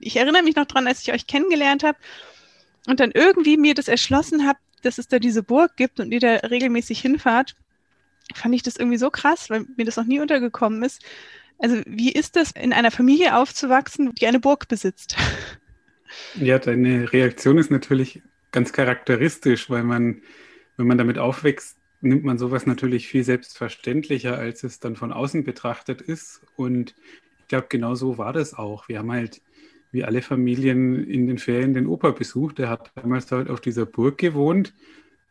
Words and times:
ich 0.00 0.16
erinnere 0.16 0.42
mich 0.42 0.56
noch 0.56 0.66
dran, 0.66 0.86
als 0.86 1.02
ich 1.02 1.12
euch 1.12 1.26
kennengelernt 1.26 1.84
habe 1.84 1.98
und 2.86 3.00
dann 3.00 3.10
irgendwie 3.12 3.56
mir 3.56 3.74
das 3.74 3.88
erschlossen 3.88 4.46
habe, 4.46 4.58
dass 4.82 4.98
es 4.98 5.08
da 5.08 5.18
diese 5.18 5.42
Burg 5.42 5.76
gibt 5.76 6.00
und 6.00 6.12
ihr 6.12 6.20
da 6.20 6.36
regelmäßig 6.36 7.00
hinfahrt, 7.00 7.54
fand 8.34 8.54
ich 8.54 8.62
das 8.62 8.76
irgendwie 8.76 8.98
so 8.98 9.10
krass, 9.10 9.50
weil 9.50 9.66
mir 9.76 9.84
das 9.84 9.96
noch 9.96 10.06
nie 10.06 10.20
untergekommen 10.20 10.82
ist. 10.82 11.02
Also 11.58 11.82
wie 11.86 12.10
ist 12.10 12.36
das, 12.36 12.52
in 12.52 12.72
einer 12.72 12.90
Familie 12.90 13.36
aufzuwachsen, 13.36 14.14
die 14.14 14.26
eine 14.26 14.40
Burg 14.40 14.68
besitzt? 14.68 15.16
Ja, 16.34 16.58
deine 16.58 17.12
Reaktion 17.12 17.56
ist 17.56 17.70
natürlich 17.70 18.20
ganz 18.50 18.72
charakteristisch, 18.72 19.70
weil 19.70 19.84
man, 19.84 20.22
wenn 20.76 20.88
man 20.88 20.98
damit 20.98 21.18
aufwächst, 21.18 21.76
nimmt 22.00 22.24
man 22.24 22.36
sowas 22.36 22.66
natürlich 22.66 23.06
viel 23.06 23.22
selbstverständlicher, 23.22 24.36
als 24.36 24.64
es 24.64 24.80
dann 24.80 24.96
von 24.96 25.12
außen 25.12 25.44
betrachtet 25.44 26.00
ist. 26.00 26.40
Und 26.56 26.96
ich 27.38 27.46
glaube, 27.46 27.66
genau 27.68 27.94
so 27.94 28.18
war 28.18 28.32
das 28.32 28.54
auch. 28.54 28.88
Wir 28.88 28.98
haben 28.98 29.12
halt 29.12 29.40
wie 29.92 30.04
alle 30.04 30.22
Familien 30.22 31.04
in 31.04 31.26
den 31.26 31.38
Ferien 31.38 31.74
den 31.74 31.86
Opa 31.86 32.10
besucht. 32.10 32.58
Der 32.58 32.68
hat 32.68 32.92
damals 32.94 33.30
halt 33.32 33.50
auf 33.50 33.60
dieser 33.60 33.86
Burg 33.86 34.18
gewohnt. 34.18 34.72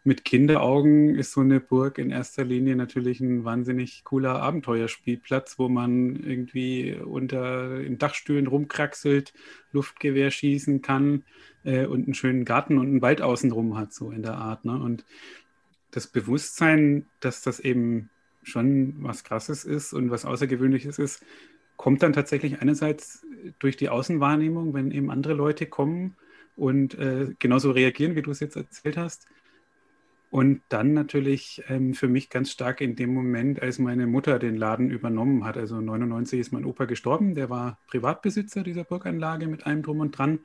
Mit 0.05 0.23
Kinderaugen 0.23 1.15
ist 1.15 1.33
so 1.33 1.41
eine 1.41 1.59
Burg 1.59 1.97
in 1.97 2.09
erster 2.09 2.45
Linie 2.45 2.75
natürlich 2.75 3.19
ein 3.19 3.43
wahnsinnig 3.43 4.03
cooler 4.05 4.41
Abenteuerspielplatz, 4.41 5.59
wo 5.59 5.67
man 5.67 6.15
irgendwie 6.15 6.93
unter 6.95 7.79
in 7.81 7.97
Dachstühlen 7.97 8.47
rumkraxelt, 8.47 9.33
Luftgewehr 9.73 10.31
schießen 10.31 10.81
kann 10.81 11.25
äh, 11.65 11.85
und 11.85 12.05
einen 12.05 12.13
schönen 12.13 12.45
Garten 12.45 12.77
und 12.77 12.87
einen 12.87 13.01
Wald 13.01 13.21
außenrum 13.21 13.77
hat, 13.77 13.93
so 13.93 14.11
in 14.11 14.23
der 14.23 14.35
Art. 14.35 14.63
Ne? 14.63 14.79
Und 14.79 15.05
das 15.91 16.07
Bewusstsein, 16.07 17.05
dass 17.19 17.41
das 17.41 17.59
eben 17.59 18.09
schon 18.41 18.95
was 19.03 19.23
Krasses 19.25 19.65
ist 19.65 19.93
und 19.93 20.11
was 20.11 20.25
Außergewöhnliches 20.25 20.97
ist, 20.97 21.25
kommt 21.79 22.03
dann 22.03 22.11
tatsächlich 22.11 22.61
einerseits 22.61 23.25
durch 23.57 23.77
die 23.77 23.87
Außenwahrnehmung, 23.87 24.73
wenn 24.73 24.91
eben 24.91 25.09
andere 25.09 25.33
Leute 25.33 25.65
kommen 25.65 26.17
und 26.57 26.99
äh, 26.99 27.27
genauso 27.39 27.71
reagieren, 27.71 28.17
wie 28.17 28.21
du 28.21 28.31
es 28.31 28.41
jetzt 28.41 28.57
erzählt 28.57 28.97
hast. 28.97 29.27
Und 30.29 30.61
dann 30.67 30.91
natürlich 30.93 31.63
ähm, 31.69 31.93
für 31.93 32.09
mich 32.09 32.29
ganz 32.29 32.51
stark 32.51 32.81
in 32.81 32.97
dem 32.97 33.13
Moment, 33.13 33.61
als 33.61 33.79
meine 33.79 34.07
Mutter 34.07 34.39
den 34.39 34.57
Laden 34.57 34.91
übernommen 34.91 35.45
hat. 35.45 35.55
Also 35.55 35.79
99 35.79 36.41
ist 36.41 36.51
mein 36.51 36.65
Opa 36.65 36.83
gestorben, 36.83 37.33
der 37.33 37.49
war 37.49 37.79
Privatbesitzer 37.87 38.61
dieser 38.61 38.83
Burganlage 38.83 39.47
mit 39.47 39.65
allem 39.65 39.81
drum 39.81 40.01
und 40.01 40.11
dran. 40.17 40.39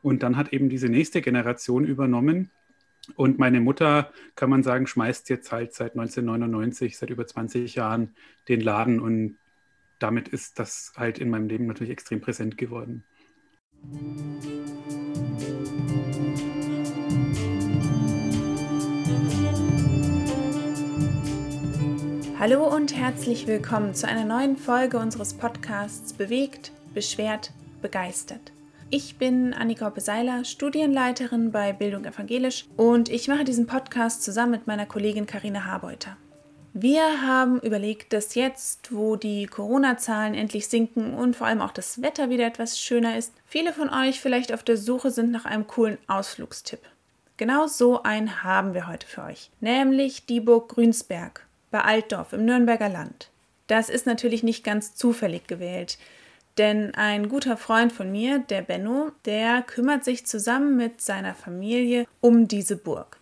Und 0.00 0.22
dann 0.22 0.36
hat 0.36 0.52
eben 0.52 0.68
diese 0.68 0.88
nächste 0.88 1.22
Generation 1.22 1.86
übernommen. 1.86 2.52
Und 3.16 3.40
meine 3.40 3.60
Mutter, 3.60 4.12
kann 4.36 4.48
man 4.48 4.62
sagen, 4.62 4.86
schmeißt 4.86 5.28
jetzt 5.28 5.50
halt 5.50 5.74
seit 5.74 5.98
1999, 5.98 6.96
seit 6.96 7.10
über 7.10 7.26
20 7.26 7.74
Jahren 7.74 8.14
den 8.46 8.60
Laden 8.60 9.00
und 9.00 9.38
damit 9.98 10.28
ist 10.28 10.58
das 10.58 10.92
halt 10.96 11.18
in 11.18 11.30
meinem 11.30 11.48
Leben 11.48 11.66
natürlich 11.66 11.92
extrem 11.92 12.20
präsent 12.20 12.56
geworden. 12.58 13.04
Hallo 22.38 22.72
und 22.72 22.96
herzlich 22.96 23.46
willkommen 23.48 23.94
zu 23.94 24.06
einer 24.06 24.24
neuen 24.24 24.56
Folge 24.56 24.98
unseres 24.98 25.34
Podcasts 25.34 26.12
Bewegt, 26.12 26.70
Beschwert, 26.94 27.52
Begeistert. 27.82 28.52
Ich 28.90 29.18
bin 29.18 29.52
Annika 29.52 29.90
Beseiler, 29.90 30.44
Studienleiterin 30.44 31.50
bei 31.50 31.72
Bildung 31.72 32.04
Evangelisch 32.04 32.66
und 32.76 33.08
ich 33.08 33.28
mache 33.28 33.44
diesen 33.44 33.66
Podcast 33.66 34.22
zusammen 34.22 34.52
mit 34.52 34.66
meiner 34.66 34.86
Kollegin 34.86 35.26
Karina 35.26 35.64
Harbeuter. 35.64 36.16
Wir 36.80 37.22
haben 37.22 37.58
überlegt, 37.58 38.12
dass 38.12 38.36
jetzt, 38.36 38.94
wo 38.94 39.16
die 39.16 39.46
Corona-Zahlen 39.46 40.34
endlich 40.34 40.68
sinken 40.68 41.12
und 41.14 41.34
vor 41.34 41.48
allem 41.48 41.60
auch 41.60 41.72
das 41.72 42.02
Wetter 42.02 42.30
wieder 42.30 42.46
etwas 42.46 42.78
schöner 42.78 43.18
ist, 43.18 43.32
viele 43.46 43.72
von 43.72 43.90
euch 43.90 44.20
vielleicht 44.20 44.52
auf 44.52 44.62
der 44.62 44.76
Suche 44.76 45.10
sind 45.10 45.32
nach 45.32 45.44
einem 45.44 45.66
coolen 45.66 45.98
Ausflugstipp. 46.06 46.78
Genau 47.36 47.66
so 47.66 48.04
einen 48.04 48.44
haben 48.44 48.74
wir 48.74 48.86
heute 48.86 49.08
für 49.08 49.24
euch, 49.24 49.50
nämlich 49.60 50.26
die 50.26 50.38
Burg 50.38 50.68
Grünsberg 50.68 51.44
bei 51.72 51.80
Altdorf 51.80 52.32
im 52.32 52.44
Nürnberger 52.44 52.88
Land. 52.88 53.28
Das 53.66 53.88
ist 53.88 54.06
natürlich 54.06 54.44
nicht 54.44 54.62
ganz 54.62 54.94
zufällig 54.94 55.48
gewählt, 55.48 55.98
denn 56.58 56.94
ein 56.94 57.28
guter 57.28 57.56
Freund 57.56 57.92
von 57.92 58.12
mir, 58.12 58.38
der 58.38 58.62
Benno, 58.62 59.10
der 59.24 59.62
kümmert 59.62 60.04
sich 60.04 60.26
zusammen 60.26 60.76
mit 60.76 61.00
seiner 61.00 61.34
Familie 61.34 62.06
um 62.20 62.46
diese 62.46 62.76
Burg. 62.76 63.17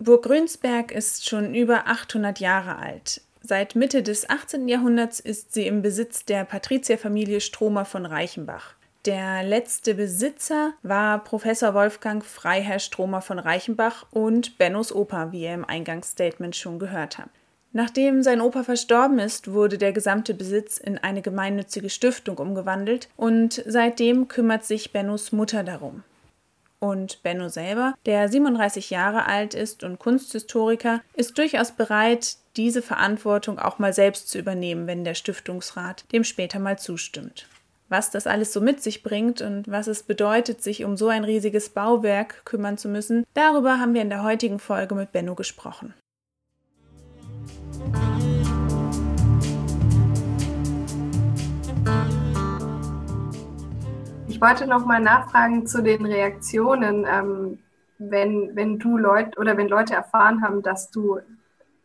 Burg 0.00 0.22
Grünsberg 0.22 0.92
ist 0.92 1.28
schon 1.28 1.54
über 1.54 1.88
800 1.88 2.38
Jahre 2.38 2.76
alt. 2.76 3.20
Seit 3.42 3.74
Mitte 3.74 4.04
des 4.04 4.30
18. 4.30 4.68
Jahrhunderts 4.68 5.18
ist 5.18 5.52
sie 5.52 5.66
im 5.66 5.82
Besitz 5.82 6.24
der 6.24 6.44
Patrizierfamilie 6.44 7.40
Stromer 7.40 7.84
von 7.84 8.06
Reichenbach. 8.06 8.74
Der 9.06 9.42
letzte 9.42 9.94
Besitzer 9.94 10.74
war 10.82 11.24
Professor 11.24 11.74
Wolfgang 11.74 12.24
Freiherr 12.24 12.78
Stromer 12.78 13.22
von 13.22 13.40
Reichenbach 13.40 14.06
und 14.12 14.56
Bennos 14.58 14.94
Opa, 14.94 15.32
wie 15.32 15.42
ihr 15.42 15.54
im 15.54 15.64
Eingangsstatement 15.64 16.54
schon 16.54 16.78
gehört 16.78 17.18
habt. 17.18 17.30
Nachdem 17.72 18.22
sein 18.22 18.40
Opa 18.40 18.62
verstorben 18.62 19.18
ist, 19.18 19.52
wurde 19.52 19.78
der 19.78 19.92
gesamte 19.92 20.32
Besitz 20.32 20.78
in 20.78 20.98
eine 20.98 21.22
gemeinnützige 21.22 21.90
Stiftung 21.90 22.38
umgewandelt 22.38 23.08
und 23.16 23.62
seitdem 23.66 24.28
kümmert 24.28 24.64
sich 24.64 24.92
Bennos 24.92 25.32
Mutter 25.32 25.64
darum. 25.64 26.04
Und 26.80 27.22
Benno 27.22 27.48
selber, 27.48 27.94
der 28.06 28.28
37 28.28 28.90
Jahre 28.90 29.26
alt 29.26 29.54
ist 29.54 29.82
und 29.82 29.98
Kunsthistoriker, 29.98 31.00
ist 31.14 31.36
durchaus 31.36 31.72
bereit, 31.72 32.36
diese 32.56 32.82
Verantwortung 32.82 33.58
auch 33.58 33.78
mal 33.78 33.92
selbst 33.92 34.28
zu 34.28 34.38
übernehmen, 34.38 34.86
wenn 34.86 35.04
der 35.04 35.14
Stiftungsrat 35.14 36.04
dem 36.12 36.24
später 36.24 36.58
mal 36.58 36.78
zustimmt. 36.78 37.48
Was 37.88 38.10
das 38.10 38.26
alles 38.26 38.52
so 38.52 38.60
mit 38.60 38.82
sich 38.82 39.02
bringt 39.02 39.40
und 39.40 39.66
was 39.68 39.86
es 39.86 40.02
bedeutet, 40.02 40.62
sich 40.62 40.84
um 40.84 40.96
so 40.96 41.08
ein 41.08 41.24
riesiges 41.24 41.70
Bauwerk 41.70 42.44
kümmern 42.44 42.76
zu 42.76 42.88
müssen, 42.88 43.24
darüber 43.34 43.80
haben 43.80 43.94
wir 43.94 44.02
in 44.02 44.10
der 44.10 44.22
heutigen 44.22 44.58
Folge 44.58 44.94
mit 44.94 45.10
Benno 45.10 45.34
gesprochen. 45.34 45.94
Ich 54.38 54.42
wollte 54.42 54.68
noch 54.68 54.86
mal 54.86 55.00
nachfragen 55.00 55.66
zu 55.66 55.82
den 55.82 56.06
Reaktionen, 56.06 57.04
ähm, 57.10 57.58
wenn, 57.98 58.54
wenn 58.54 58.78
du 58.78 58.96
Leute 58.96 59.36
oder 59.36 59.56
wenn 59.56 59.66
Leute 59.66 59.94
erfahren 59.94 60.42
haben, 60.42 60.62
dass 60.62 60.92
du, 60.92 61.18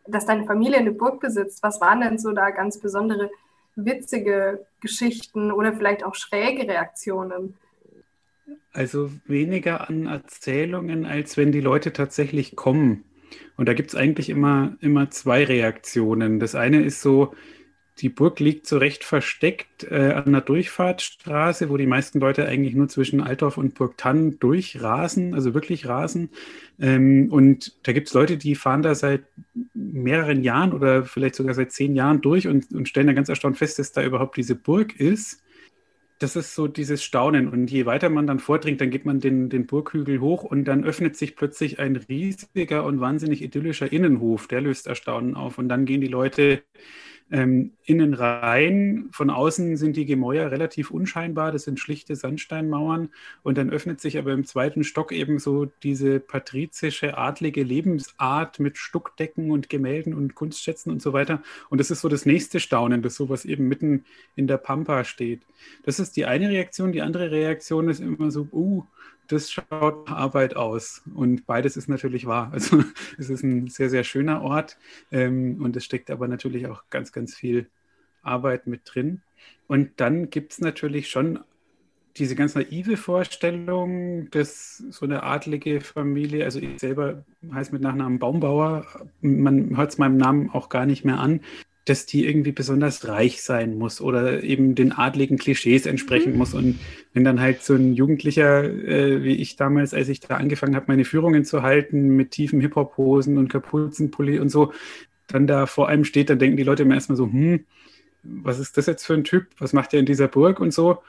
dass 0.06 0.26
deine 0.26 0.44
Familie 0.44 0.78
eine 0.78 0.92
Burg 0.92 1.18
besitzt. 1.18 1.64
Was 1.64 1.80
waren 1.80 2.00
denn 2.00 2.16
so 2.16 2.30
da 2.30 2.50
ganz 2.50 2.78
besondere 2.78 3.28
witzige 3.74 4.64
Geschichten 4.80 5.50
oder 5.50 5.72
vielleicht 5.72 6.04
auch 6.04 6.14
schräge 6.14 6.68
Reaktionen? 6.68 7.54
Also 8.72 9.10
weniger 9.26 9.88
an 9.88 10.06
Erzählungen, 10.06 11.06
als 11.06 11.36
wenn 11.36 11.50
die 11.50 11.60
Leute 11.60 11.92
tatsächlich 11.92 12.54
kommen. 12.54 13.02
Und 13.56 13.68
da 13.68 13.74
gibt 13.74 13.88
es 13.88 13.96
eigentlich 13.96 14.30
immer, 14.30 14.76
immer 14.78 15.10
zwei 15.10 15.42
Reaktionen. 15.42 16.38
Das 16.38 16.54
eine 16.54 16.84
ist 16.84 17.02
so, 17.02 17.34
die 17.98 18.08
Burg 18.08 18.40
liegt 18.40 18.66
so 18.66 18.78
recht 18.78 19.04
versteckt 19.04 19.84
äh, 19.84 20.12
an 20.12 20.32
der 20.32 20.40
Durchfahrtsstraße, 20.40 21.70
wo 21.70 21.76
die 21.76 21.86
meisten 21.86 22.18
Leute 22.18 22.46
eigentlich 22.46 22.74
nur 22.74 22.88
zwischen 22.88 23.20
Altdorf 23.20 23.56
und 23.56 23.74
Burgtann 23.74 24.38
durchrasen, 24.40 25.34
also 25.34 25.54
wirklich 25.54 25.86
rasen. 25.86 26.30
Ähm, 26.80 27.28
und 27.30 27.76
da 27.84 27.92
gibt 27.92 28.08
es 28.08 28.14
Leute, 28.14 28.36
die 28.36 28.56
fahren 28.56 28.82
da 28.82 28.96
seit 28.96 29.24
mehreren 29.74 30.42
Jahren 30.42 30.72
oder 30.72 31.04
vielleicht 31.04 31.36
sogar 31.36 31.54
seit 31.54 31.70
zehn 31.70 31.94
Jahren 31.94 32.20
durch 32.20 32.48
und, 32.48 32.72
und 32.72 32.88
stellen 32.88 33.06
da 33.06 33.12
ganz 33.12 33.28
erstaunt 33.28 33.58
fest, 33.58 33.78
dass 33.78 33.92
da 33.92 34.02
überhaupt 34.02 34.36
diese 34.36 34.56
Burg 34.56 34.98
ist. 34.98 35.40
Das 36.18 36.34
ist 36.34 36.54
so 36.54 36.66
dieses 36.66 37.04
Staunen. 37.04 37.48
Und 37.48 37.70
je 37.70 37.86
weiter 37.86 38.08
man 38.08 38.26
dann 38.26 38.40
vordringt, 38.40 38.80
dann 38.80 38.90
geht 38.90 39.04
man 39.04 39.20
den, 39.20 39.50
den 39.50 39.66
Burghügel 39.66 40.20
hoch 40.20 40.42
und 40.42 40.64
dann 40.64 40.84
öffnet 40.84 41.16
sich 41.16 41.36
plötzlich 41.36 41.78
ein 41.78 41.94
riesiger 41.94 42.84
und 42.84 42.98
wahnsinnig 42.98 43.40
idyllischer 43.42 43.92
Innenhof. 43.92 44.48
Der 44.48 44.60
löst 44.60 44.88
Erstaunen 44.88 45.36
auf. 45.36 45.58
Und 45.58 45.68
dann 45.68 45.86
gehen 45.86 46.00
die 46.00 46.08
Leute 46.08 46.62
ähm, 47.30 47.72
innen 47.84 48.14
rein, 48.14 49.08
von 49.10 49.30
außen 49.30 49.76
sind 49.76 49.96
die 49.96 50.04
Gemäuer 50.04 50.50
relativ 50.50 50.90
unscheinbar, 50.90 51.52
das 51.52 51.64
sind 51.64 51.80
schlichte 51.80 52.16
Sandsteinmauern 52.16 53.08
und 53.42 53.58
dann 53.58 53.70
öffnet 53.70 54.00
sich 54.00 54.18
aber 54.18 54.32
im 54.32 54.44
zweiten 54.44 54.84
Stock 54.84 55.10
eben 55.10 55.38
so 55.38 55.66
diese 55.82 56.20
patrizische, 56.20 57.16
adlige 57.16 57.62
Lebensart 57.62 58.60
mit 58.60 58.76
Stuckdecken 58.76 59.50
und 59.50 59.68
Gemälden 59.68 60.12
und 60.14 60.34
Kunstschätzen 60.34 60.92
und 60.92 61.00
so 61.00 61.12
weiter. 61.12 61.42
Und 61.70 61.78
das 61.78 61.90
ist 61.90 62.02
so 62.02 62.08
das 62.08 62.26
nächste 62.26 62.60
Staunen, 62.60 63.02
das 63.02 63.14
sowas 63.14 63.44
eben 63.44 63.68
mitten 63.68 64.04
in 64.36 64.46
der 64.46 64.58
Pampa 64.58 65.04
steht. 65.04 65.42
Das 65.84 65.98
ist 65.98 66.16
die 66.16 66.26
eine 66.26 66.50
Reaktion. 66.50 66.92
Die 66.92 67.02
andere 67.02 67.30
Reaktion 67.30 67.88
ist 67.88 68.00
immer 68.00 68.30
so, 68.30 68.46
uh, 68.52 68.84
das 69.28 69.50
schaut 69.50 70.08
Arbeit 70.08 70.56
aus. 70.56 71.02
Und 71.14 71.46
beides 71.46 71.76
ist 71.76 71.88
natürlich 71.88 72.26
wahr. 72.26 72.50
Also 72.52 72.82
es 73.18 73.30
ist 73.30 73.42
ein 73.42 73.68
sehr, 73.68 73.90
sehr 73.90 74.04
schöner 74.04 74.42
Ort 74.42 74.78
ähm, 75.10 75.62
und 75.62 75.76
es 75.76 75.84
steckt 75.84 76.10
aber 76.10 76.28
natürlich 76.28 76.66
auch 76.66 76.82
ganz, 76.90 77.12
ganz 77.12 77.34
viel 77.34 77.68
Arbeit 78.22 78.66
mit 78.66 78.82
drin. 78.84 79.22
Und 79.66 79.92
dann 79.96 80.30
gibt 80.30 80.52
es 80.52 80.60
natürlich 80.60 81.10
schon 81.10 81.40
diese 82.16 82.36
ganz 82.36 82.54
naive 82.54 82.96
Vorstellung, 82.96 84.30
dass 84.30 84.78
so 84.78 85.04
eine 85.04 85.24
adlige 85.24 85.80
Familie, 85.80 86.44
also 86.44 86.60
ich 86.60 86.78
selber 86.78 87.24
heiße 87.52 87.72
mit 87.72 87.82
Nachnamen 87.82 88.20
Baumbauer, 88.20 88.86
man 89.20 89.76
hört 89.76 89.90
es 89.90 89.98
meinem 89.98 90.16
Namen 90.16 90.50
auch 90.50 90.68
gar 90.68 90.86
nicht 90.86 91.04
mehr 91.04 91.18
an, 91.18 91.40
dass 91.84 92.06
die 92.06 92.26
irgendwie 92.26 92.52
besonders 92.52 93.06
reich 93.08 93.42
sein 93.42 93.76
muss 93.76 94.00
oder 94.00 94.42
eben 94.42 94.74
den 94.74 94.92
adligen 94.92 95.36
Klischees 95.36 95.84
entsprechen 95.86 96.32
mhm. 96.32 96.38
muss. 96.38 96.54
Und 96.54 96.78
wenn 97.12 97.24
dann 97.24 97.40
halt 97.40 97.62
so 97.62 97.74
ein 97.74 97.92
Jugendlicher, 97.92 98.64
äh, 98.64 99.22
wie 99.22 99.34
ich 99.34 99.56
damals, 99.56 99.92
als 99.92 100.08
ich 100.08 100.20
da 100.20 100.36
angefangen 100.36 100.76
habe, 100.76 100.86
meine 100.88 101.04
Führungen 101.04 101.44
zu 101.44 101.62
halten 101.62 102.16
mit 102.16 102.30
tiefen 102.30 102.60
Hip-Hop-Hosen 102.60 103.36
und 103.36 103.48
Kapuzenpulli 103.48 104.38
und 104.38 104.48
so, 104.48 104.72
dann 105.26 105.46
da 105.46 105.66
vor 105.66 105.88
einem 105.88 106.04
steht, 106.04 106.30
dann 106.30 106.38
denken 106.38 106.56
die 106.56 106.62
Leute 106.62 106.84
immer 106.84 106.94
erstmal 106.94 107.16
so, 107.16 107.26
hm, 107.26 107.64
was 108.22 108.58
ist 108.58 108.78
das 108.78 108.86
jetzt 108.86 109.04
für 109.04 109.14
ein 109.14 109.24
Typ? 109.24 109.48
Was 109.58 109.74
macht 109.74 109.92
der 109.92 110.00
in 110.00 110.06
dieser 110.06 110.28
Burg 110.28 110.60
und 110.60 110.72
so? 110.72 111.02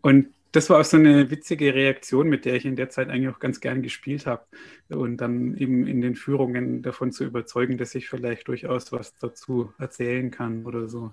Und 0.00 0.28
das 0.52 0.68
war 0.68 0.80
auch 0.80 0.84
so 0.84 0.98
eine 0.98 1.30
witzige 1.30 1.74
Reaktion, 1.74 2.28
mit 2.28 2.44
der 2.44 2.54
ich 2.54 2.66
in 2.66 2.76
der 2.76 2.90
Zeit 2.90 3.08
eigentlich 3.08 3.34
auch 3.34 3.38
ganz 3.38 3.60
gern 3.60 3.82
gespielt 3.82 4.26
habe. 4.26 4.44
Und 4.90 5.16
dann 5.16 5.56
eben 5.56 5.86
in 5.86 6.02
den 6.02 6.14
Führungen 6.14 6.82
davon 6.82 7.10
zu 7.10 7.24
überzeugen, 7.24 7.78
dass 7.78 7.94
ich 7.94 8.08
vielleicht 8.08 8.48
durchaus 8.48 8.92
was 8.92 9.16
dazu 9.16 9.72
erzählen 9.78 10.30
kann 10.30 10.66
oder 10.66 10.88
so. 10.88 11.10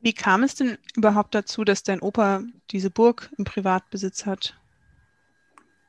Wie 0.00 0.14
kam 0.14 0.42
es 0.42 0.54
denn 0.54 0.78
überhaupt 0.96 1.34
dazu, 1.34 1.62
dass 1.62 1.82
dein 1.82 2.00
Opa 2.00 2.42
diese 2.70 2.90
Burg 2.90 3.30
im 3.36 3.44
Privatbesitz 3.44 4.24
hat? 4.24 4.58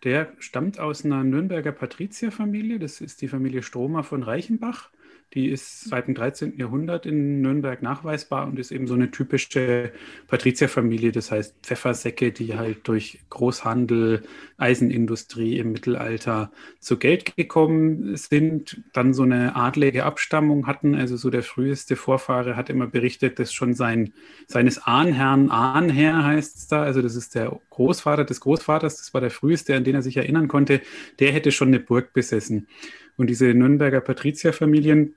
Der 0.03 0.33
stammt 0.39 0.79
aus 0.79 1.05
einer 1.05 1.23
Nürnberger 1.23 1.71
Patrizierfamilie. 1.71 2.77
Das 2.77 2.99
ist 2.99 3.21
die 3.21 3.29
Familie 3.29 3.63
Stromer 3.63 4.03
von 4.03 4.23
Reichenbach. 4.23 4.89
Die 5.33 5.47
ist 5.47 5.85
seit 5.85 6.07
dem 6.07 6.13
13. 6.13 6.57
Jahrhundert 6.57 7.05
in 7.05 7.39
Nürnberg 7.39 7.81
nachweisbar 7.81 8.47
und 8.47 8.59
ist 8.59 8.71
eben 8.71 8.85
so 8.85 8.95
eine 8.95 9.11
typische 9.11 9.93
Patrizierfamilie, 10.27 11.13
das 11.13 11.31
heißt 11.31 11.55
Pfeffersäcke, 11.63 12.33
die 12.33 12.57
halt 12.57 12.85
durch 12.89 13.19
Großhandel, 13.29 14.23
Eisenindustrie 14.57 15.57
im 15.57 15.71
Mittelalter 15.71 16.51
zu 16.79 16.97
Geld 16.97 17.37
gekommen 17.37 18.17
sind, 18.17 18.81
dann 18.91 19.13
so 19.13 19.23
eine 19.23 19.55
adlige 19.55 20.03
Abstammung 20.03 20.67
hatten. 20.67 20.95
Also 20.95 21.15
so 21.15 21.29
der 21.29 21.43
früheste 21.43 21.95
Vorfahre 21.95 22.57
hat 22.57 22.69
immer 22.69 22.87
berichtet, 22.87 23.39
dass 23.39 23.53
schon 23.53 23.73
sein, 23.73 24.13
seines 24.47 24.85
Ahnherrn, 24.85 25.49
Ahnherr 25.49 26.25
heißt 26.25 26.57
es 26.57 26.67
da, 26.67 26.83
also 26.83 27.01
das 27.01 27.15
ist 27.15 27.35
der 27.35 27.57
Großvater 27.69 28.25
des 28.25 28.41
Großvaters, 28.41 28.97
das 28.97 29.13
war 29.13 29.21
der 29.21 29.31
früheste, 29.31 29.75
an 29.77 29.85
den 29.85 29.95
er 29.95 30.01
sich 30.01 30.17
erinnern 30.17 30.49
konnte, 30.49 30.81
der 31.19 31.31
hätte 31.31 31.53
schon 31.53 31.69
eine 31.69 31.79
Burg 31.79 32.11
besessen. 32.11 32.67
Und 33.17 33.29
diese 33.29 33.53
Nürnberger 33.53 34.01
Patrizierfamilien, 34.01 35.15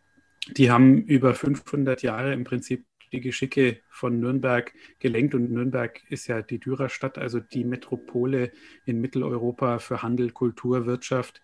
die 0.48 0.70
haben 0.70 1.02
über 1.04 1.34
500 1.34 2.02
Jahre 2.02 2.32
im 2.32 2.44
Prinzip 2.44 2.84
die 3.12 3.20
Geschicke 3.20 3.80
von 3.88 4.18
Nürnberg 4.18 4.72
gelenkt. 4.98 5.34
Und 5.34 5.50
Nürnberg 5.50 6.02
ist 6.10 6.26
ja 6.26 6.42
die 6.42 6.58
Dürerstadt, 6.58 7.16
also 7.16 7.40
die 7.40 7.64
Metropole 7.64 8.52
in 8.84 9.00
Mitteleuropa 9.00 9.78
für 9.78 10.02
Handel, 10.02 10.30
Kultur, 10.30 10.86
Wirtschaft. 10.86 11.40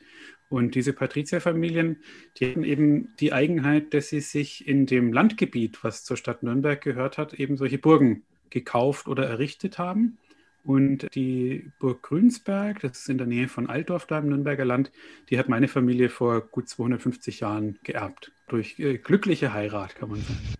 Und 0.48 0.74
diese 0.74 0.92
Patrizierfamilien, 0.92 2.02
die 2.36 2.50
hatten 2.50 2.64
eben 2.64 3.14
die 3.20 3.32
Eigenheit, 3.32 3.94
dass 3.94 4.08
sie 4.08 4.20
sich 4.20 4.66
in 4.66 4.86
dem 4.86 5.12
Landgebiet, 5.12 5.82
was 5.84 6.04
zur 6.04 6.16
Stadt 6.16 6.42
Nürnberg 6.42 6.80
gehört 6.80 7.18
hat, 7.18 7.34
eben 7.34 7.56
solche 7.56 7.78
Burgen 7.78 8.24
gekauft 8.50 9.06
oder 9.06 9.26
errichtet 9.26 9.78
haben. 9.78 10.18
Und 10.64 11.14
die 11.14 11.72
Burg 11.78 12.02
Grünsberg, 12.02 12.80
das 12.80 13.00
ist 13.00 13.08
in 13.08 13.18
der 13.18 13.26
Nähe 13.26 13.48
von 13.48 13.68
Altdorf 13.68 14.06
da 14.06 14.18
im 14.18 14.28
Nürnberger 14.28 14.64
Land, 14.64 14.92
die 15.30 15.38
hat 15.38 15.48
meine 15.48 15.68
Familie 15.68 16.08
vor 16.10 16.42
gut 16.42 16.68
250 16.68 17.40
Jahren 17.40 17.78
geerbt. 17.82 18.32
Durch 18.48 18.78
äh, 18.78 18.98
glückliche 18.98 19.52
Heirat, 19.52 19.96
kann 19.96 20.10
man 20.10 20.20
sagen. 20.20 20.54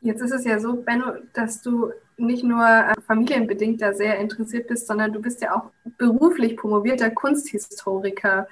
Jetzt 0.00 0.22
ist 0.22 0.32
es 0.32 0.44
ja 0.44 0.60
so, 0.60 0.74
Benno, 0.74 1.12
dass 1.32 1.62
du 1.62 1.90
nicht 2.16 2.44
nur 2.44 2.64
äh, 2.64 2.94
familienbedingt 3.06 3.80
da 3.80 3.92
sehr 3.92 4.18
interessiert 4.18 4.68
bist, 4.68 4.86
sondern 4.86 5.12
du 5.12 5.20
bist 5.20 5.42
ja 5.42 5.54
auch 5.54 5.70
beruflich 5.96 6.56
promovierter 6.56 7.10
Kunsthistoriker. 7.10 8.48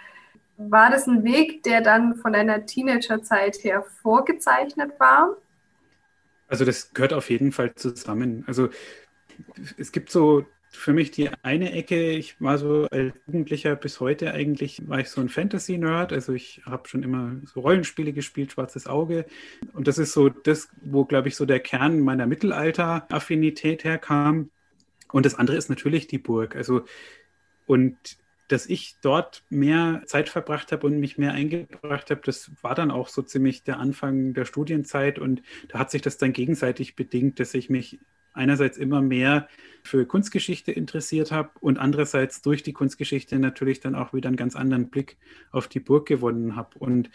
War 0.57 0.91
das 0.91 1.07
ein 1.07 1.25
Weg, 1.25 1.63
der 1.65 1.83
dann 1.83 2.17
von 2.17 2.33
deiner 2.33 2.67
Teenagerzeit 2.67 3.63
her 3.63 3.85
vorgezeichnet 4.03 4.99
war? 4.99 5.37
Also 6.49 6.65
das 6.65 6.93
gehört 6.95 7.13
auf 7.13 7.31
jeden 7.31 7.53
Fall 7.53 7.75
zusammen. 7.75 8.45
Also 8.47 8.69
es 9.79 9.93
gibt 9.93 10.11
so 10.11 10.45
für 10.77 10.93
mich 10.93 11.11
die 11.11 11.31
eine 11.43 11.73
Ecke, 11.73 12.11
ich 12.11 12.41
war 12.41 12.59
so 12.59 12.87
als 12.91 13.15
Jugendlicher 13.27 13.77
bis 13.77 14.01
heute 14.01 14.33
eigentlich, 14.33 14.89
war 14.89 15.01
ich 15.01 15.09
so 15.09 15.21
ein 15.21 15.29
Fantasy-Nerd. 15.29 16.13
Also 16.13 16.33
ich 16.33 16.63
habe 16.67 16.89
schon 16.89 17.03
immer 17.03 17.37
so 17.45 17.61
Rollenspiele 17.61 18.13
gespielt, 18.13 18.53
Schwarzes 18.53 18.87
Auge. 18.87 19.27
Und 19.73 19.89
das 19.89 19.99
ist 19.99 20.13
so 20.13 20.29
das, 20.29 20.69
wo, 20.83 21.05
glaube 21.05 21.29
ich, 21.29 21.37
so 21.37 21.47
der 21.47 21.61
Kern 21.61 22.01
meiner 22.01 22.27
Mittelalter-Affinität 22.27 23.85
herkam. 23.85 24.51
Und 25.13 25.27
das 25.27 25.35
andere 25.35 25.57
ist 25.57 25.71
natürlich 25.71 26.09
die 26.09 26.19
Burg. 26.19 26.57
Also, 26.57 26.85
und 27.67 27.97
dass 28.49 28.67
ich 28.67 28.97
dort 29.03 29.43
mehr 29.49 30.03
Zeit 30.07 30.29
verbracht 30.29 30.71
habe 30.71 30.87
und 30.87 31.01
mich 31.01 31.19
mehr 31.19 31.33
eingebracht 31.33 32.11
habe, 32.11 32.21
das 32.25 32.51
war 32.63 32.75
dann 32.75 32.91
auch 32.91 33.09
so 33.09 33.23
ziemlich 33.23 33.65
der 33.65 33.79
Anfang 33.79 34.35
der 34.35 34.45
Studienzeit 34.45 35.19
und 35.19 35.43
da 35.69 35.81
hat 35.81 35.91
sich 35.91 36.01
das 36.01 36.17
dann 36.17 36.33
gegenseitig 36.33 36.95
bedingt, 36.95 37.41
dass 37.41 37.55
ich 37.55 37.71
mich 37.71 37.99
einerseits 38.37 38.79
immer 38.79 39.03
mehr 39.03 39.49
für 39.83 40.07
Kunstgeschichte 40.07 40.73
interessiert 40.73 41.33
habe 41.33 41.51
und 41.61 41.79
andererseits 41.79 42.43
durch 42.43 42.63
die 42.63 42.73
Kunstgeschichte 42.73 43.39
natürlich 43.39 43.81
dann 43.81 43.95
auch 43.95 44.13
wieder 44.13 44.29
einen 44.29 44.37
ganz 44.37 44.57
anderen 44.57 44.91
Blick 44.91 45.17
auf 45.53 45.69
die 45.69 45.81
Burg 45.81 46.07
gewonnen 46.07 46.57
habe. 46.57 46.79
Und 46.79 47.11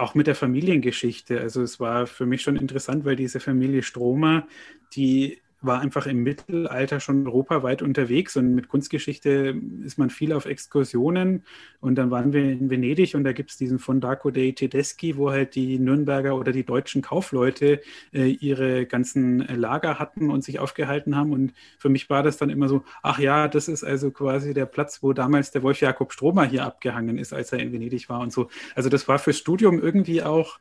auch 0.00 0.14
mit 0.14 0.26
der 0.26 0.34
Familiengeschichte. 0.34 1.40
Also 1.40 1.62
es 1.62 1.78
war 1.78 2.06
für 2.06 2.26
mich 2.26 2.42
schon 2.42 2.56
interessant, 2.56 3.04
weil 3.04 3.16
diese 3.16 3.38
Familie 3.38 3.82
Stromer, 3.82 4.46
die 4.94 5.40
war 5.62 5.80
einfach 5.80 6.06
im 6.06 6.22
Mittelalter 6.22 7.00
schon 7.00 7.26
europaweit 7.26 7.82
unterwegs 7.82 8.36
und 8.36 8.54
mit 8.54 8.68
Kunstgeschichte 8.68 9.60
ist 9.84 9.98
man 9.98 10.10
viel 10.10 10.32
auf 10.32 10.46
Exkursionen. 10.46 11.44
Und 11.80 11.96
dann 11.96 12.10
waren 12.10 12.32
wir 12.32 12.42
in 12.42 12.70
Venedig 12.70 13.14
und 13.14 13.24
da 13.24 13.32
gibt 13.32 13.50
es 13.50 13.56
diesen 13.56 13.78
Fondaco 13.78 14.30
dei 14.30 14.52
Tedeschi, 14.52 15.16
wo 15.16 15.30
halt 15.30 15.54
die 15.54 15.78
Nürnberger 15.78 16.36
oder 16.36 16.52
die 16.52 16.64
deutschen 16.64 17.02
Kaufleute 17.02 17.80
äh, 18.12 18.26
ihre 18.26 18.86
ganzen 18.86 19.40
Lager 19.40 19.98
hatten 19.98 20.30
und 20.30 20.44
sich 20.44 20.58
aufgehalten 20.58 21.16
haben. 21.16 21.32
Und 21.32 21.52
für 21.78 21.88
mich 21.88 22.08
war 22.08 22.22
das 22.22 22.38
dann 22.38 22.50
immer 22.50 22.68
so, 22.68 22.84
ach 23.02 23.18
ja, 23.18 23.48
das 23.48 23.68
ist 23.68 23.84
also 23.84 24.10
quasi 24.10 24.54
der 24.54 24.66
Platz, 24.66 25.02
wo 25.02 25.12
damals 25.12 25.50
der 25.50 25.62
Wolf 25.62 25.80
Jakob 25.80 26.12
Stromer 26.12 26.44
hier 26.44 26.64
abgehangen 26.64 27.18
ist, 27.18 27.32
als 27.32 27.52
er 27.52 27.58
in 27.58 27.72
Venedig 27.72 28.08
war 28.08 28.20
und 28.20 28.32
so. 28.32 28.48
Also 28.74 28.88
das 28.88 29.08
war 29.08 29.18
fürs 29.18 29.38
Studium 29.38 29.80
irgendwie 29.80 30.22
auch 30.22 30.58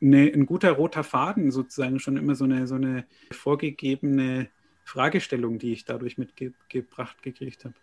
eine, 0.00 0.32
ein 0.32 0.46
guter 0.46 0.72
roter 0.72 1.04
Faden 1.04 1.50
sozusagen, 1.50 1.98
schon 1.98 2.16
immer 2.16 2.34
so 2.34 2.44
eine, 2.44 2.66
so 2.66 2.76
eine 2.76 3.04
vorgegebene 3.32 4.48
Fragestellung, 4.84 5.58
die 5.58 5.72
ich 5.72 5.84
dadurch 5.84 6.18
mitgebracht 6.18 7.22
gekriegt 7.22 7.64
habe. 7.64 7.74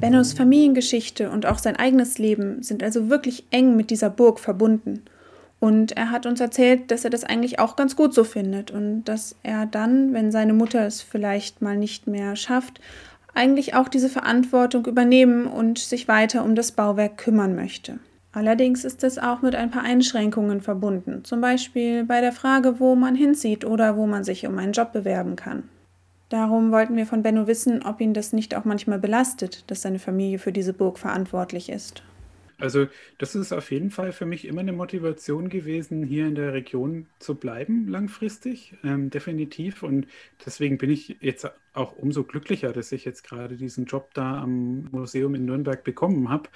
Bennos 0.00 0.32
Familiengeschichte 0.32 1.30
und 1.30 1.44
auch 1.44 1.58
sein 1.58 1.76
eigenes 1.76 2.18
Leben 2.18 2.62
sind 2.62 2.82
also 2.82 3.10
wirklich 3.10 3.44
eng 3.50 3.76
mit 3.76 3.90
dieser 3.90 4.10
Burg 4.10 4.38
verbunden. 4.38 5.02
Und 5.60 5.96
er 5.96 6.10
hat 6.10 6.26
uns 6.26 6.40
erzählt, 6.40 6.90
dass 6.90 7.04
er 7.04 7.10
das 7.10 7.24
eigentlich 7.24 7.58
auch 7.58 7.74
ganz 7.74 7.96
gut 7.96 8.14
so 8.14 8.22
findet 8.22 8.70
und 8.70 9.04
dass 9.04 9.34
er 9.42 9.66
dann, 9.66 10.12
wenn 10.12 10.30
seine 10.30 10.52
Mutter 10.52 10.86
es 10.86 11.02
vielleicht 11.02 11.62
mal 11.62 11.76
nicht 11.76 12.06
mehr 12.06 12.36
schafft, 12.36 12.80
eigentlich 13.34 13.74
auch 13.74 13.88
diese 13.88 14.08
Verantwortung 14.08 14.86
übernehmen 14.86 15.46
und 15.46 15.78
sich 15.78 16.08
weiter 16.08 16.44
um 16.44 16.54
das 16.54 16.72
Bauwerk 16.72 17.18
kümmern 17.18 17.54
möchte. 17.54 17.98
Allerdings 18.32 18.84
ist 18.84 19.02
es 19.02 19.18
auch 19.18 19.42
mit 19.42 19.54
ein 19.54 19.70
paar 19.70 19.82
Einschränkungen 19.82 20.60
verbunden, 20.60 21.24
zum 21.24 21.40
Beispiel 21.40 22.04
bei 22.04 22.20
der 22.20 22.32
Frage, 22.32 22.78
wo 22.78 22.94
man 22.94 23.14
hinzieht 23.14 23.64
oder 23.64 23.96
wo 23.96 24.06
man 24.06 24.22
sich 24.22 24.46
um 24.46 24.58
einen 24.58 24.72
Job 24.72 24.92
bewerben 24.92 25.34
kann. 25.34 25.64
Darum 26.28 26.72
wollten 26.72 26.94
wir 26.96 27.06
von 27.06 27.22
Benno 27.22 27.46
wissen, 27.46 27.82
ob 27.84 28.00
ihn 28.00 28.12
das 28.12 28.32
nicht 28.32 28.54
auch 28.54 28.64
manchmal 28.64 28.98
belastet, 28.98 29.64
dass 29.68 29.82
seine 29.82 29.98
Familie 29.98 30.38
für 30.38 30.52
diese 30.52 30.74
Burg 30.74 30.98
verantwortlich 30.98 31.70
ist. 31.70 32.02
Also 32.60 32.88
das 33.18 33.36
ist 33.36 33.52
auf 33.52 33.70
jeden 33.70 33.90
Fall 33.92 34.10
für 34.12 34.26
mich 34.26 34.44
immer 34.44 34.60
eine 34.60 34.72
Motivation 34.72 35.48
gewesen, 35.48 36.02
hier 36.02 36.26
in 36.26 36.34
der 36.34 36.52
Region 36.52 37.06
zu 37.20 37.36
bleiben, 37.36 37.86
langfristig, 37.86 38.76
ähm, 38.82 39.10
definitiv. 39.10 39.84
Und 39.84 40.08
deswegen 40.44 40.76
bin 40.76 40.90
ich 40.90 41.18
jetzt 41.20 41.48
auch 41.72 41.92
umso 41.96 42.24
glücklicher, 42.24 42.72
dass 42.72 42.90
ich 42.90 43.04
jetzt 43.04 43.22
gerade 43.22 43.56
diesen 43.56 43.84
Job 43.84 44.12
da 44.14 44.42
am 44.42 44.88
Museum 44.90 45.36
in 45.36 45.44
Nürnberg 45.44 45.84
bekommen 45.84 46.30
habe, 46.30 46.48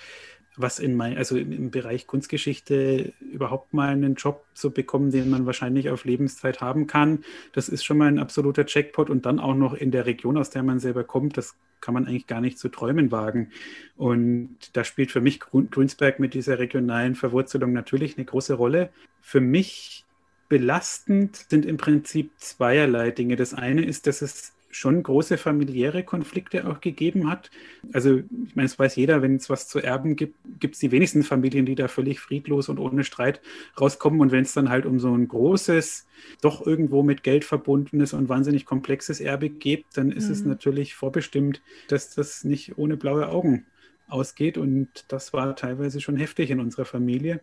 was 0.56 0.78
in 0.78 0.96
mein, 0.96 1.16
also 1.16 1.36
im 1.36 1.70
Bereich 1.70 2.06
Kunstgeschichte 2.06 3.12
überhaupt 3.20 3.72
mal 3.72 3.88
einen 3.88 4.14
Job 4.14 4.44
zu 4.54 4.70
bekommen, 4.70 5.10
den 5.10 5.30
man 5.30 5.46
wahrscheinlich 5.46 5.88
auf 5.90 6.04
Lebenszeit 6.04 6.60
haben 6.60 6.86
kann, 6.86 7.24
das 7.52 7.68
ist 7.68 7.84
schon 7.84 7.98
mal 7.98 8.08
ein 8.08 8.18
absoluter 8.18 8.64
Jackpot 8.66 9.08
und 9.08 9.24
dann 9.24 9.38
auch 9.40 9.54
noch 9.54 9.74
in 9.74 9.90
der 9.90 10.06
Region, 10.06 10.36
aus 10.36 10.50
der 10.50 10.62
man 10.62 10.78
selber 10.78 11.04
kommt, 11.04 11.36
das 11.36 11.54
kann 11.80 11.94
man 11.94 12.06
eigentlich 12.06 12.26
gar 12.26 12.40
nicht 12.40 12.58
zu 12.58 12.68
träumen 12.68 13.10
wagen. 13.10 13.50
Und 13.96 14.56
da 14.74 14.84
spielt 14.84 15.10
für 15.10 15.20
mich 15.20 15.40
Grünsberg 15.40 16.20
mit 16.20 16.32
dieser 16.32 16.58
regionalen 16.58 17.14
Verwurzelung 17.14 17.72
natürlich 17.72 18.16
eine 18.16 18.24
große 18.24 18.54
Rolle. 18.54 18.90
Für 19.20 19.40
mich 19.40 20.04
belastend 20.48 21.46
sind 21.48 21.66
im 21.66 21.78
Prinzip 21.78 22.30
zweierlei 22.36 23.10
Dinge. 23.10 23.36
Das 23.36 23.52
eine 23.52 23.84
ist, 23.84 24.06
dass 24.06 24.22
es 24.22 24.52
schon 24.72 25.02
große 25.02 25.36
familiäre 25.36 26.02
Konflikte 26.02 26.66
auch 26.66 26.80
gegeben 26.80 27.30
hat. 27.30 27.50
Also 27.92 28.16
ich 28.16 28.56
meine, 28.56 28.66
es 28.66 28.78
weiß 28.78 28.96
jeder, 28.96 29.22
wenn 29.22 29.36
es 29.36 29.50
was 29.50 29.68
zu 29.68 29.78
erben 29.78 30.16
gibt, 30.16 30.34
gibt 30.58 30.74
es 30.74 30.80
die 30.80 30.90
wenigsten 30.90 31.22
Familien, 31.22 31.66
die 31.66 31.74
da 31.74 31.88
völlig 31.88 32.20
friedlos 32.20 32.68
und 32.68 32.78
ohne 32.78 33.04
Streit 33.04 33.40
rauskommen. 33.78 34.20
Und 34.20 34.32
wenn 34.32 34.42
es 34.42 34.54
dann 34.54 34.70
halt 34.70 34.86
um 34.86 34.98
so 34.98 35.14
ein 35.14 35.28
großes, 35.28 36.06
doch 36.40 36.66
irgendwo 36.66 37.02
mit 37.02 37.22
Geld 37.22 37.44
verbundenes 37.44 38.14
und 38.14 38.30
wahnsinnig 38.30 38.64
komplexes 38.64 39.20
Erbe 39.20 39.50
geht, 39.50 39.84
dann 39.94 40.10
ist 40.10 40.26
mhm. 40.26 40.32
es 40.32 40.44
natürlich 40.44 40.94
vorbestimmt, 40.94 41.62
dass 41.88 42.14
das 42.14 42.42
nicht 42.42 42.78
ohne 42.78 42.96
blaue 42.96 43.28
Augen 43.28 43.66
ausgeht. 44.08 44.56
Und 44.56 45.04
das 45.08 45.34
war 45.34 45.54
teilweise 45.54 46.00
schon 46.00 46.16
heftig 46.16 46.50
in 46.50 46.60
unserer 46.60 46.86
Familie. 46.86 47.40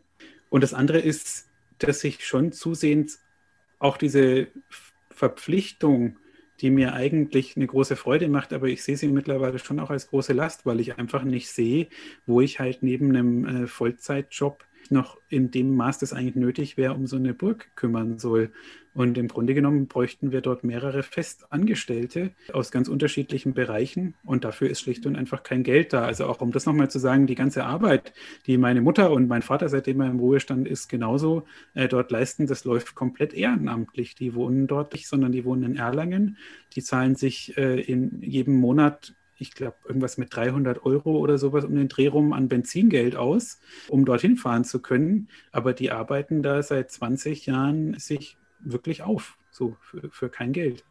Und 0.49 0.63
das 0.63 0.73
andere 0.73 0.99
ist, 0.99 1.47
dass 1.77 1.99
sich 1.99 2.25
schon 2.25 2.51
zusehends 2.51 3.21
auch 3.77 3.97
diese 3.97 4.47
Verpflichtung, 5.11 6.17
die 6.61 6.69
mir 6.69 6.93
eigentlich 6.93 7.55
eine 7.55 7.67
große 7.67 7.95
Freude 7.95 8.27
macht, 8.27 8.53
aber 8.53 8.67
ich 8.67 8.83
sehe 8.83 8.97
sie 8.97 9.07
mittlerweile 9.07 9.59
schon 9.59 9.79
auch 9.79 9.89
als 9.89 10.07
große 10.07 10.33
Last, 10.33 10.65
weil 10.65 10.79
ich 10.79 10.97
einfach 10.97 11.23
nicht 11.23 11.49
sehe, 11.49 11.87
wo 12.25 12.41
ich 12.41 12.59
halt 12.59 12.83
neben 12.83 13.09
einem 13.09 13.45
äh, 13.63 13.67
Vollzeitjob 13.67 14.65
noch 14.91 15.17
in 15.29 15.51
dem 15.51 15.75
Maß, 15.75 15.99
das 15.99 16.13
eigentlich 16.13 16.35
nötig 16.35 16.77
wäre, 16.77 16.93
um 16.93 17.07
so 17.07 17.15
eine 17.15 17.33
Burg 17.33 17.71
kümmern 17.75 18.19
soll. 18.19 18.51
Und 18.93 19.17
im 19.17 19.27
Grunde 19.27 19.53
genommen 19.53 19.87
bräuchten 19.87 20.31
wir 20.31 20.41
dort 20.41 20.63
mehrere 20.63 21.03
Festangestellte 21.03 22.31
aus 22.51 22.71
ganz 22.71 22.89
unterschiedlichen 22.89 23.53
Bereichen. 23.53 24.15
Und 24.25 24.43
dafür 24.43 24.69
ist 24.69 24.81
schlicht 24.81 25.05
und 25.05 25.15
einfach 25.15 25.43
kein 25.43 25.63
Geld 25.63 25.93
da. 25.93 26.03
Also 26.03 26.25
auch 26.25 26.41
um 26.41 26.51
das 26.51 26.65
nochmal 26.65 26.89
zu 26.89 26.99
sagen, 26.99 27.27
die 27.27 27.35
ganze 27.35 27.65
Arbeit, 27.65 28.13
die 28.47 28.57
meine 28.57 28.81
Mutter 28.81 29.11
und 29.11 29.27
mein 29.27 29.41
Vater, 29.41 29.69
seitdem 29.69 30.01
er 30.01 30.09
im 30.09 30.19
Ruhestand 30.19 30.67
ist, 30.67 30.89
genauso 30.89 31.45
äh, 31.75 31.87
dort 31.87 32.11
leisten, 32.11 32.47
das 32.47 32.65
läuft 32.65 32.95
komplett 32.95 33.33
ehrenamtlich. 33.33 34.15
Die 34.15 34.33
wohnen 34.33 34.67
dort 34.67 34.93
nicht, 34.93 35.07
sondern 35.07 35.31
die 35.31 35.45
wohnen 35.45 35.63
in 35.63 35.75
Erlangen. 35.77 36.37
Die 36.73 36.81
zahlen 36.81 37.15
sich 37.15 37.55
äh, 37.57 37.79
in 37.79 38.21
jedem 38.21 38.55
Monat 38.55 39.13
ich 39.39 39.53
glaube, 39.53 39.77
irgendwas 39.85 40.17
mit 40.17 40.35
300 40.35 40.85
Euro 40.85 41.17
oder 41.17 41.37
sowas 41.37 41.63
um 41.63 41.75
den 41.75 41.87
Dreh 41.87 42.07
rum 42.07 42.33
an 42.33 42.49
Benzingeld 42.49 43.15
aus, 43.15 43.59
um 43.87 44.05
dorthin 44.05 44.35
fahren 44.35 44.65
zu 44.65 44.81
können. 44.81 45.29
Aber 45.51 45.73
die 45.73 45.91
arbeiten 45.91 46.43
da 46.43 46.61
seit 46.61 46.91
20 46.91 47.45
Jahren 47.45 47.97
sich 47.97 48.37
wirklich 48.59 49.01
auf, 49.03 49.37
so 49.49 49.77
für, 49.81 50.09
für 50.09 50.29
kein 50.29 50.51
Geld. 50.51 50.83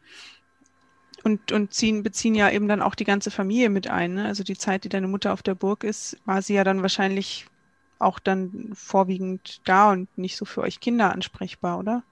Und, 1.24 1.52
und 1.52 1.74
ziehen, 1.74 2.02
beziehen 2.02 2.34
ja 2.34 2.50
eben 2.50 2.68
dann 2.68 2.80
auch 2.80 2.94
die 2.94 3.04
ganze 3.04 3.30
Familie 3.30 3.70
mit 3.70 3.88
ein. 3.88 4.14
Ne? 4.14 4.24
Also 4.24 4.44
die 4.44 4.56
Zeit, 4.56 4.84
die 4.84 4.88
deine 4.88 5.08
Mutter 5.08 5.32
auf 5.32 5.42
der 5.42 5.54
Burg 5.54 5.84
ist, 5.84 6.16
war 6.24 6.40
sie 6.42 6.54
ja 6.54 6.64
dann 6.64 6.82
wahrscheinlich 6.82 7.46
auch 7.98 8.18
dann 8.18 8.70
vorwiegend 8.74 9.60
da 9.64 9.90
und 9.90 10.16
nicht 10.16 10.36
so 10.36 10.44
für 10.44 10.62
euch 10.62 10.80
Kinder 10.80 11.12
ansprechbar, 11.12 11.78
oder? 11.78 12.04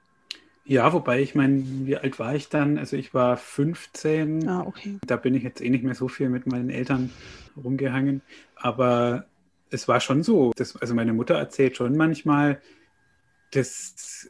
Ja, 0.68 0.92
wobei 0.92 1.22
ich 1.22 1.36
meine, 1.36 1.62
wie 1.64 1.96
alt 1.96 2.18
war 2.18 2.34
ich 2.34 2.48
dann? 2.48 2.76
Also 2.76 2.96
ich 2.96 3.14
war 3.14 3.36
15. 3.36 4.48
Ah, 4.48 4.62
okay. 4.66 4.98
Da 5.06 5.16
bin 5.16 5.34
ich 5.34 5.44
jetzt 5.44 5.60
eh 5.60 5.70
nicht 5.70 5.84
mehr 5.84 5.94
so 5.94 6.08
viel 6.08 6.28
mit 6.28 6.46
meinen 6.46 6.70
Eltern 6.70 7.10
rumgehangen. 7.56 8.20
Aber 8.56 9.26
es 9.70 9.86
war 9.86 10.00
schon 10.00 10.24
so. 10.24 10.52
Dass, 10.56 10.76
also 10.76 10.94
meine 10.94 11.12
Mutter 11.12 11.36
erzählt 11.36 11.76
schon 11.76 11.96
manchmal, 11.96 12.60
dass 13.52 14.28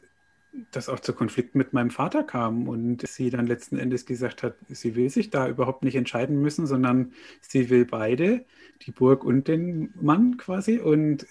das 0.71 0.89
auch 0.89 0.99
zu 0.99 1.13
Konflikten 1.13 1.57
mit 1.57 1.73
meinem 1.73 1.89
Vater 1.89 2.23
kam 2.23 2.67
und 2.67 3.07
sie 3.07 3.29
dann 3.29 3.47
letzten 3.47 3.77
Endes 3.77 4.05
gesagt 4.05 4.43
hat, 4.43 4.55
sie 4.69 4.95
will 4.95 5.09
sich 5.09 5.29
da 5.29 5.47
überhaupt 5.47 5.83
nicht 5.83 5.95
entscheiden 5.95 6.41
müssen, 6.41 6.67
sondern 6.67 7.13
sie 7.41 7.69
will 7.69 7.85
beide, 7.85 8.45
die 8.83 8.91
Burg 8.91 9.23
und 9.23 9.47
den 9.47 9.93
Mann 9.99 10.37
quasi. 10.37 10.79
Und 10.79 11.27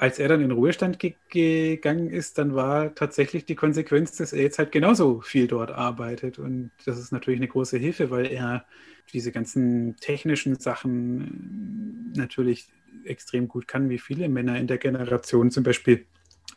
als 0.00 0.18
er 0.18 0.28
dann 0.28 0.40
in 0.40 0.50
Ruhestand 0.50 0.98
ge 0.98 1.14
gegangen 1.28 2.08
ist, 2.08 2.38
dann 2.38 2.54
war 2.54 2.94
tatsächlich 2.94 3.44
die 3.44 3.54
Konsequenz, 3.54 4.16
dass 4.16 4.32
er 4.32 4.40
jetzt 4.40 4.58
halt 4.58 4.72
genauso 4.72 5.20
viel 5.20 5.46
dort 5.46 5.70
arbeitet. 5.70 6.38
Und 6.38 6.70
das 6.86 6.98
ist 6.98 7.12
natürlich 7.12 7.38
eine 7.38 7.48
große 7.48 7.76
Hilfe, 7.76 8.10
weil 8.10 8.24
er 8.24 8.64
diese 9.12 9.30
ganzen 9.30 9.96
technischen 9.96 10.58
Sachen 10.58 12.12
natürlich 12.16 12.68
extrem 13.04 13.46
gut 13.46 13.68
kann, 13.68 13.90
wie 13.90 13.98
viele 13.98 14.30
Männer 14.30 14.58
in 14.58 14.68
der 14.68 14.78
Generation. 14.78 15.50
Zum 15.50 15.64
Beispiel 15.64 16.06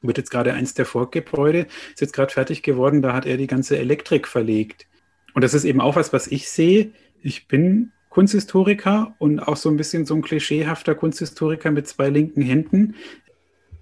wird 0.01 0.17
jetzt 0.17 0.31
gerade 0.31 0.53
eins 0.53 0.73
der 0.73 0.85
Vorgebäude, 0.85 1.67
ist 1.91 1.99
jetzt 1.99 2.13
gerade 2.13 2.31
fertig 2.31 2.63
geworden, 2.63 3.01
da 3.01 3.11
hat 3.11 3.25
er 3.25 3.35
die 3.35 3.47
ganze 3.47 3.77
Elektrik 3.77 4.25
verlegt. 4.25 4.87
Und 5.33 5.43
das 5.43 5.53
ist 5.53 5.65
eben 5.65 5.81
auch 5.81 5.97
was, 5.97 6.13
was 6.13 6.27
ich 6.27 6.49
sehe. 6.49 6.93
Ich 7.21 7.49
bin 7.49 7.91
Kunsthistoriker 8.13 9.15
und 9.17 9.39
auch 9.39 9.57
so 9.57 9.69
ein 9.69 9.75
bisschen 9.75 10.05
so 10.05 10.13
ein 10.13 10.21
klischeehafter 10.21 10.93
Kunsthistoriker 10.93 11.71
mit 11.71 11.87
zwei 11.87 12.09
linken 12.09 12.43
Händen 12.43 12.93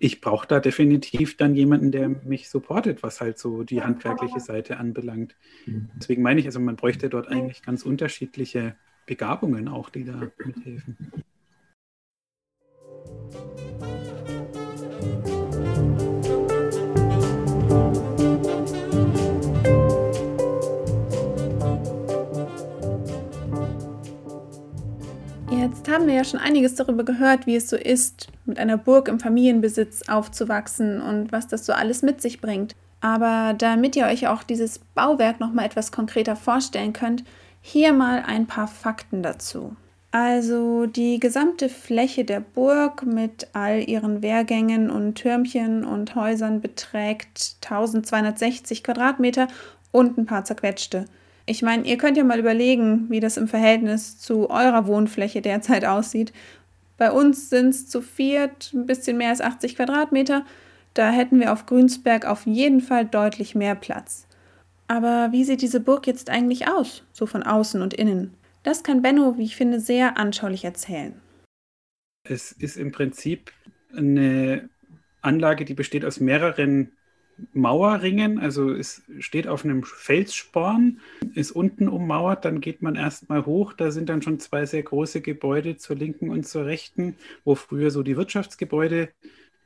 ich 0.04 0.20
brauche 0.20 0.48
da 0.48 0.60
definitiv 0.60 1.38
dann 1.38 1.54
jemanden, 1.54 1.92
der 1.92 2.10
mich 2.10 2.50
supportet, 2.50 3.04
was 3.04 3.22
halt 3.22 3.38
so 3.38 3.62
die 3.62 3.84
handwerkliche 3.84 4.40
Seite 4.40 4.78
anbelangt. 4.78 5.36
Mhm. 5.68 5.92
Deswegen 5.96 6.24
meine 6.24 6.40
ich, 6.40 6.48
also 6.48 6.60
man 6.60 6.76
bräuchte 6.76 7.08
dort 7.08 7.28
eigentlich 7.28 7.62
ganz 7.62 7.84
unterschiedliche 7.84 8.76
Begabungen 9.06 9.68
auch, 9.68 9.92
die 9.92 10.06
da 10.06 10.32
mithelfen. 10.44 10.98
Jetzt 25.74 25.90
haben 25.90 26.06
wir 26.06 26.16
ja 26.16 26.26
schon 26.26 26.40
einiges 26.42 26.76
darüber 26.76 27.06
gehört, 27.06 27.48
wie 27.48 27.56
es 27.56 27.70
so 27.70 27.78
ist, 27.78 28.28
mit 28.46 28.60
einer 28.60 28.78
Burg 28.78 29.08
im 29.08 29.22
Familienbesitz 29.22 30.10
aufzuwachsen 30.10 31.02
und 31.02 31.32
was 31.32 31.48
das 31.48 31.66
so 31.66 31.72
alles 31.72 32.02
mit 32.02 32.22
sich 32.22 32.42
bringt. 32.42 32.76
Aber 33.00 33.56
damit 33.58 33.96
ihr 33.96 34.06
euch 34.06 34.28
auch 34.28 34.44
dieses 34.44 34.80
Bauwerk 34.80 35.40
noch 35.40 35.54
mal 35.54 35.66
etwas 35.66 35.94
konkreter 35.94 36.36
vorstellen 36.36 36.92
könnt, 36.92 37.24
hier 37.62 37.94
mal 37.94 38.22
ein 38.28 38.48
paar 38.48 38.68
Fakten 38.68 39.24
dazu. 39.24 39.76
Also 40.12 40.88
die 40.88 41.22
gesamte 41.22 41.70
Fläche 41.70 42.26
der 42.26 42.42
Burg 42.42 43.06
mit 43.06 43.48
all 43.54 43.80
ihren 43.80 44.22
Wehrgängen 44.22 44.92
und 44.92 45.16
Türmchen 45.16 45.86
und 45.86 46.16
Häusern 46.16 46.60
beträgt 46.60 47.56
1260 47.64 48.84
Quadratmeter 48.84 49.48
und 49.92 50.18
ein 50.18 50.26
paar 50.26 50.44
zerquetschte. 50.44 51.06
Ich 51.52 51.62
meine, 51.62 51.86
ihr 51.86 51.98
könnt 51.98 52.16
ja 52.16 52.24
mal 52.24 52.40
überlegen, 52.40 53.10
wie 53.10 53.20
das 53.20 53.36
im 53.36 53.50
Verhältnis 53.50 54.18
zu 54.18 54.50
eurer 54.50 54.88
Wohnfläche 54.88 55.42
derzeit 55.42 55.84
aussieht. 55.84 56.32
Bei 56.98 57.12
uns 57.12 57.50
sind 57.50 57.72
es 57.72 57.90
zu 57.90 58.02
viert 58.02 58.72
ein 58.74 58.86
bisschen 58.86 59.18
mehr 59.18 59.32
als 59.32 59.42
80 59.42 59.76
Quadratmeter. 59.76 60.46
Da 60.94 61.12
hätten 61.12 61.42
wir 61.42 61.52
auf 61.52 61.66
Grünsberg 61.66 62.26
auf 62.26 62.46
jeden 62.46 62.80
Fall 62.80 63.06
deutlich 63.06 63.54
mehr 63.54 63.76
Platz. 63.76 64.28
Aber 64.88 65.34
wie 65.34 65.44
sieht 65.44 65.62
diese 65.62 65.82
Burg 65.82 66.08
jetzt 66.08 66.30
eigentlich 66.30 66.70
aus, 66.70 67.04
so 67.12 67.26
von 67.26 67.44
außen 67.44 67.82
und 67.82 67.94
innen? 67.94 68.34
Das 68.64 68.82
kann 68.82 69.02
Benno, 69.02 69.38
wie 69.38 69.44
ich 69.44 69.58
finde, 69.58 69.82
sehr 69.82 70.18
anschaulich 70.18 70.64
erzählen. 70.64 71.20
Es 72.24 72.54
ist 72.54 72.78
im 72.78 72.94
Prinzip 72.94 73.52
eine 73.94 74.70
Anlage, 75.22 75.66
die 75.66 75.74
besteht 75.74 76.06
aus 76.06 76.22
mehreren 76.22 76.94
Mauerringen, 77.54 78.40
also 78.40 78.72
es 78.72 79.04
steht 79.20 79.48
auf 79.48 79.64
einem 79.64 79.84
Felssporn, 79.84 81.00
ist 81.34 81.52
unten 81.52 81.88
ummauert, 81.88 82.46
dann 82.46 82.62
geht 82.62 82.82
man 82.82 82.96
erstmal 82.96 83.46
hoch, 83.46 83.74
da 83.74 83.92
sind 83.92 84.10
dann 84.10 84.22
schon 84.22 84.40
zwei 84.40 84.66
sehr 84.66 84.84
große 84.84 85.22
Gebäude 85.22 85.78
zur 85.78 85.96
linken 85.96 86.30
und 86.30 86.48
zur 86.48 86.66
rechten, 86.66 87.16
wo 87.44 87.56
früher 87.56 87.92
so 87.92 88.04
die 88.04 88.18
Wirtschaftsgebäude 88.18 89.10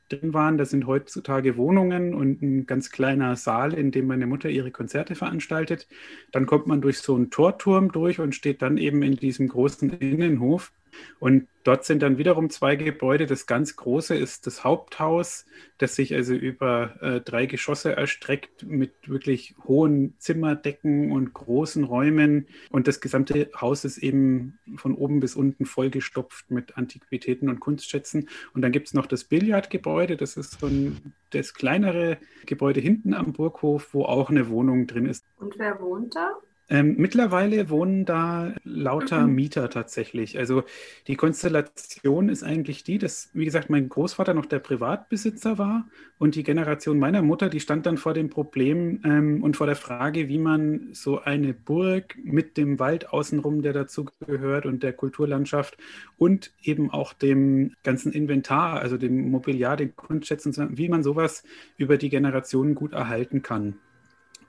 drin 0.08 0.34
waren. 0.34 0.58
Das 0.58 0.70
sind 0.70 0.86
heutzutage 0.86 1.56
Wohnungen 1.56 2.14
und 2.14 2.42
ein 2.42 2.66
ganz 2.66 2.90
kleiner 2.90 3.36
Saal, 3.36 3.74
in 3.74 3.90
dem 3.90 4.06
meine 4.06 4.26
Mutter 4.26 4.48
ihre 4.48 4.70
Konzerte 4.70 5.14
veranstaltet. 5.14 5.86
Dann 6.32 6.46
kommt 6.46 6.66
man 6.66 6.80
durch 6.80 6.98
so 6.98 7.14
einen 7.14 7.30
Torturm 7.30 7.92
durch 7.92 8.20
und 8.20 8.34
steht 8.34 8.62
dann 8.62 8.76
eben 8.78 9.02
in 9.02 9.16
diesem 9.16 9.48
großen 9.48 9.90
Innenhof. 9.90 10.72
Und 11.18 11.48
dort 11.64 11.84
sind 11.84 12.02
dann 12.02 12.18
wiederum 12.18 12.50
zwei 12.50 12.76
Gebäude. 12.76 13.26
Das 13.26 13.46
ganz 13.46 13.76
große 13.76 14.14
ist 14.14 14.46
das 14.46 14.64
Haupthaus, 14.64 15.46
das 15.78 15.96
sich 15.96 16.14
also 16.14 16.34
über 16.34 17.02
äh, 17.02 17.20
drei 17.20 17.46
Geschosse 17.46 17.96
erstreckt 17.96 18.64
mit 18.64 18.92
wirklich 19.08 19.54
hohen 19.64 20.14
Zimmerdecken 20.18 21.12
und 21.12 21.32
großen 21.32 21.84
Räumen. 21.84 22.46
Und 22.70 22.86
das 22.86 23.00
gesamte 23.00 23.50
Haus 23.58 23.84
ist 23.84 23.98
eben 23.98 24.58
von 24.76 24.94
oben 24.94 25.20
bis 25.20 25.34
unten 25.34 25.64
vollgestopft 25.64 26.50
mit 26.50 26.76
Antiquitäten 26.76 27.48
und 27.48 27.60
Kunstschätzen. 27.60 28.28
Und 28.54 28.62
dann 28.62 28.72
gibt 28.72 28.88
es 28.88 28.94
noch 28.94 29.06
das 29.06 29.24
Billardgebäude. 29.24 30.16
Das 30.16 30.36
ist 30.36 30.60
so 30.60 30.66
ein, 30.66 31.14
das 31.30 31.54
kleinere 31.54 32.18
Gebäude 32.44 32.80
hinten 32.80 33.14
am 33.14 33.32
Burghof, 33.32 33.92
wo 33.92 34.04
auch 34.04 34.30
eine 34.30 34.48
Wohnung 34.48 34.86
drin 34.86 35.06
ist. 35.06 35.24
Und 35.38 35.58
wer 35.58 35.80
wohnt 35.80 36.14
da? 36.14 36.34
Ähm, 36.68 36.96
mittlerweile 36.98 37.70
wohnen 37.70 38.04
da 38.04 38.52
lauter 38.64 39.26
mhm. 39.26 39.34
Mieter 39.36 39.70
tatsächlich. 39.70 40.36
Also 40.36 40.64
die 41.06 41.14
Konstellation 41.14 42.28
ist 42.28 42.42
eigentlich 42.42 42.82
die, 42.82 42.98
dass, 42.98 43.30
wie 43.34 43.44
gesagt, 43.44 43.70
mein 43.70 43.88
Großvater 43.88 44.34
noch 44.34 44.46
der 44.46 44.58
Privatbesitzer 44.58 45.58
war 45.58 45.86
und 46.18 46.34
die 46.34 46.42
Generation 46.42 46.98
meiner 46.98 47.22
Mutter, 47.22 47.48
die 47.48 47.60
stand 47.60 47.86
dann 47.86 47.98
vor 47.98 48.14
dem 48.14 48.30
Problem 48.30 49.00
ähm, 49.04 49.44
und 49.44 49.56
vor 49.56 49.66
der 49.66 49.76
Frage, 49.76 50.28
wie 50.28 50.38
man 50.38 50.88
so 50.92 51.20
eine 51.20 51.54
Burg 51.54 52.16
mit 52.24 52.56
dem 52.56 52.80
Wald 52.80 53.10
außenrum, 53.10 53.62
der 53.62 53.72
dazu 53.72 54.06
gehört 54.26 54.66
und 54.66 54.82
der 54.82 54.92
Kulturlandschaft 54.92 55.76
und 56.18 56.52
eben 56.62 56.90
auch 56.90 57.12
dem 57.12 57.74
ganzen 57.84 58.10
Inventar, 58.10 58.80
also 58.80 58.96
dem 58.96 59.30
Mobiliar, 59.30 59.76
den 59.76 59.94
Kunstschätzen, 59.94 60.76
wie 60.76 60.88
man 60.88 61.04
sowas 61.04 61.44
über 61.76 61.96
die 61.96 62.08
Generationen 62.08 62.74
gut 62.74 62.92
erhalten 62.92 63.42
kann. 63.42 63.76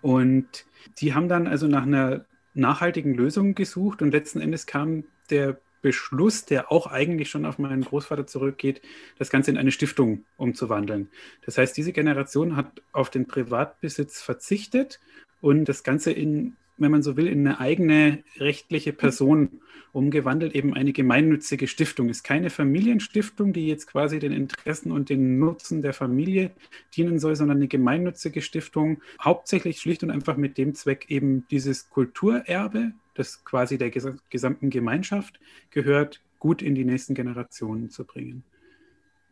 Und 0.01 0.66
die 1.00 1.13
haben 1.13 1.27
dann 1.27 1.48
also 1.48 1.68
nach 1.68 1.84
einer 1.84 2.25
nachhaltigen 2.54 3.13
Lösungen 3.13 3.56
gesucht 3.56 4.01
und 4.01 4.12
letzten 4.12 4.42
Endes 4.42 4.66
kam 4.66 5.04
der 5.30 5.60
Beschluss, 5.82 6.46
der 6.46 6.72
auch 6.72 6.88
eigentlich 6.88 7.30
schon 7.30 7.46
auf 7.46 7.60
meinen 7.60 7.84
Großvater 7.84 8.25
zurückgeht, 8.25 8.82
das 9.20 9.30
Ganze 9.30 9.51
in 9.51 9.58
eine 9.58 9.72
Stiftung 9.72 10.25
umzuwandeln. 10.36 11.10
Das 11.46 11.58
heißt, 11.58 11.77
diese 11.77 11.94
Generation 11.94 12.56
hat 12.56 12.82
auf 12.92 13.10
den 13.10 13.27
Privatbesitz 13.27 14.22
verzichtet 14.22 15.00
und 15.39 15.66
das 15.66 15.84
Ganze 15.84 16.12
in, 16.12 16.56
wenn 16.77 16.91
man 16.91 17.03
so 17.03 17.17
will, 17.17 17.27
in 17.27 17.48
eine 17.48 17.60
eigene 17.60 18.24
rechtliche 18.38 18.93
Person 18.93 19.62
umgewandelt, 19.91 20.53
eben 20.53 20.74
eine 20.74 20.93
gemeinnützige 20.93 21.67
Stiftung. 21.67 22.10
Ist 22.10 22.24
keine 22.24 22.50
Familienstiftung, 22.50 23.53
die 23.53 23.67
jetzt 23.67 23.88
quasi 23.88 24.19
den 24.19 24.31
Interessen 24.31 24.91
und 24.91 25.10
den 25.10 25.39
Nutzen 25.39 25.81
der 25.81 25.93
Familie 25.93 26.51
dienen 26.96 27.19
soll, 27.19 27.36
sondern 27.36 27.57
eine 27.57 27.67
gemeinnützige 27.67 28.41
Stiftung, 28.41 29.01
hauptsächlich 29.22 29.79
schlicht 29.79 30.03
und 30.03 30.12
einfach 30.12 30.38
mit 30.38 30.57
dem 30.57 30.75
Zweck, 30.75 31.05
eben 31.10 31.48
dieses 31.50 31.89
Kulturerbe, 31.89 32.91
das 33.15 33.43
quasi 33.43 33.77
der 33.77 33.91
gesamten 34.29 34.69
Gemeinschaft 34.69 35.39
gehört, 35.72 36.22
gut 36.39 36.62
in 36.62 36.75
die 36.75 36.86
nächsten 36.86 37.15
Generationen 37.15 37.89
zu 37.89 38.05
bringen. 38.05 38.43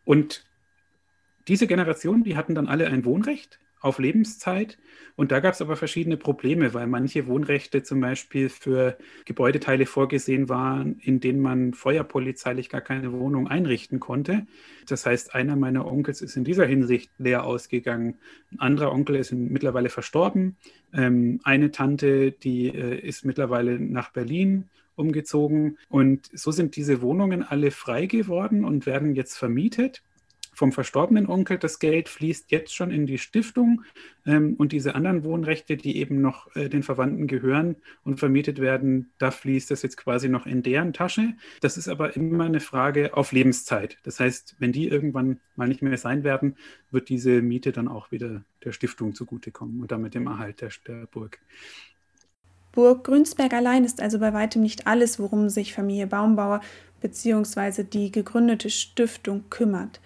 Und 0.06 0.46
diese 1.48 1.68
Generationen, 1.68 2.24
die 2.24 2.36
hatten 2.36 2.56
dann 2.56 2.68
alle 2.68 2.88
ein 2.88 3.06
Wohnrecht 3.06 3.60
auf 3.86 4.00
Lebenszeit. 4.00 4.78
Und 5.16 5.32
da 5.32 5.40
gab 5.40 5.54
es 5.54 5.62
aber 5.62 5.76
verschiedene 5.76 6.18
Probleme, 6.18 6.74
weil 6.74 6.88
manche 6.88 7.28
Wohnrechte 7.28 7.84
zum 7.84 8.02
Beispiel 8.02 8.50
für 8.50 8.98
Gebäudeteile 9.26 9.86
vorgesehen 9.86 10.50
waren, 10.50 11.00
in 11.02 11.20
denen 11.20 11.40
man 11.40 11.74
feuerpolizeilich 11.74 12.70
gar 12.70 12.82
keine 12.82 13.14
Wohnung 13.14 13.48
einrichten 13.48 14.00
konnte. 14.00 14.48
Das 14.88 15.06
heißt, 15.06 15.36
einer 15.36 15.56
meiner 15.56 15.86
Onkels 15.86 16.22
ist 16.22 16.36
in 16.36 16.44
dieser 16.44 16.66
Hinsicht 16.66 17.12
leer 17.20 17.46
ausgegangen. 17.46 18.16
Ein 18.52 18.60
anderer 18.60 18.92
Onkel 18.92 19.18
ist 19.18 19.32
mittlerweile 19.32 19.90
verstorben. 19.90 20.58
Ähm, 20.92 21.40
eine 21.44 21.72
Tante, 21.72 22.32
die 22.32 22.68
äh, 22.70 23.00
ist 23.00 23.24
mittlerweile 23.24 23.80
nach 23.80 24.12
Berlin 24.12 24.66
umgezogen. 24.96 25.78
Und 25.90 26.30
so 26.34 26.52
sind 26.52 26.76
diese 26.76 27.02
Wohnungen 27.02 27.44
alle 27.44 27.70
frei 27.70 28.08
geworden 28.08 28.66
und 28.66 28.86
werden 28.86 29.16
jetzt 29.16 29.38
vermietet 29.38 30.02
vom 30.56 30.72
verstorbenen 30.72 31.28
Onkel. 31.28 31.58
Das 31.58 31.80
Geld 31.80 32.10
fließt 32.10 32.52
jetzt 32.52 32.74
schon 32.74 32.90
in 32.90 33.06
die 33.06 33.18
Stiftung 33.18 33.84
ähm, 34.26 34.56
und 34.58 34.72
diese 34.72 34.96
anderen 34.96 35.24
Wohnrechte, 35.24 35.78
die 35.78 35.98
eben 35.98 36.22
noch 36.22 36.56
äh, 36.56 36.70
den 36.70 36.82
Verwandten 36.82 37.28
gehören 37.28 37.76
und 38.04 38.20
vermietet 38.20 38.60
werden, 38.60 39.12
da 39.20 39.32
fließt 39.32 39.70
das 39.70 39.84
jetzt 39.84 39.98
quasi 39.98 40.30
noch 40.30 40.46
in 40.46 40.64
deren 40.64 40.94
Tasche. 40.94 41.34
Das 41.62 41.78
ist 41.78 41.88
aber 41.88 42.16
immer 42.16 42.46
eine 42.46 42.62
Frage 42.62 43.16
auf 43.16 43.32
Lebenszeit. 43.32 43.98
Das 44.04 44.20
heißt, 44.20 44.56
wenn 44.60 44.72
die 44.72 44.88
irgendwann 44.88 45.40
mal 45.56 45.68
nicht 45.68 45.82
mehr 45.82 45.98
sein 45.98 46.24
werden, 46.24 46.56
wird 46.90 47.10
diese 47.10 47.42
Miete 47.42 47.72
dann 47.72 47.88
auch 47.88 48.12
wieder 48.12 48.44
der 48.64 48.72
Stiftung 48.72 49.14
zugutekommen 49.14 49.82
und 49.82 49.92
damit 49.92 50.16
dem 50.16 50.28
Erhalt 50.28 50.62
der, 50.62 50.70
der 50.88 51.06
Burg. 51.08 51.40
Burg 52.72 53.06
Grünsberg 53.06 53.54
allein 53.54 53.86
ist 53.86 54.02
also 54.02 54.20
bei 54.20 54.34
weitem 54.34 54.62
nicht 54.62 54.86
alles, 54.86 55.18
worum 55.18 55.50
sich 55.50 55.74
Familie 55.74 56.08
Baumbauer 56.08 56.62
bzw. 57.02 57.84
die 57.84 58.12
gegründete 58.12 58.70
Stiftung 58.70 59.46
kümmert. 59.50 60.02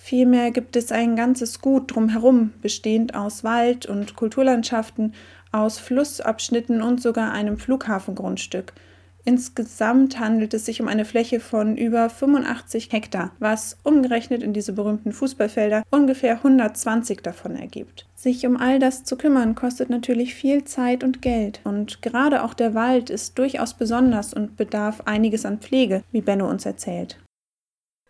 Vielmehr 0.00 0.52
gibt 0.52 0.76
es 0.76 0.90
ein 0.90 1.16
ganzes 1.16 1.60
Gut 1.60 1.94
drumherum, 1.94 2.54
bestehend 2.62 3.14
aus 3.14 3.44
Wald 3.44 3.84
und 3.84 4.16
Kulturlandschaften, 4.16 5.12
aus 5.52 5.78
Flussabschnitten 5.78 6.80
und 6.82 7.02
sogar 7.02 7.32
einem 7.32 7.58
Flughafengrundstück. 7.58 8.72
Insgesamt 9.24 10.18
handelt 10.18 10.54
es 10.54 10.64
sich 10.64 10.80
um 10.80 10.88
eine 10.88 11.04
Fläche 11.04 11.40
von 11.40 11.76
über 11.76 12.08
85 12.08 12.90
Hektar, 12.92 13.32
was 13.40 13.76
umgerechnet 13.82 14.42
in 14.42 14.54
diese 14.54 14.72
berühmten 14.72 15.12
Fußballfelder 15.12 15.82
ungefähr 15.90 16.36
120 16.36 17.20
davon 17.20 17.56
ergibt. 17.56 18.06
Sich 18.14 18.46
um 18.46 18.56
all 18.56 18.78
das 18.78 19.04
zu 19.04 19.18
kümmern 19.18 19.54
kostet 19.54 19.90
natürlich 19.90 20.34
viel 20.34 20.64
Zeit 20.64 21.04
und 21.04 21.20
Geld 21.20 21.60
und 21.64 22.00
gerade 22.00 22.42
auch 22.42 22.54
der 22.54 22.72
Wald 22.72 23.10
ist 23.10 23.36
durchaus 23.38 23.74
besonders 23.74 24.32
und 24.32 24.56
bedarf 24.56 25.02
einiges 25.04 25.44
an 25.44 25.58
Pflege, 25.58 26.02
wie 26.12 26.22
Benno 26.22 26.48
uns 26.48 26.64
erzählt. 26.64 27.18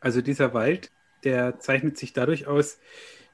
Also 0.01 0.21
dieser 0.21 0.55
Wald 0.55 0.93
der 1.25 1.59
zeichnet 1.59 1.99
sich 1.99 2.13
dadurch 2.13 2.47
aus, 2.47 2.79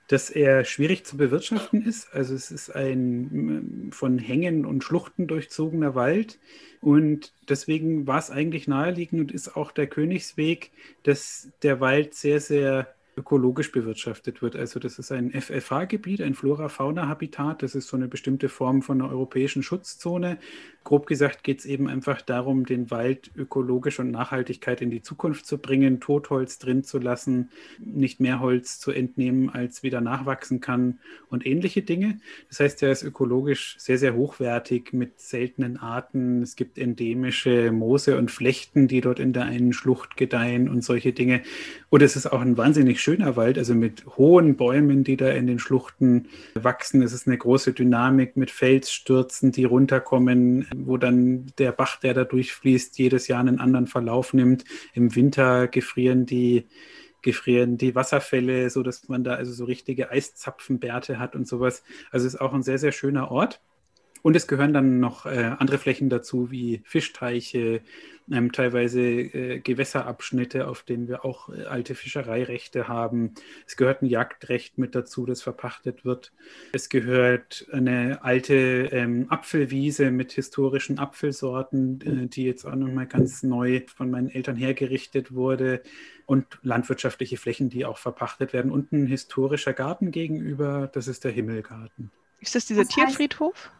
dass 0.08 0.28
er 0.28 0.64
schwierig 0.64 1.04
zu 1.04 1.16
bewirtschaften 1.16 1.84
ist. 1.86 2.12
Also 2.12 2.34
es 2.34 2.50
ist 2.50 2.74
ein 2.74 3.90
von 3.92 4.18
Hängen 4.18 4.66
und 4.66 4.84
Schluchten 4.84 5.26
durchzogener 5.26 5.94
Wald. 5.94 6.38
Und 6.80 7.32
deswegen 7.48 8.06
war 8.06 8.18
es 8.18 8.30
eigentlich 8.30 8.68
naheliegend 8.68 9.20
und 9.20 9.32
ist 9.32 9.56
auch 9.56 9.72
der 9.72 9.86
Königsweg, 9.86 10.72
dass 11.04 11.48
der 11.62 11.80
Wald 11.80 12.14
sehr, 12.14 12.40
sehr 12.40 12.94
ökologisch 13.16 13.72
bewirtschaftet 13.72 14.42
wird. 14.42 14.56
Also 14.56 14.80
das 14.80 14.98
ist 14.98 15.12
ein 15.12 15.30
FFH-Gebiet, 15.30 16.20
ein 16.20 16.34
Flora-Fauna-Habitat. 16.34 17.62
Das 17.62 17.74
ist 17.74 17.88
so 17.88 17.96
eine 17.96 18.08
bestimmte 18.08 18.48
Form 18.48 18.82
von 18.82 19.00
einer 19.00 19.10
europäischen 19.10 19.62
Schutzzone. 19.62 20.38
Grob 20.84 21.06
gesagt 21.06 21.44
geht 21.44 21.60
es 21.60 21.64
eben 21.64 21.88
einfach 21.88 22.20
darum, 22.20 22.66
den 22.66 22.90
Wald 22.90 23.30
ökologisch 23.34 23.98
und 23.98 24.10
Nachhaltigkeit 24.10 24.82
in 24.82 24.90
die 24.90 25.00
Zukunft 25.00 25.46
zu 25.46 25.56
bringen, 25.56 25.98
Totholz 25.98 26.58
drin 26.58 26.84
zu 26.84 26.98
lassen, 26.98 27.48
nicht 27.78 28.20
mehr 28.20 28.40
Holz 28.40 28.78
zu 28.78 28.90
entnehmen, 28.90 29.48
als 29.48 29.82
wieder 29.82 30.02
nachwachsen 30.02 30.60
kann 30.60 30.98
und 31.30 31.46
ähnliche 31.46 31.80
Dinge. 31.80 32.20
Das 32.50 32.60
heißt, 32.60 32.82
er 32.82 32.92
ist 32.92 33.02
ökologisch 33.02 33.76
sehr, 33.78 33.96
sehr 33.96 34.14
hochwertig 34.14 34.92
mit 34.92 35.20
seltenen 35.20 35.78
Arten. 35.78 36.42
Es 36.42 36.54
gibt 36.54 36.76
endemische 36.76 37.72
Moose 37.72 38.18
und 38.18 38.30
Flechten, 38.30 38.86
die 38.86 39.00
dort 39.00 39.18
in 39.18 39.32
der 39.32 39.44
einen 39.44 39.72
Schlucht 39.72 40.18
gedeihen 40.18 40.68
und 40.68 40.84
solche 40.84 41.14
Dinge. 41.14 41.40
Und 41.88 42.02
es 42.02 42.14
ist 42.14 42.26
auch 42.26 42.42
ein 42.42 42.58
wahnsinnig 42.58 43.00
schöner 43.00 43.36
Wald, 43.36 43.56
also 43.56 43.74
mit 43.74 44.04
hohen 44.18 44.56
Bäumen, 44.56 45.02
die 45.02 45.16
da 45.16 45.30
in 45.30 45.46
den 45.46 45.58
Schluchten 45.58 46.28
wachsen. 46.54 47.00
Es 47.00 47.14
ist 47.14 47.26
eine 47.26 47.38
große 47.38 47.72
Dynamik 47.72 48.36
mit 48.36 48.50
Felsstürzen, 48.50 49.50
die 49.50 49.64
runterkommen, 49.64 50.66
wo 50.86 50.96
dann 50.96 51.46
der 51.58 51.72
Bach, 51.72 51.98
der 52.00 52.14
da 52.14 52.24
durchfließt, 52.24 52.98
jedes 52.98 53.28
Jahr 53.28 53.40
einen 53.40 53.60
anderen 53.60 53.86
Verlauf 53.86 54.32
nimmt. 54.32 54.64
Im 54.92 55.14
Winter 55.14 55.68
gefrieren 55.68 56.26
die 56.26 56.66
gefrieren 57.24 57.78
die 57.78 57.94
Wasserfälle, 57.94 58.70
so 58.70 58.82
dass 58.82 59.08
man 59.08 59.24
da 59.24 59.34
also 59.34 59.52
so 59.52 59.64
richtige 59.64 60.10
Eiszapfenbärte 60.10 61.18
hat 61.18 61.34
und 61.34 61.48
sowas. 61.48 61.82
Also 62.12 62.26
es 62.26 62.34
ist 62.34 62.40
auch 62.40 62.52
ein 62.52 62.62
sehr, 62.62 62.78
sehr 62.78 62.92
schöner 62.92 63.30
Ort. 63.30 63.62
Und 64.22 64.36
es 64.36 64.46
gehören 64.46 64.72
dann 64.72 65.00
noch 65.00 65.26
äh, 65.26 65.52
andere 65.58 65.78
Flächen 65.78 66.08
dazu, 66.08 66.50
wie 66.50 66.82
Fischteiche, 66.84 67.82
ähm, 68.30 68.52
teilweise 68.52 69.00
äh, 69.00 69.60
Gewässerabschnitte, 69.60 70.66
auf 70.68 70.82
denen 70.82 71.08
wir 71.08 71.24
auch 71.24 71.50
äh, 71.50 71.64
alte 71.64 71.94
Fischereirechte 71.94 72.88
haben. 72.88 73.34
Es 73.66 73.76
gehört 73.76 74.02
ein 74.02 74.06
Jagdrecht 74.06 74.78
mit 74.78 74.94
dazu, 74.94 75.26
das 75.26 75.42
verpachtet 75.42 76.04
wird. 76.04 76.32
Es 76.72 76.88
gehört 76.88 77.66
eine 77.72 78.24
alte 78.24 78.54
ähm, 78.92 79.26
Apfelwiese 79.28 80.10
mit 80.10 80.32
historischen 80.32 80.98
Apfelsorten, 80.98 82.00
äh, 82.00 82.26
die 82.28 82.44
jetzt 82.44 82.64
auch 82.64 82.74
nochmal 82.74 83.06
ganz 83.06 83.42
neu 83.42 83.82
von 83.94 84.10
meinen 84.10 84.30
Eltern 84.30 84.56
hergerichtet 84.56 85.32
wurde. 85.32 85.82
Und 86.26 86.58
landwirtschaftliche 86.62 87.36
Flächen, 87.36 87.68
die 87.68 87.84
auch 87.84 87.98
verpachtet 87.98 88.54
werden. 88.54 88.70
Und 88.70 88.92
ein 88.92 89.06
historischer 89.06 89.74
Garten 89.74 90.10
gegenüber, 90.10 90.88
das 90.90 91.06
ist 91.06 91.24
der 91.24 91.32
Himmelgarten. 91.32 92.10
Ist 92.40 92.54
das 92.54 92.64
dieser 92.64 92.84
das 92.84 92.96
heißt, 92.96 93.08
Tierfriedhof? 93.08 93.70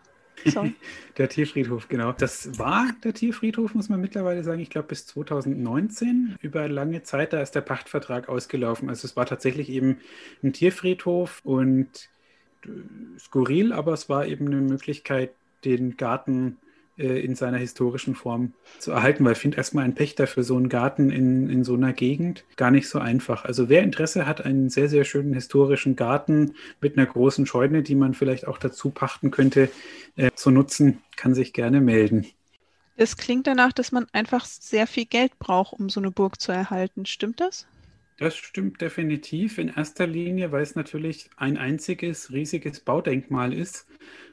der 1.18 1.28
Tierfriedhof, 1.28 1.88
genau. 1.88 2.12
Das 2.12 2.58
war 2.58 2.88
der 3.02 3.14
Tierfriedhof, 3.14 3.74
muss 3.74 3.88
man 3.88 4.00
mittlerweile 4.00 4.42
sagen. 4.42 4.60
Ich 4.60 4.70
glaube, 4.70 4.88
bis 4.88 5.06
2019 5.06 6.36
über 6.40 6.68
lange 6.68 7.02
Zeit, 7.02 7.32
da 7.32 7.40
ist 7.40 7.54
der 7.54 7.60
Pachtvertrag 7.60 8.28
ausgelaufen. 8.28 8.88
Also 8.88 9.06
es 9.06 9.16
war 9.16 9.26
tatsächlich 9.26 9.68
eben 9.68 9.98
ein 10.42 10.52
Tierfriedhof 10.52 11.40
und 11.44 12.10
äh, 12.64 12.68
skurril, 13.18 13.72
aber 13.72 13.92
es 13.92 14.08
war 14.08 14.26
eben 14.26 14.46
eine 14.46 14.60
Möglichkeit, 14.60 15.32
den 15.64 15.96
Garten 15.96 16.58
äh, 16.96 17.24
in 17.24 17.34
seiner 17.34 17.58
historischen 17.58 18.14
Form 18.14 18.52
zu 18.78 18.92
erhalten, 18.92 19.24
weil 19.24 19.32
ich 19.32 19.38
finde 19.38 19.56
erstmal 19.56 19.84
ein 19.84 19.94
Pächter 19.94 20.26
für 20.26 20.44
so 20.44 20.56
einen 20.56 20.68
Garten 20.68 21.10
in, 21.10 21.50
in 21.50 21.64
so 21.64 21.74
einer 21.74 21.92
Gegend 21.92 22.44
gar 22.56 22.70
nicht 22.70 22.88
so 22.88 22.98
einfach. 22.98 23.44
Also 23.44 23.68
wer 23.68 23.82
Interesse 23.82 24.26
hat, 24.26 24.44
einen 24.44 24.70
sehr, 24.70 24.88
sehr 24.88 25.04
schönen 25.04 25.34
historischen 25.34 25.96
Garten 25.96 26.54
mit 26.80 26.96
einer 26.96 27.06
großen 27.06 27.46
Scheune, 27.46 27.82
die 27.82 27.94
man 27.94 28.14
vielleicht 28.14 28.46
auch 28.46 28.58
dazu 28.58 28.90
pachten 28.90 29.30
könnte, 29.30 29.70
äh, 30.16 30.30
zu 30.34 30.50
nutzen, 30.50 31.02
kann 31.16 31.34
sich 31.34 31.52
gerne 31.52 31.80
melden. 31.80 32.26
Es 32.96 33.16
klingt 33.16 33.48
danach, 33.48 33.72
dass 33.72 33.90
man 33.90 34.06
einfach 34.12 34.44
sehr 34.44 34.86
viel 34.86 35.04
Geld 35.04 35.38
braucht, 35.40 35.72
um 35.72 35.88
so 35.88 35.98
eine 35.98 36.12
Burg 36.12 36.40
zu 36.40 36.52
erhalten. 36.52 37.06
Stimmt 37.06 37.40
das? 37.40 37.66
Das 38.16 38.36
stimmt 38.36 38.80
definitiv. 38.80 39.58
In 39.58 39.68
erster 39.68 40.06
Linie, 40.06 40.52
weil 40.52 40.62
es 40.62 40.76
natürlich 40.76 41.30
ein 41.36 41.56
einziges 41.58 42.32
riesiges 42.32 42.80
Baudenkmal 42.80 43.52
ist 43.52 43.88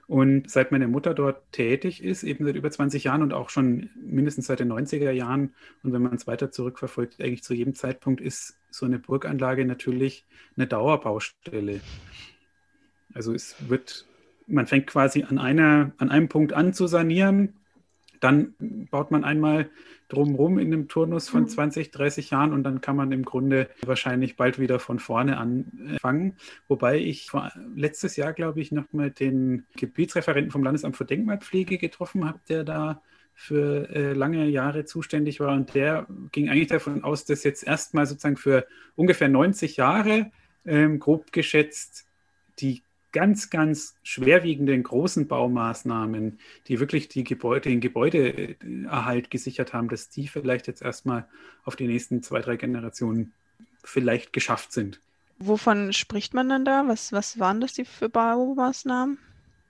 und 0.08 0.50
seit 0.52 0.72
meine 0.72 0.88
Mutter 0.88 1.14
dort 1.16 1.52
tätig 1.52 2.04
ist, 2.04 2.24
eben 2.24 2.46
seit 2.46 2.56
über 2.56 2.70
20 2.70 3.06
Jahren 3.06 3.24
und 3.24 3.34
auch 3.34 3.50
schon 3.50 3.90
mindestens 3.96 4.48
seit 4.48 4.60
den 4.60 4.72
90er 4.72 5.12
Jahren, 5.12 5.54
und 5.84 5.94
wenn 5.94 6.02
man 6.04 6.14
es 6.14 6.28
weiter 6.28 6.52
zurückverfolgt, 6.52 7.22
eigentlich 7.22 7.44
zu 7.44 7.54
jedem 7.56 7.74
Zeitpunkt 7.76 8.22
ist 8.22 8.58
so 8.70 8.86
eine 8.86 9.00
Burganlage 9.00 9.66
natürlich 9.66 10.26
eine 10.58 10.68
Dauerbaustelle. 10.68 11.82
Also 13.14 13.34
es 13.34 13.56
wird, 13.68 14.06
man 14.48 14.68
fängt 14.68 14.88
quasi 14.88 15.24
an, 15.24 15.40
einer, 15.40 15.94
an 15.98 16.10
einem 16.10 16.30
Punkt 16.30 16.54
an 16.54 16.74
zu 16.74 16.88
sanieren, 16.88 17.56
Dann 18.22 18.54
baut 18.92 19.12
man 19.12 19.24
einmal 19.24 19.70
drumherum 20.12 20.60
in 20.60 20.68
einem 20.68 20.88
Turnus 20.88 21.30
von 21.30 21.48
20, 21.48 21.88
mhm. 21.88 21.92
30 21.92 22.30
Jahren 22.30 22.54
und 22.54 22.64
dann 22.64 22.82
kann 22.82 22.96
man 22.96 23.12
im 23.12 23.24
Grunde 23.24 23.70
wahrscheinlich 23.86 24.36
bald 24.36 24.60
wieder 24.60 24.80
von 24.80 25.00
vorne 25.00 25.38
anfangen. 25.38 26.36
Wobei 26.68 26.98
ich 27.00 27.30
letztes 27.76 28.16
Jahr, 28.16 28.34
glaube 28.34 28.60
ich, 28.60 28.72
noch 28.72 28.92
mal 28.92 29.10
den 29.10 29.66
Gebietsreferenten 29.78 30.52
vom 30.52 30.64
Landesamt 30.64 30.98
für 30.98 31.06
Denkmalpflege 31.06 31.78
getroffen 31.78 32.28
habe, 32.28 32.40
der 32.50 32.64
da 32.64 33.02
für 33.34 33.90
äh, 33.90 34.14
lange 34.14 34.46
Jahre 34.48 34.86
zuständig 34.86 35.40
war. 35.40 35.54
Und 35.54 35.74
der 35.74 36.06
ging 36.32 36.50
eigentlich 36.50 36.68
davon 36.68 37.04
aus, 37.04 37.26
dass 37.26 37.44
jetzt 37.44 37.66
erstmal 37.66 38.06
sozusagen 38.06 38.38
für 38.38 38.68
ungefähr 38.96 39.30
90 39.30 39.78
Jahre 39.78 40.32
ähm, 40.66 41.00
grob 41.00 41.32
geschätzt 41.32 42.06
die 42.60 42.84
ganz, 43.12 43.50
ganz 43.50 43.96
schwerwiegenden 44.04 44.84
großen 44.84 45.28
Baumaßnahmen, 45.28 46.40
die 46.68 46.80
wirklich 46.80 47.08
die 47.10 47.24
Gebäude, 47.24 47.70
den 47.70 47.82
Gebäudeerhalt 47.82 49.30
gesichert 49.30 49.74
haben, 49.74 49.90
dass 49.90 50.10
die 50.10 50.28
vielleicht 50.28 50.68
jetzt 50.68 50.82
erstmal 50.82 51.28
auf 51.64 51.76
die 51.76 51.88
nächsten 51.88 52.24
zwei, 52.24 52.42
drei 52.42 52.56
Generationen 52.56 53.34
vielleicht 53.84 54.34
geschafft 54.34 54.72
sind. 54.72 55.02
Wovon 55.40 55.92
spricht 55.92 56.34
man 56.34 56.50
dann 56.50 56.66
da? 56.66 56.88
Was, 56.88 57.12
was 57.12 57.40
waren 57.40 57.62
das 57.62 57.74
die 57.74 57.86
für 57.86 58.10
Baumaßnahmen? 58.10 59.18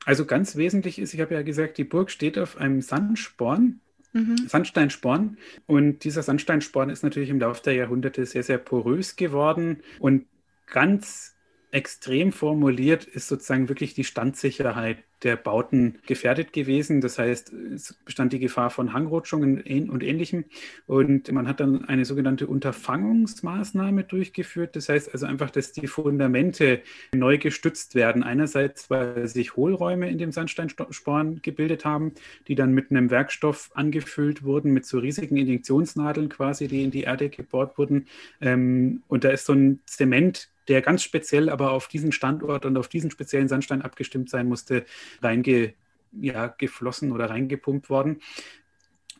Also 0.05 0.25
ganz 0.25 0.55
wesentlich 0.55 0.99
ist, 0.99 1.13
ich 1.13 1.21
habe 1.21 1.35
ja 1.35 1.43
gesagt, 1.43 1.77
die 1.77 1.83
Burg 1.83 2.11
steht 2.11 2.37
auf 2.37 2.57
einem 2.57 2.81
Sandsporn, 2.81 3.79
mhm. 4.13 4.37
Sandsteinsporn. 4.47 5.37
Und 5.67 6.03
dieser 6.03 6.23
Sandsteinsporn 6.23 6.89
ist 6.89 7.03
natürlich 7.03 7.29
im 7.29 7.39
Laufe 7.39 7.63
der 7.63 7.73
Jahrhunderte 7.73 8.25
sehr, 8.25 8.43
sehr 8.43 8.57
porös 8.57 9.15
geworden. 9.15 9.81
Und 9.99 10.25
ganz 10.67 11.35
extrem 11.71 12.31
formuliert 12.31 13.05
ist 13.05 13.27
sozusagen 13.27 13.69
wirklich 13.69 13.93
die 13.93 14.03
Standsicherheit 14.03 14.97
der 15.23 15.35
Bauten 15.35 15.99
gefährdet 16.05 16.51
gewesen. 16.51 16.99
Das 16.99 17.19
heißt, 17.19 17.53
es 17.53 17.93
bestand 18.05 18.33
die 18.33 18.39
Gefahr 18.39 18.69
von 18.69 18.93
Hangrutschungen 18.93 19.61
und 19.89 20.03
ähnlichem. 20.03 20.45
Und 20.87 21.31
man 21.31 21.47
hat 21.47 21.59
dann 21.59 21.85
eine 21.85 22.05
sogenannte 22.05 22.47
Unterfangungsmaßnahme 22.47 24.03
durchgeführt. 24.03 24.75
Das 24.75 24.89
heißt 24.89 25.13
also 25.13 25.25
einfach, 25.25 25.51
dass 25.51 25.71
die 25.71 25.87
Fundamente 25.87 26.81
neu 27.13 27.37
gestützt 27.37 27.95
werden. 27.95 28.23
Einerseits, 28.23 28.89
weil 28.89 29.27
sich 29.27 29.55
Hohlräume 29.55 30.09
in 30.09 30.17
dem 30.17 30.31
Sandsteinsporn 30.31 31.41
gebildet 31.41 31.85
haben, 31.85 32.13
die 32.47 32.55
dann 32.55 32.73
mit 32.73 32.91
einem 32.91 33.11
Werkstoff 33.11 33.69
angefüllt 33.75 34.43
wurden, 34.43 34.71
mit 34.73 34.85
so 34.85 34.99
riesigen 34.99 35.37
Injektionsnadeln 35.37 36.29
quasi, 36.29 36.67
die 36.67 36.83
in 36.83 36.91
die 36.91 37.03
Erde 37.03 37.29
gebohrt 37.29 37.77
wurden. 37.77 38.07
Ähm, 38.41 39.03
und 39.07 39.23
da 39.23 39.29
ist 39.29 39.45
so 39.45 39.53
ein 39.53 39.79
Zement 39.85 40.49
der 40.67 40.81
ganz 40.81 41.03
speziell 41.03 41.49
aber 41.49 41.71
auf 41.71 41.87
diesen 41.87 42.11
Standort 42.11 42.65
und 42.65 42.77
auf 42.77 42.87
diesen 42.87 43.11
speziellen 43.11 43.47
Sandstein 43.47 43.81
abgestimmt 43.81 44.29
sein 44.29 44.47
musste, 44.47 44.85
reingeflossen 45.21 47.09
ja, 47.09 47.15
oder 47.15 47.29
reingepumpt 47.29 47.89
worden. 47.89 48.19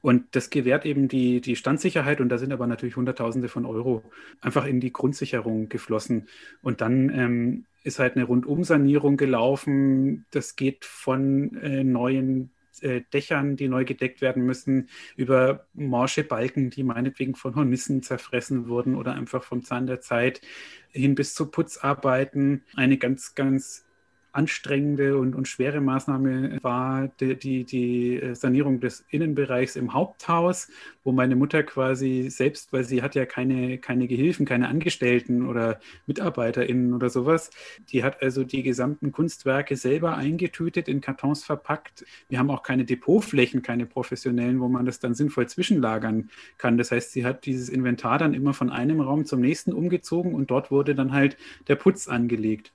Und 0.01 0.35
das 0.35 0.49
gewährt 0.49 0.85
eben 0.85 1.07
die, 1.07 1.41
die 1.41 1.55
Standsicherheit 1.55 2.21
und 2.21 2.29
da 2.29 2.39
sind 2.39 2.51
aber 2.51 2.65
natürlich 2.65 2.95
Hunderttausende 2.95 3.49
von 3.49 3.65
Euro 3.65 4.03
einfach 4.41 4.65
in 4.65 4.79
die 4.79 4.91
Grundsicherung 4.91 5.69
geflossen. 5.69 6.27
Und 6.63 6.81
dann 6.81 7.09
ähm, 7.09 7.65
ist 7.83 7.99
halt 7.99 8.15
eine 8.15 8.25
Rundumsanierung 8.25 9.15
gelaufen. 9.15 10.25
Das 10.31 10.55
geht 10.55 10.85
von 10.85 11.55
äh, 11.57 11.83
neuen 11.83 12.51
äh, 12.81 13.01
Dächern, 13.13 13.55
die 13.55 13.67
neu 13.67 13.85
gedeckt 13.85 14.21
werden 14.21 14.43
müssen, 14.43 14.89
über 15.15 15.67
morsche 15.73 16.23
Balken, 16.23 16.69
die 16.69 16.83
meinetwegen 16.83 17.35
von 17.35 17.55
Hornissen 17.55 18.03
zerfressen 18.03 18.67
wurden 18.67 18.95
oder 18.95 19.13
einfach 19.13 19.43
vom 19.43 19.63
Zahn 19.63 19.87
der 19.87 20.01
Zeit, 20.01 20.41
hin 20.89 21.15
bis 21.15 21.33
zu 21.33 21.49
Putzarbeiten. 21.49 22.63
Eine 22.75 22.97
ganz, 22.97 23.35
ganz 23.35 23.85
anstrengende 24.33 25.17
und, 25.17 25.35
und 25.35 25.47
schwere 25.47 25.81
Maßnahme 25.81 26.59
war 26.61 27.09
die, 27.19 27.35
die, 27.37 27.63
die, 27.65 28.21
äh, 28.21 28.35
Sanierung 28.35 28.79
des 28.79 29.03
Innenbereichs 29.09 29.75
im 29.75 29.93
Haupthaus, 29.93 30.69
wo 31.03 31.11
meine 31.11 31.35
Mutter 31.35 31.63
quasi 31.63 32.29
selbst, 32.29 32.71
weil 32.71 32.83
sie 32.83 33.01
hat 33.01 33.15
ja 33.15 33.25
keine, 33.25 33.77
keine 33.77 34.07
Gehilfen, 34.07 34.45
keine 34.45 34.69
Angestellten 34.69 35.47
oder 35.47 35.79
MitarbeiterInnen 36.07 36.93
oder 36.93 37.09
sowas, 37.09 37.49
die 37.89 38.03
hat 38.03 38.21
also 38.21 38.43
die 38.43 38.63
gesamten 38.63 39.11
Kunstwerke 39.11 39.75
selber 39.75 40.15
eingetütet, 40.15 40.87
in 40.87 41.01
Kartons 41.01 41.43
verpackt. 41.43 42.05
Wir 42.29 42.39
haben 42.39 42.49
auch 42.49 42.63
keine 42.63 42.85
Depotflächen, 42.85 43.61
keine 43.61 43.85
professionellen, 43.85 44.59
wo 44.61 44.67
man 44.67 44.85
das 44.85 44.99
dann 44.99 45.13
sinnvoll 45.13 45.47
zwischenlagern 45.47 46.29
kann. 46.57 46.77
Das 46.77 46.91
heißt, 46.91 47.11
sie 47.11 47.25
hat 47.25 47.45
dieses 47.45 47.69
Inventar 47.69 48.17
dann 48.17 48.33
immer 48.33 48.53
von 48.53 48.69
einem 48.69 49.01
Raum 49.01 49.25
zum 49.25 49.41
nächsten 49.41 49.73
umgezogen 49.73 50.33
und 50.33 50.51
dort 50.51 50.71
wurde 50.71 50.95
dann 50.95 51.11
halt 51.11 51.37
der 51.67 51.75
Putz 51.75 52.07
angelegt. 52.07 52.71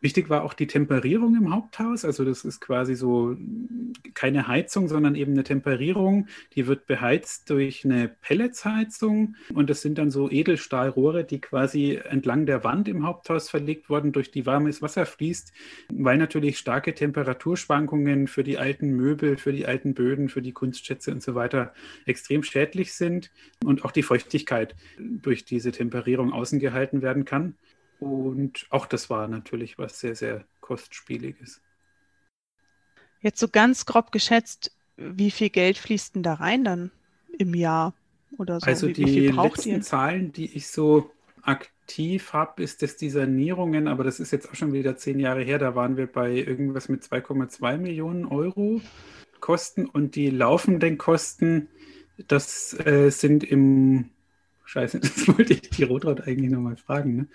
Wichtig 0.00 0.30
war 0.30 0.44
auch 0.44 0.54
die 0.54 0.66
Temperierung 0.66 1.36
im 1.36 1.54
Haupthaus. 1.54 2.06
Also 2.06 2.24
das 2.24 2.44
ist 2.44 2.60
quasi 2.60 2.94
so 2.94 3.36
keine 4.14 4.48
Heizung, 4.48 4.88
sondern 4.88 5.14
eben 5.14 5.32
eine 5.32 5.44
Temperierung. 5.44 6.26
Die 6.54 6.66
wird 6.66 6.86
beheizt 6.86 7.50
durch 7.50 7.84
eine 7.84 8.08
Pelletsheizung. 8.08 9.36
Und 9.52 9.68
das 9.68 9.82
sind 9.82 9.98
dann 9.98 10.10
so 10.10 10.30
Edelstahlrohre, 10.30 11.24
die 11.24 11.40
quasi 11.40 12.00
entlang 12.02 12.46
der 12.46 12.64
Wand 12.64 12.88
im 12.88 13.06
Haupthaus 13.06 13.50
verlegt 13.50 13.90
wurden, 13.90 14.12
durch 14.12 14.30
die 14.30 14.46
warmes 14.46 14.80
Wasser 14.80 15.04
fließt, 15.04 15.52
weil 15.92 16.16
natürlich 16.16 16.58
starke 16.58 16.94
Temperaturschwankungen 16.94 18.26
für 18.26 18.42
die 18.42 18.56
alten 18.56 18.90
Möbel, 18.96 19.36
für 19.36 19.52
die 19.52 19.66
alten 19.66 19.92
Böden, 19.92 20.30
für 20.30 20.40
die 20.40 20.52
Kunstschätze 20.52 21.12
und 21.12 21.22
so 21.22 21.34
weiter 21.34 21.74
extrem 22.06 22.42
schädlich 22.42 22.94
sind 22.94 23.30
und 23.64 23.84
auch 23.84 23.92
die 23.92 24.02
Feuchtigkeit 24.02 24.74
durch 24.98 25.44
diese 25.44 25.72
Temperierung 25.72 26.32
außen 26.32 26.58
gehalten 26.58 27.02
werden 27.02 27.26
kann. 27.26 27.54
Und 28.00 28.66
auch 28.70 28.86
das 28.86 29.10
war 29.10 29.28
natürlich 29.28 29.78
was 29.78 30.00
sehr, 30.00 30.16
sehr 30.16 30.44
kostspieliges. 30.60 31.60
Jetzt 33.20 33.38
so 33.38 33.48
ganz 33.48 33.84
grob 33.84 34.10
geschätzt, 34.10 34.72
wie 34.96 35.30
viel 35.30 35.50
Geld 35.50 35.76
fließt 35.78 36.14
denn 36.14 36.22
da 36.22 36.34
rein 36.34 36.64
dann 36.64 36.90
im 37.38 37.54
Jahr 37.54 37.94
oder 38.38 38.58
so? 38.60 38.66
Also 38.66 38.88
wie, 38.88 38.92
die 38.94 39.04
wie 39.06 39.28
letzten 39.28 39.68
ihr? 39.68 39.80
Zahlen, 39.82 40.32
die 40.32 40.56
ich 40.56 40.68
so 40.68 41.10
aktiv 41.42 42.32
habe, 42.32 42.62
ist 42.62 42.82
das 42.82 42.96
die 42.96 43.10
Sanierungen, 43.10 43.88
aber 43.88 44.04
das 44.04 44.20
ist 44.20 44.30
jetzt 44.30 44.48
auch 44.50 44.54
schon 44.54 44.72
wieder 44.72 44.96
zehn 44.96 45.18
Jahre 45.20 45.42
her, 45.42 45.58
da 45.58 45.74
waren 45.74 45.96
wir 45.96 46.06
bei 46.06 46.32
irgendwas 46.32 46.88
mit 46.88 47.02
2,2 47.02 47.78
Millionen 47.78 48.24
Euro 48.24 48.80
Kosten 49.40 49.86
und 49.86 50.16
die 50.16 50.30
laufenden 50.30 50.98
Kosten, 50.98 51.68
das 52.28 52.74
äh, 52.84 53.10
sind 53.10 53.42
im 53.42 54.10
Scheiße, 54.64 55.00
das 55.00 55.28
wollte 55.28 55.54
ich 55.54 55.62
die 55.62 55.84
Rotraut 55.84 56.22
eigentlich 56.26 56.50
nochmal 56.50 56.76
fragen. 56.76 57.16
Ne? 57.16 57.28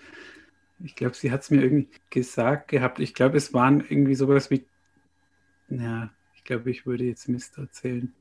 Ich 0.84 0.94
glaube, 0.94 1.14
sie 1.14 1.30
hat 1.30 1.42
es 1.42 1.50
mir 1.50 1.62
irgendwie 1.62 1.88
gesagt 2.10 2.68
gehabt. 2.68 2.98
Ich 2.98 3.14
glaube, 3.14 3.36
es 3.36 3.54
waren 3.54 3.80
irgendwie 3.80 4.14
sowas 4.14 4.50
wie, 4.50 4.66
ja, 5.68 6.10
ich 6.34 6.44
glaube, 6.44 6.70
ich 6.70 6.86
würde 6.86 7.04
jetzt 7.04 7.28
Mist 7.28 7.58
erzählen. 7.58 8.12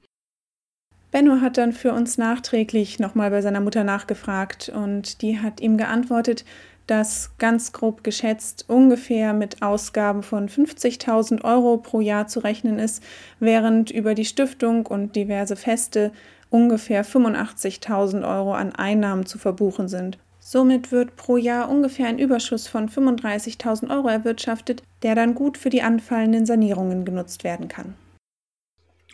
Benno 1.12 1.40
hat 1.42 1.58
dann 1.58 1.72
für 1.72 1.94
uns 1.94 2.18
nachträglich 2.18 3.00
nochmal 3.00 3.30
bei 3.30 3.42
seiner 3.42 3.62
Mutter 3.62 3.84
nachgefragt 3.84 4.70
und 4.70 5.22
die 5.22 5.40
hat 5.40 5.62
ihm 5.62 5.78
geantwortet, 5.78 6.44
dass 6.88 7.38
ganz 7.38 7.72
grob 7.72 8.04
geschätzt 8.04 8.66
ungefähr 8.68 9.34
mit 9.34 9.62
Ausgaben 9.62 10.24
von 10.24 10.50
50.000 10.50 11.44
Euro 11.44 11.78
pro 11.78 12.02
Jahr 12.02 12.28
zu 12.28 12.42
rechnen 12.42 12.80
ist, 12.80 13.02
während 13.40 13.92
über 13.92 14.14
die 14.14 14.26
Stiftung 14.26 14.86
und 14.86 15.16
diverse 15.16 15.56
Feste 15.56 16.12
ungefähr 16.50 17.04
85.000 17.06 18.28
Euro 18.28 18.54
an 18.54 18.74
Einnahmen 18.74 19.26
zu 19.26 19.38
verbuchen 19.38 19.88
sind. 19.88 20.20
Somit 20.48 20.92
wird 20.92 21.16
pro 21.16 21.38
Jahr 21.38 21.72
ungefähr 21.72 22.06
ein 22.06 22.20
Überschuss 22.20 22.68
von 22.68 22.88
35.000 22.88 23.90
Euro 23.90 24.10
erwirtschaftet, 24.10 24.84
der 25.02 25.16
dann 25.16 25.34
gut 25.34 25.58
für 25.58 25.72
die 25.72 25.82
anfallenden 25.82 26.46
Sanierungen 26.46 27.04
genutzt 27.04 27.44
werden 27.44 27.68
kann. 27.68 27.96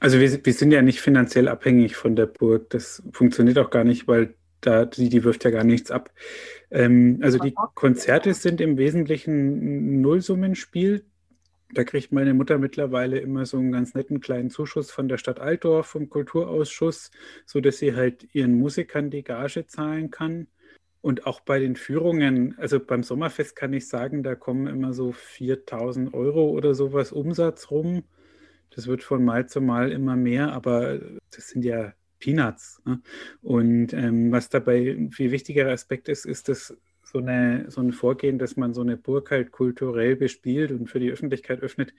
Also 0.02 0.20
wir, 0.20 0.46
wir 0.46 0.54
sind 0.54 0.72
ja 0.72 0.82
nicht 0.82 1.00
finanziell 1.00 1.48
abhängig 1.48 1.96
von 1.96 2.18
der 2.18 2.26
Burg. 2.26 2.70
Das 2.72 3.02
funktioniert 3.14 3.58
auch 3.60 3.70
gar 3.70 3.86
nicht, 3.86 4.10
weil 4.10 4.34
da, 4.60 4.84
die, 4.84 5.08
die 5.08 5.24
wirft 5.24 5.46
ja 5.46 5.52
gar 5.52 5.64
nichts 5.64 5.90
ab. 5.90 6.12
Ähm, 6.70 7.20
also 7.22 7.38
die 7.38 7.56
Konzerte 7.76 8.34
sind 8.34 8.60
im 8.60 8.78
Wesentlichen 8.78 10.00
ein 10.00 10.02
Nullsummenspiel. 10.02 11.06
Da 11.74 11.86
kriegt 11.86 12.12
meine 12.12 12.34
Mutter 12.34 12.58
mittlerweile 12.58 13.20
immer 13.20 13.46
so 13.46 13.56
einen 13.56 13.72
ganz 13.72 13.94
netten 13.94 14.20
kleinen 14.20 14.50
Zuschuss 14.50 14.92
von 14.92 15.08
der 15.08 15.18
Stadt 15.18 15.40
Altdorf, 15.40 15.88
vom 15.88 16.10
Kulturausschuss, 16.10 17.10
sodass 17.46 17.78
sie 17.78 17.96
halt 17.96 18.28
ihren 18.34 18.56
Musikern 18.56 19.10
die 19.10 19.24
Gage 19.24 19.66
zahlen 19.66 20.12
kann. 20.12 20.48
Und 21.02 21.26
auch 21.26 21.40
bei 21.40 21.60
den 21.60 21.76
Führungen, 21.76 22.56
also 22.60 22.80
beim 22.80 23.02
Sommerfest 23.02 23.56
kann 23.56 23.74
ich 23.74 23.88
sagen, 23.88 24.22
da 24.22 24.36
kommen 24.36 24.68
immer 24.68 24.94
so 24.94 25.12
4000 25.12 26.14
Euro 26.14 26.50
oder 26.50 26.76
sowas 26.76 27.12
Umsatz 27.12 27.72
rum. 27.72 28.04
Das 28.70 28.88
wird 28.88 29.04
von 29.04 29.26
Mal 29.26 29.48
zu 29.48 29.62
Mal 29.62 29.92
immer 29.92 30.16
mehr, 30.16 30.54
aber 30.54 31.00
das 31.32 31.50
sind 31.50 31.66
ja 31.66 31.94
Peanuts. 32.20 32.82
Ne? 32.86 33.02
Und 33.42 33.94
ähm, 33.94 34.32
was 34.32 34.50
dabei 34.50 34.92
ein 34.92 35.12
viel 35.12 35.32
wichtigerer 35.32 35.72
Aspekt 35.72 36.08
ist, 36.08 36.26
ist 36.26 36.48
dass 36.48 36.78
so, 37.04 37.20
eine, 37.20 37.66
so 37.70 37.82
ein 37.82 37.92
Vorgehen, 37.92 38.40
dass 38.40 38.56
man 38.56 38.74
so 38.74 38.82
eine 38.82 38.96
Burg 38.96 39.32
halt 39.32 39.52
kulturell 39.52 40.16
bespielt 40.16 40.72
und 40.72 40.90
für 40.90 41.00
die 41.00 41.12
Öffentlichkeit 41.12 41.62
öffnet. 41.62 41.94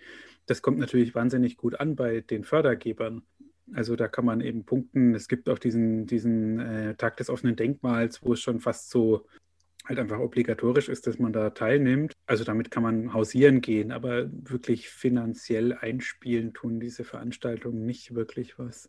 Das 0.47 0.63
kommt 0.63 0.79
natürlich 0.79 1.15
wahnsinnig 1.15 1.57
gut 1.57 1.79
an 1.79 1.97
bei 1.97 2.21
den 2.21 2.45
Fördergebern. 2.45 3.23
Also 3.75 3.97
da 3.97 4.09
kann 4.09 4.25
man 4.25 4.41
eben 4.41 4.65
punkten. 4.65 5.15
Es 5.15 5.29
gibt 5.29 5.49
auch 5.49 5.59
diesen, 5.59 6.07
diesen 6.07 6.61
äh, 6.61 6.95
Tag 6.97 7.17
des 7.17 7.31
offenen 7.31 7.57
Denkmals, 7.57 8.23
wo 8.23 8.33
es 8.33 8.41
schon 8.41 8.61
fast 8.61 8.91
so 8.91 9.27
halt 9.85 9.99
einfach 9.99 10.19
obligatorisch 10.19 10.89
ist, 10.89 11.07
dass 11.07 11.19
man 11.19 11.33
da 11.33 11.51
teilnimmt. 11.51 12.13
Also 12.27 12.45
damit 12.45 12.71
kann 12.71 12.83
man 12.83 13.13
hausieren 13.13 13.61
gehen, 13.61 13.93
aber 13.93 14.31
wirklich 14.31 14.89
finanziell 14.89 15.73
einspielen 15.75 16.53
tun 16.55 16.81
diese 16.81 17.05
Veranstaltungen 17.05 17.85
nicht 17.85 18.15
wirklich 18.15 18.59
was. 18.59 18.89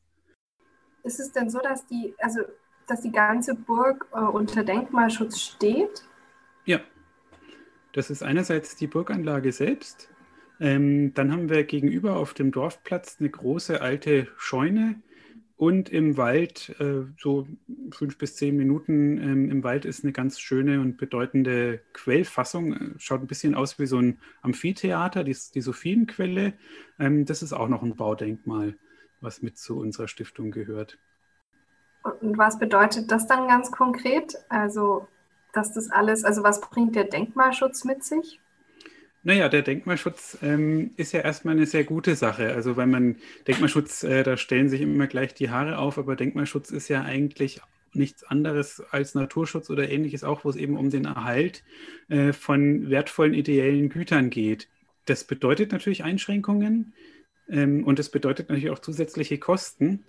ist 1.03 1.19
es 1.19 1.31
denn 1.31 1.49
so, 1.49 1.59
dass 1.59 1.85
die, 1.87 2.13
also 2.19 2.41
dass 2.87 3.01
die 3.01 3.11
ganze 3.11 3.55
Burg 3.55 4.07
äh, 4.13 4.19
unter 4.19 4.63
Denkmalschutz 4.63 5.39
steht? 5.39 6.03
Ja, 6.65 6.79
das 7.93 8.09
ist 8.09 8.23
einerseits 8.23 8.75
die 8.75 8.87
Burganlage 8.87 9.51
selbst. 9.51 10.09
Ähm, 10.59 11.13
dann 11.13 11.31
haben 11.31 11.49
wir 11.49 11.63
gegenüber 11.63 12.15
auf 12.17 12.33
dem 12.33 12.51
Dorfplatz 12.51 13.17
eine 13.19 13.29
große 13.29 13.81
alte 13.81 14.27
Scheune 14.37 15.01
und 15.63 15.89
im 15.89 16.17
Wald, 16.17 16.75
äh, 16.79 17.05
so 17.17 17.47
fünf 17.91 18.17
bis 18.17 18.35
zehn 18.35 18.57
Minuten 18.57 19.17
ähm, 19.17 19.49
im 19.49 19.63
Wald, 19.63 19.85
ist 19.85 20.03
eine 20.03 20.11
ganz 20.11 20.39
schöne 20.39 20.81
und 20.81 20.97
bedeutende 20.97 21.79
Quellfassung. 21.93 22.95
Schaut 22.97 23.21
ein 23.21 23.27
bisschen 23.27 23.55
aus 23.55 23.79
wie 23.79 23.85
so 23.85 23.97
ein 23.97 24.19
Amphitheater, 24.41 25.23
die, 25.23 25.37
die 25.53 25.61
Sophienquelle. 25.61 26.53
Ähm, 26.99 27.25
das 27.25 27.43
ist 27.43 27.53
auch 27.53 27.69
noch 27.69 27.83
ein 27.83 27.95
Baudenkmal, 27.95 28.75
was 29.21 29.41
mit 29.41 29.57
zu 29.57 29.77
unserer 29.79 30.09
Stiftung 30.09 30.51
gehört. 30.51 30.97
Und 32.19 32.37
was 32.37 32.59
bedeutet 32.59 33.09
das 33.11 33.27
dann 33.27 33.47
ganz 33.47 33.71
konkret? 33.71 34.35
Also, 34.49 35.07
dass 35.53 35.71
das 35.71 35.89
alles, 35.89 36.25
also 36.25 36.43
was 36.43 36.59
bringt 36.59 36.95
der 36.95 37.05
Denkmalschutz 37.05 37.85
mit 37.85 38.03
sich? 38.03 38.41
Naja, 39.25 39.47
der 39.47 39.61
Denkmalschutz 39.61 40.37
ähm, 40.41 40.91
ist 40.97 41.13
ja 41.13 41.21
erstmal 41.21 41.55
eine 41.55 41.65
sehr 41.65 41.85
gute 41.85 42.15
Sache. 42.15 42.53
Also 42.53 42.75
wenn 42.75 42.91
man 42.91 43.15
Denkmalschutz, 43.47 44.03
äh, 44.03 44.21
da 44.23 44.35
stellen 44.35 44.67
sich 44.67 44.81
immer 44.81 45.07
gleich 45.07 45.33
die 45.33 45.49
Haare 45.49 45.77
auf, 45.77 45.97
aber 45.97 46.17
Denkmalschutz 46.17 46.71
ist 46.71 46.89
ja 46.89 47.03
eigentlich 47.03 47.61
nichts 47.93 48.25
anderes 48.25 48.83
als 48.91 49.15
Naturschutz 49.15 49.69
oder 49.69 49.89
ähnliches, 49.89 50.25
auch 50.25 50.43
wo 50.43 50.49
es 50.49 50.57
eben 50.57 50.75
um 50.77 50.89
den 50.89 51.05
Erhalt 51.05 51.63
äh, 52.09 52.33
von 52.33 52.89
wertvollen 52.89 53.33
ideellen 53.33 53.87
Gütern 53.87 54.29
geht. 54.29 54.67
Das 55.05 55.23
bedeutet 55.23 55.71
natürlich 55.71 56.03
Einschränkungen 56.03 56.93
ähm, 57.47 57.85
und 57.85 57.99
es 57.99 58.09
bedeutet 58.09 58.49
natürlich 58.49 58.71
auch 58.71 58.79
zusätzliche 58.79 59.37
Kosten. 59.37 60.03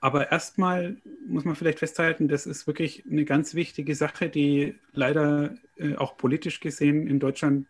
Aber 0.00 0.32
erstmal 0.32 0.96
muss 1.26 1.44
man 1.44 1.54
vielleicht 1.54 1.78
festhalten, 1.78 2.26
das 2.26 2.46
ist 2.46 2.66
wirklich 2.66 3.04
eine 3.08 3.26
ganz 3.26 3.54
wichtige 3.54 3.94
Sache, 3.94 4.28
die 4.28 4.74
leider 4.92 5.54
äh, 5.76 5.94
auch 5.96 6.16
politisch 6.16 6.58
gesehen 6.60 7.06
in 7.06 7.20
Deutschland 7.20 7.66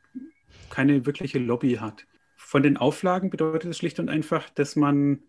keine 0.70 1.06
wirkliche 1.06 1.38
Lobby 1.38 1.74
hat. 1.74 2.06
Von 2.36 2.62
den 2.62 2.76
Auflagen 2.76 3.30
bedeutet 3.30 3.70
es 3.70 3.78
schlicht 3.78 4.00
und 4.00 4.08
einfach, 4.08 4.50
dass 4.50 4.76
man 4.76 5.20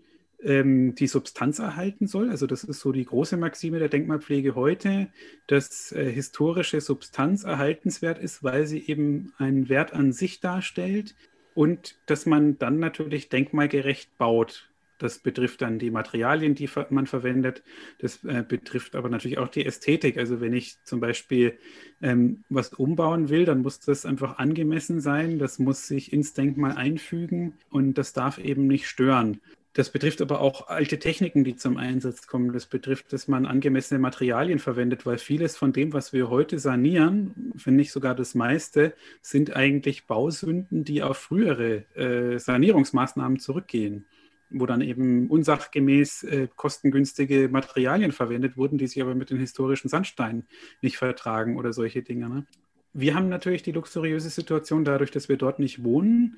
ähm, 0.44 0.96
die 0.96 1.08
Substanz 1.08 1.60
erhalten 1.60 2.08
soll. 2.08 2.30
Also 2.30 2.48
das 2.48 2.64
ist 2.64 2.80
so 2.80 2.92
die 2.92 3.06
große 3.06 3.38
Maxime 3.38 3.80
der 3.80 3.90
Denkmalpflege 3.90 4.56
heute, 4.56 5.08
dass 5.48 5.92
äh, 5.92 6.12
historische 6.12 6.82
Substanz 6.82 7.44
erhaltenswert 7.44 8.18
ist, 8.18 8.44
weil 8.44 8.66
sie 8.66 8.86
eben 8.88 9.34
einen 9.38 9.70
Wert 9.70 9.94
an 9.94 10.12
sich 10.14 10.40
darstellt 10.40 11.16
und 11.54 12.00
dass 12.06 12.26
man 12.26 12.58
dann 12.58 12.80
natürlich 12.80 13.30
denkmalgerecht 13.30 14.18
baut. 14.18 14.71
Das 15.02 15.18
betrifft 15.18 15.64
dann 15.64 15.80
die 15.80 15.90
Materialien, 15.90 16.54
die 16.54 16.70
man 16.92 17.08
verwendet. 17.08 17.64
Das 17.98 18.24
äh, 18.24 18.44
betrifft 18.48 18.96
aber 18.96 19.10
natürlich 19.10 19.40
auch 19.40 19.48
die 19.48 19.66
Ästhetik. 19.66 20.18
Also 20.18 20.42
wenn 20.42 20.54
ich 20.54 20.76
zum 20.84 21.00
Beispiel 21.00 21.58
ähm, 22.04 22.44
was 22.50 22.72
umbauen 22.74 23.30
will, 23.30 23.46
dann 23.46 23.64
muss 23.64 23.80
das 23.80 24.06
einfach 24.06 24.38
angemessen 24.38 25.02
sein. 25.02 25.40
Das 25.40 25.58
muss 25.58 25.88
sich 25.88 26.14
ins 26.14 26.34
Denkmal 26.34 26.74
einfügen 26.74 27.54
und 27.72 27.98
das 27.98 28.14
darf 28.14 28.38
eben 28.38 28.68
nicht 28.68 28.88
stören. 28.88 29.42
Das 29.74 29.90
betrifft 29.90 30.22
aber 30.22 30.42
auch 30.42 30.68
alte 30.68 31.00
Techniken, 31.00 31.44
die 31.44 31.56
zum 31.56 31.78
Einsatz 31.78 32.28
kommen. 32.28 32.54
Das 32.54 32.68
betrifft, 32.68 33.12
dass 33.14 33.28
man 33.28 33.48
angemessene 33.48 34.00
Materialien 34.00 34.60
verwendet, 34.60 35.06
weil 35.08 35.18
vieles 35.18 35.58
von 35.58 35.74
dem, 35.74 35.94
was 35.94 36.14
wir 36.14 36.30
heute 36.30 36.60
sanieren, 36.60 37.54
wenn 37.56 37.78
nicht 37.78 37.92
sogar 37.92 38.14
das 38.14 38.36
meiste, 38.36 38.94
sind 39.22 39.56
eigentlich 39.56 40.06
Bausünden, 40.06 40.84
die 40.84 41.02
auf 41.02 41.18
frühere 41.18 41.86
äh, 41.96 42.38
Sanierungsmaßnahmen 42.38 43.40
zurückgehen 43.40 44.06
wo 44.52 44.66
dann 44.66 44.82
eben 44.82 45.30
unsachgemäß 45.30 46.24
äh, 46.24 46.48
kostengünstige 46.56 47.50
Materialien 47.50 48.12
verwendet 48.12 48.58
wurden, 48.58 48.78
die 48.78 48.88
sich 48.88 49.02
aber 49.02 49.16
mit 49.16 49.30
den 49.30 49.40
historischen 49.40 49.90
Sandsteinen 49.90 50.48
nicht 50.82 50.98
vertragen 50.98 51.58
oder 51.58 51.74
solche 51.74 52.02
Dinge. 52.02 52.30
Ne? 52.30 52.46
Wir 52.94 53.16
haben 53.16 53.30
natürlich 53.30 53.64
die 53.64 53.72
luxuriöse 53.72 54.30
Situation, 54.30 54.84
dadurch, 54.84 55.12
dass 55.12 55.30
wir 55.30 55.38
dort 55.38 55.60
nicht 55.60 55.84
wohnen, 55.84 56.38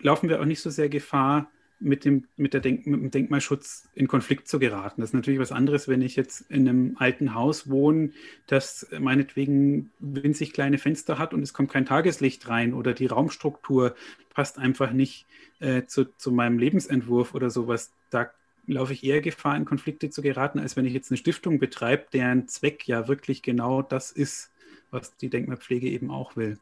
laufen 0.00 0.28
wir 0.28 0.40
auch 0.40 0.44
nicht 0.44 0.60
so 0.60 0.70
sehr 0.70 0.88
Gefahr, 0.88 1.50
mit 1.80 2.04
dem, 2.04 2.26
mit, 2.36 2.54
der 2.54 2.60
Denk 2.60 2.86
mit 2.86 3.00
dem 3.00 3.10
Denkmalschutz 3.10 3.88
in 3.94 4.08
Konflikt 4.08 4.48
zu 4.48 4.58
geraten. 4.58 5.00
Das 5.00 5.10
ist 5.10 5.14
natürlich 5.14 5.40
was 5.40 5.52
anderes, 5.52 5.88
wenn 5.88 6.02
ich 6.02 6.16
jetzt 6.16 6.40
in 6.50 6.68
einem 6.68 6.96
alten 6.98 7.34
Haus 7.34 7.70
wohne, 7.70 8.10
das 8.46 8.86
meinetwegen 8.98 9.90
winzig 9.98 10.52
kleine 10.52 10.78
Fenster 10.78 11.18
hat 11.18 11.34
und 11.34 11.42
es 11.42 11.54
kommt 11.54 11.70
kein 11.70 11.86
Tageslicht 11.86 12.48
rein 12.48 12.74
oder 12.74 12.94
die 12.94 13.06
Raumstruktur 13.06 13.94
passt 14.34 14.58
einfach 14.58 14.92
nicht 14.92 15.26
äh, 15.60 15.84
zu, 15.84 16.04
zu 16.16 16.32
meinem 16.32 16.58
Lebensentwurf 16.58 17.34
oder 17.34 17.50
sowas. 17.50 17.92
Da 18.10 18.30
laufe 18.66 18.92
ich 18.92 19.04
eher 19.04 19.20
Gefahr, 19.20 19.56
in 19.56 19.64
Konflikte 19.64 20.10
zu 20.10 20.22
geraten, 20.22 20.58
als 20.58 20.76
wenn 20.76 20.84
ich 20.84 20.92
jetzt 20.92 21.10
eine 21.10 21.18
Stiftung 21.18 21.58
betreibe, 21.58 22.06
deren 22.12 22.48
Zweck 22.48 22.86
ja 22.86 23.08
wirklich 23.08 23.42
genau 23.42 23.82
das 23.82 24.10
ist, 24.10 24.50
was 24.90 25.16
die 25.16 25.28
Denkmalpflege 25.28 25.88
eben 25.88 26.10
auch 26.10 26.36
will. 26.36 26.58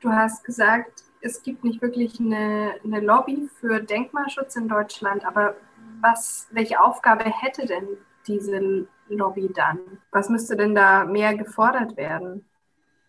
Du 0.00 0.10
hast 0.10 0.44
gesagt, 0.44 1.04
es 1.20 1.42
gibt 1.42 1.64
nicht 1.64 1.82
wirklich 1.82 2.20
eine, 2.20 2.74
eine 2.84 3.00
Lobby 3.00 3.48
für 3.60 3.80
Denkmalschutz 3.80 4.56
in 4.56 4.68
Deutschland, 4.68 5.24
aber 5.24 5.56
was, 6.00 6.48
welche 6.52 6.80
Aufgabe 6.80 7.24
hätte 7.24 7.66
denn 7.66 7.86
diese 8.26 8.86
Lobby 9.08 9.50
dann? 9.54 9.78
Was 10.10 10.28
müsste 10.28 10.56
denn 10.56 10.74
da 10.74 11.04
mehr 11.04 11.34
gefordert 11.36 11.96
werden? 11.96 12.44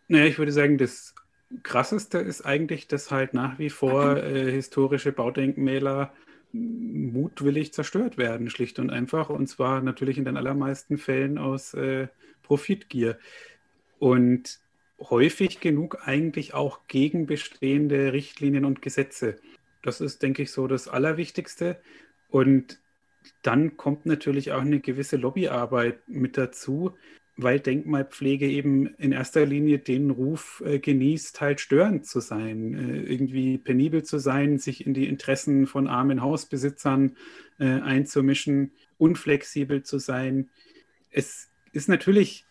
Naja, 0.07 0.25
ich 0.25 0.37
würde 0.37 0.51
sagen, 0.51 0.77
das 0.77 1.13
Krasseste 1.63 2.19
ist 2.19 2.45
eigentlich, 2.45 2.87
dass 2.87 3.11
halt 3.11 3.33
nach 3.33 3.59
wie 3.59 3.69
vor 3.69 4.17
äh, 4.17 4.51
historische 4.51 5.11
Baudenkmäler 5.11 6.13
mutwillig 6.53 7.73
zerstört 7.73 8.17
werden, 8.17 8.49
schlicht 8.49 8.79
und 8.79 8.89
einfach. 8.89 9.29
Und 9.29 9.47
zwar 9.47 9.81
natürlich 9.81 10.17
in 10.17 10.25
den 10.25 10.37
allermeisten 10.37 10.97
Fällen 10.97 11.37
aus 11.37 11.73
äh, 11.73 12.07
Profitgier. 12.43 13.17
Und 13.99 14.59
häufig 14.99 15.59
genug 15.59 16.07
eigentlich 16.07 16.53
auch 16.53 16.87
gegen 16.87 17.25
bestehende 17.25 18.13
Richtlinien 18.13 18.65
und 18.65 18.81
Gesetze. 18.81 19.37
Das 19.83 20.01
ist, 20.01 20.21
denke 20.23 20.43
ich, 20.43 20.51
so 20.51 20.67
das 20.67 20.87
Allerwichtigste. 20.87 21.79
Und 22.29 22.79
dann 23.41 23.77
kommt 23.77 24.05
natürlich 24.05 24.51
auch 24.51 24.61
eine 24.61 24.79
gewisse 24.79 25.17
Lobbyarbeit 25.17 26.07
mit 26.07 26.37
dazu, 26.37 26.93
weil 27.37 27.59
Denkmalpflege 27.59 28.49
eben 28.49 28.87
in 28.95 29.11
erster 29.11 29.45
Linie 29.45 29.77
den 29.77 30.09
Ruf 30.09 30.63
äh, 30.65 30.79
genießt, 30.79 31.39
halt 31.39 31.61
störend 31.61 32.07
zu 32.07 32.19
sein, 32.19 32.73
äh, 32.73 33.01
irgendwie 33.03 33.59
penibel 33.59 34.03
zu 34.03 34.17
sein, 34.17 34.57
sich 34.57 34.87
in 34.87 34.95
die 34.95 35.07
Interessen 35.07 35.67
von 35.67 35.87
armen 35.87 36.23
Hausbesitzern 36.23 37.15
äh, 37.59 37.65
einzumischen, 37.65 38.71
unflexibel 38.97 39.83
zu 39.83 39.99
sein. 39.99 40.49
Es 41.11 41.51
ist 41.73 41.89
natürlich 41.89 42.46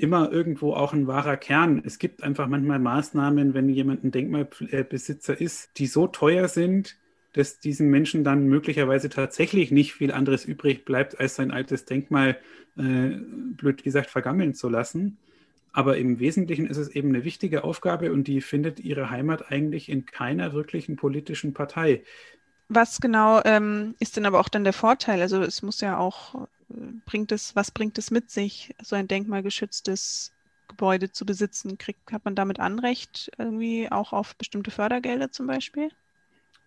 immer 0.00 0.32
irgendwo 0.32 0.72
auch 0.74 0.92
ein 0.92 1.06
wahrer 1.06 1.36
Kern. 1.36 1.82
Es 1.84 1.98
gibt 1.98 2.22
einfach 2.22 2.48
manchmal 2.48 2.78
Maßnahmen, 2.78 3.54
wenn 3.54 3.68
jemand 3.68 4.04
ein 4.04 4.10
Denkmalbesitzer 4.10 5.40
ist, 5.40 5.78
die 5.78 5.86
so 5.86 6.06
teuer 6.06 6.48
sind, 6.48 6.96
dass 7.32 7.60
diesen 7.60 7.90
Menschen 7.90 8.24
dann 8.24 8.46
möglicherweise 8.46 9.08
tatsächlich 9.08 9.70
nicht 9.70 9.92
viel 9.92 10.10
anderes 10.10 10.44
übrig 10.44 10.84
bleibt, 10.84 11.20
als 11.20 11.36
sein 11.36 11.50
altes 11.50 11.84
Denkmal, 11.84 12.38
äh, 12.76 13.10
blöd 13.56 13.82
gesagt, 13.82 14.10
vergammeln 14.10 14.54
zu 14.54 14.68
lassen. 14.68 15.18
Aber 15.72 15.96
im 15.96 16.18
Wesentlichen 16.18 16.66
ist 16.66 16.78
es 16.78 16.88
eben 16.88 17.10
eine 17.10 17.24
wichtige 17.24 17.62
Aufgabe 17.62 18.12
und 18.12 18.26
die 18.26 18.40
findet 18.40 18.80
ihre 18.80 19.10
Heimat 19.10 19.52
eigentlich 19.52 19.88
in 19.88 20.04
keiner 20.04 20.52
wirklichen 20.52 20.96
politischen 20.96 21.54
Partei. 21.54 22.02
Was 22.72 23.00
genau 23.00 23.42
ähm, 23.44 23.96
ist 23.98 24.16
denn 24.16 24.26
aber 24.26 24.38
auch 24.38 24.48
dann 24.48 24.64
der 24.64 24.72
Vorteil? 24.72 25.20
Also 25.20 25.42
es 25.42 25.60
muss 25.60 25.80
ja 25.80 25.98
auch 25.98 26.46
bringt 27.04 27.32
es, 27.32 27.56
was 27.56 27.70
bringt 27.70 27.98
es 27.98 28.10
mit 28.10 28.30
sich, 28.30 28.74
so 28.82 28.96
ein 28.96 29.08
denkmalgeschütztes 29.08 30.32
Gebäude 30.68 31.10
zu 31.10 31.26
besitzen? 31.26 31.78
Kriegt, 31.78 32.12
hat 32.12 32.24
man 32.24 32.34
damit 32.34 32.60
Anrecht 32.60 33.30
irgendwie 33.38 33.90
auch 33.90 34.12
auf 34.12 34.36
bestimmte 34.36 34.70
Fördergelder 34.70 35.32
zum 35.32 35.46
Beispiel? 35.46 35.88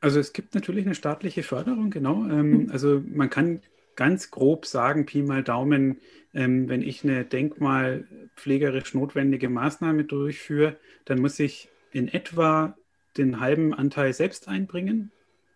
Also 0.01 0.19
es 0.19 0.33
gibt 0.33 0.55
natürlich 0.55 0.85
eine 0.85 0.95
staatliche 0.95 1.43
Förderung, 1.43 1.89
genau. 1.89 2.25
Ähm, 2.25 2.63
mhm. 2.63 2.71
Also 2.71 3.01
man 3.05 3.29
kann 3.29 3.61
ganz 3.95 4.31
grob 4.31 4.65
sagen, 4.65 5.05
Pi 5.05 5.21
mal 5.21 5.43
Daumen, 5.43 6.01
ähm, 6.33 6.67
wenn 6.67 6.81
ich 6.81 7.03
eine 7.03 7.23
denkmalpflegerisch 7.23 8.93
notwendige 8.93 9.49
Maßnahme 9.49 10.03
durchführe, 10.03 10.77
dann 11.05 11.21
muss 11.21 11.39
ich 11.39 11.69
in 11.91 12.07
etwa 12.07 12.75
den 13.15 13.39
halben 13.39 13.73
Anteil 13.73 14.11
selbst 14.13 14.47
einbringen 14.47 15.11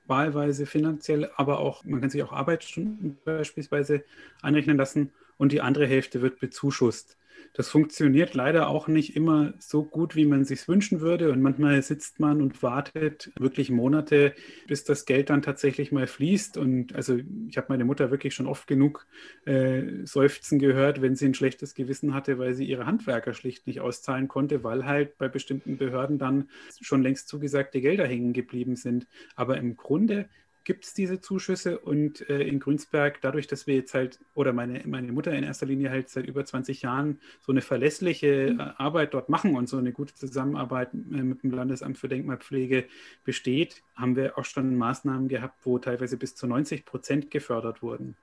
wahlweise 0.07 0.65
finanziell, 0.65 1.29
aber 1.35 1.59
auch, 1.59 1.83
man 1.83 2.01
kann 2.01 2.09
sich 2.09 2.23
auch 2.23 2.31
Arbeitsstunden 2.33 3.17
beispielsweise 3.25 4.03
anrechnen 4.41 4.77
lassen 4.77 5.11
und 5.37 5.51
die 5.51 5.61
andere 5.61 5.87
Hälfte 5.87 6.21
wird 6.21 6.39
bezuschusst. 6.39 7.17
Das 7.53 7.69
funktioniert 7.69 8.35
leider 8.35 8.67
auch 8.67 8.87
nicht 8.87 9.15
immer 9.15 9.53
so 9.57 9.83
gut, 9.83 10.15
wie 10.15 10.25
man 10.25 10.45
sich 10.45 10.67
wünschen 10.67 11.01
würde. 11.01 11.31
Und 11.31 11.41
manchmal 11.41 11.81
sitzt 11.81 12.19
man 12.19 12.41
und 12.41 12.61
wartet 12.61 13.31
wirklich 13.39 13.71
Monate, 13.71 14.33
bis 14.67 14.83
das 14.83 15.05
Geld 15.05 15.31
dann 15.31 15.41
tatsächlich 15.41 15.91
mal 15.91 16.05
fließt. 16.05 16.57
Und 16.57 16.95
also 16.95 17.17
ich 17.49 17.57
habe 17.57 17.67
meine 17.69 17.85
Mutter 17.85 18.11
wirklich 18.11 18.35
schon 18.35 18.45
oft 18.47 18.67
genug 18.67 19.07
äh, 19.45 20.05
Seufzen 20.05 20.59
gehört, 20.59 21.01
wenn 21.01 21.15
sie 21.15 21.25
ein 21.25 21.33
schlechtes 21.33 21.73
Gewissen 21.73 22.13
hatte, 22.13 22.37
weil 22.37 22.53
sie 22.53 22.65
ihre 22.65 22.85
Handwerker 22.85 23.33
schlicht 23.33 23.65
nicht 23.65 23.81
auszahlen 23.81 24.27
konnte, 24.27 24.63
weil 24.63 24.85
halt 24.85 25.17
bei 25.17 25.27
bestimmten 25.27 25.77
Behörden 25.77 26.19
dann 26.19 26.49
schon 26.79 27.01
längst 27.01 27.27
zugesagte 27.27 27.81
Gelder 27.81 28.05
hängen 28.05 28.33
geblieben 28.33 28.75
sind. 28.75 29.07
Aber 29.35 29.57
im 29.57 29.75
Grunde 29.75 30.29
gibt 30.67 30.83
es 30.83 30.93
diese 30.93 31.21
Zuschüsse 31.21 31.79
und 31.79 32.29
äh, 32.29 32.41
in 32.41 32.59
Grünsberg, 32.59 33.21
dadurch, 33.21 33.47
dass 33.47 33.67
wir 33.67 33.75
jetzt 33.75 33.93
halt, 33.93 34.19
oder 34.33 34.51
meine, 34.51 34.83
meine 34.85 35.13
Mutter 35.13 35.31
in 35.31 35.45
erster 35.45 35.65
Linie 35.65 35.89
halt 35.89 36.09
seit 36.09 36.25
über 36.25 36.43
20 36.43 36.81
Jahren 36.81 37.21
so 37.39 37.53
eine 37.53 37.61
verlässliche 37.61 38.51
mhm. 38.51 38.59
äh, 38.59 38.63
Arbeit 38.75 39.13
dort 39.13 39.29
machen 39.29 39.55
und 39.55 39.69
so 39.69 39.77
eine 39.77 39.93
gute 39.93 40.13
Zusammenarbeit 40.13 40.93
äh, 40.93 41.23
mit 41.23 41.41
dem 41.41 41.51
Landesamt 41.51 41.97
für 41.97 42.09
Denkmalpflege 42.09 42.83
besteht, 43.23 43.81
haben 43.95 44.17
wir 44.17 44.37
auch 44.37 44.43
schon 44.43 44.75
Maßnahmen 44.75 45.29
gehabt, 45.29 45.65
wo 45.65 45.79
teilweise 45.79 46.17
bis 46.17 46.35
zu 46.35 46.47
90 46.47 46.83
Prozent 46.83 47.31
gefördert 47.31 47.81
wurden. 47.81 48.17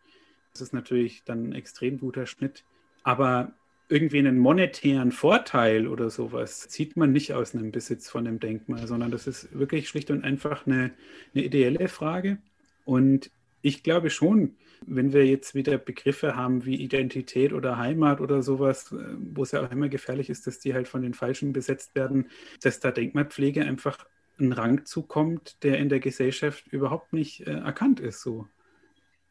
Das 0.52 0.60
ist 0.60 0.74
natürlich 0.74 1.24
dann 1.24 1.48
ein 1.48 1.52
extrem 1.52 1.98
guter 1.98 2.26
Schnitt. 2.26 2.64
Aber 3.04 3.54
irgendwie 3.88 4.18
einen 4.18 4.38
monetären 4.38 5.12
Vorteil 5.12 5.86
oder 5.86 6.10
sowas 6.10 6.68
zieht 6.68 6.96
man 6.96 7.12
nicht 7.12 7.32
aus 7.34 7.54
einem 7.54 7.70
Besitz 7.70 8.08
von 8.08 8.26
einem 8.26 8.40
Denkmal, 8.40 8.86
sondern 8.86 9.10
das 9.10 9.26
ist 9.26 9.56
wirklich 9.56 9.88
schlicht 9.88 10.10
und 10.10 10.24
einfach 10.24 10.66
eine, 10.66 10.92
eine 11.34 11.44
ideelle 11.44 11.88
Frage. 11.88 12.38
Und 12.84 13.30
ich 13.60 13.82
glaube 13.82 14.10
schon, 14.10 14.56
wenn 14.86 15.12
wir 15.12 15.26
jetzt 15.26 15.54
wieder 15.54 15.78
Begriffe 15.78 16.36
haben 16.36 16.64
wie 16.64 16.76
Identität 16.76 17.52
oder 17.52 17.78
Heimat 17.78 18.20
oder 18.20 18.42
sowas, 18.42 18.92
äh, 18.92 18.96
wo 19.18 19.42
es 19.42 19.52
ja 19.52 19.64
auch 19.64 19.70
immer 19.70 19.88
gefährlich 19.88 20.30
ist, 20.30 20.46
dass 20.46 20.58
die 20.58 20.74
halt 20.74 20.88
von 20.88 21.02
den 21.02 21.14
Falschen 21.14 21.52
besetzt 21.52 21.94
werden, 21.94 22.28
dass 22.62 22.80
da 22.80 22.90
Denkmalpflege 22.90 23.64
einfach 23.64 24.06
einen 24.38 24.52
Rang 24.52 24.84
zukommt, 24.84 25.62
der 25.62 25.78
in 25.78 25.88
der 25.88 26.00
Gesellschaft 26.00 26.66
überhaupt 26.68 27.12
nicht 27.12 27.46
äh, 27.46 27.52
erkannt 27.52 28.00
ist. 28.00 28.22
So. 28.22 28.46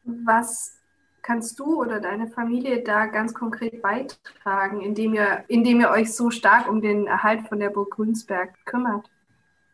Was 0.03 0.82
kannst 1.23 1.57
du 1.59 1.81
oder 1.81 1.99
deine 1.99 2.27
Familie 2.27 2.83
da 2.83 3.07
ganz 3.07 3.33
konkret 3.33 3.81
beitragen, 3.81 4.81
indem 4.81 5.15
ihr, 5.15 5.43
indem 5.47 5.79
ihr 5.81 5.89
euch 5.89 6.13
so 6.13 6.29
stark 6.29 6.69
um 6.69 6.81
den 6.81 7.07
Erhalt 7.07 7.47
von 7.47 7.59
der 7.59 7.69
Burg 7.69 7.91
Grünsberg 7.91 8.53
kümmert? 8.65 9.09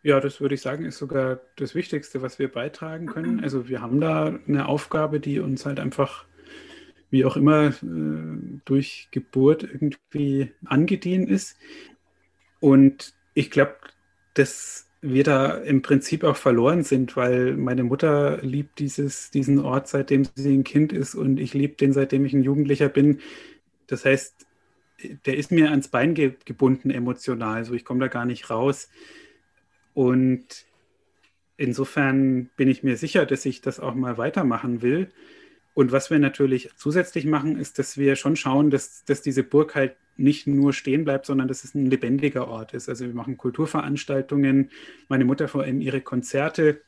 Ja, 0.01 0.21
das 0.21 0.39
würde 0.39 0.55
ich 0.55 0.61
sagen, 0.61 0.85
ist 0.85 0.97
sogar 0.97 1.41
das 1.57 1.75
Wichtigste, 1.75 2.21
was 2.21 2.39
wir 2.39 2.49
beitragen 2.49 3.07
können. 3.07 3.37
Mhm. 3.37 3.43
Also 3.43 3.67
wir 3.67 3.81
haben 3.81 3.99
da 3.99 4.33
eine 4.47 4.67
Aufgabe, 4.67 5.19
die 5.19 5.39
uns 5.39 5.65
halt 5.65 5.79
einfach, 5.79 6.25
wie 7.09 7.25
auch 7.25 7.35
immer, 7.35 7.67
äh, 7.67 7.73
durch 8.63 9.09
Geburt 9.11 9.63
irgendwie 9.63 10.53
angedient 10.65 11.29
ist. 11.29 11.57
Und 12.61 13.13
ich 13.33 13.51
glaube, 13.51 13.75
das 14.35 14.88
wir 15.01 15.23
da 15.23 15.55
im 15.55 15.81
Prinzip 15.81 16.23
auch 16.23 16.35
verloren 16.35 16.83
sind, 16.83 17.15
weil 17.15 17.55
meine 17.55 17.83
Mutter 17.83 18.39
liebt 18.41 18.79
dieses, 18.79 19.31
diesen 19.31 19.59
Ort, 19.59 19.87
seitdem 19.87 20.27
sie 20.35 20.53
ein 20.53 20.63
Kind 20.63 20.91
ist 20.91 21.15
und 21.15 21.39
ich 21.39 21.53
liebe 21.53 21.75
den, 21.75 21.93
seitdem 21.93 22.25
ich 22.25 22.33
ein 22.33 22.43
Jugendlicher 22.43 22.89
bin. 22.89 23.19
Das 23.87 24.03
heißt, 24.03 24.45
der 25.25 25.37
ist 25.37 25.51
mir 25.51 25.69
ans 25.69 25.87
Bein 25.87 26.13
ge 26.13 26.33
gebunden 26.43 26.91
emotional, 26.91 27.57
also 27.57 27.73
ich 27.73 27.85
komme 27.85 28.01
da 28.01 28.07
gar 28.07 28.25
nicht 28.25 28.49
raus. 28.49 28.89
Und 29.93 30.65
insofern 31.55 32.49
bin 32.57 32.69
ich 32.69 32.83
mir 32.83 32.97
sicher, 32.97 33.25
dass 33.25 33.45
ich 33.45 33.61
das 33.61 33.79
auch 33.79 33.95
mal 33.95 34.17
weitermachen 34.17 34.81
will. 34.81 35.09
Und 35.73 35.93
was 35.93 36.09
wir 36.09 36.19
natürlich 36.19 36.71
zusätzlich 36.75 37.25
machen, 37.25 37.57
ist, 37.57 37.79
dass 37.79 37.97
wir 37.97 38.17
schon 38.17 38.35
schauen, 38.35 38.69
dass, 38.69 39.05
dass 39.05 39.21
diese 39.21 39.43
Burg 39.43 39.75
halt 39.75 39.95
nicht 40.19 40.47
nur 40.47 40.73
stehen 40.73 41.05
bleibt, 41.05 41.25
sondern 41.25 41.47
dass 41.47 41.63
es 41.63 41.73
ein 41.73 41.85
lebendiger 41.85 42.47
Ort 42.47 42.73
ist. 42.73 42.89
Also 42.89 43.05
wir 43.05 43.13
machen 43.13 43.37
Kulturveranstaltungen, 43.37 44.69
meine 45.07 45.25
Mutter 45.25 45.47
vor 45.47 45.63
allem 45.63 45.81
ihre 45.81 46.01
Konzerte, 46.01 46.81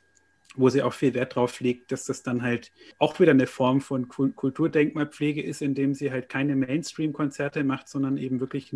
wo 0.56 0.70
sie 0.70 0.82
auch 0.82 0.94
viel 0.94 1.14
Wert 1.14 1.36
drauf 1.36 1.62
legt, 1.62 1.92
dass 1.92 2.06
das 2.06 2.24
dann 2.24 2.42
halt 2.42 2.72
auch 2.98 3.20
wieder 3.20 3.32
eine 3.32 3.48
Form 3.48 3.80
von 3.80 4.10
Kulturdenkmalpflege 4.10 5.42
ist, 5.42 5.62
indem 5.62 5.94
sie 5.94 6.12
halt 6.12 6.28
keine 6.28 6.56
Mainstream-Konzerte 6.56 7.64
macht, 7.64 7.88
sondern 7.88 8.18
eben 8.18 8.40
wirklich 8.42 8.76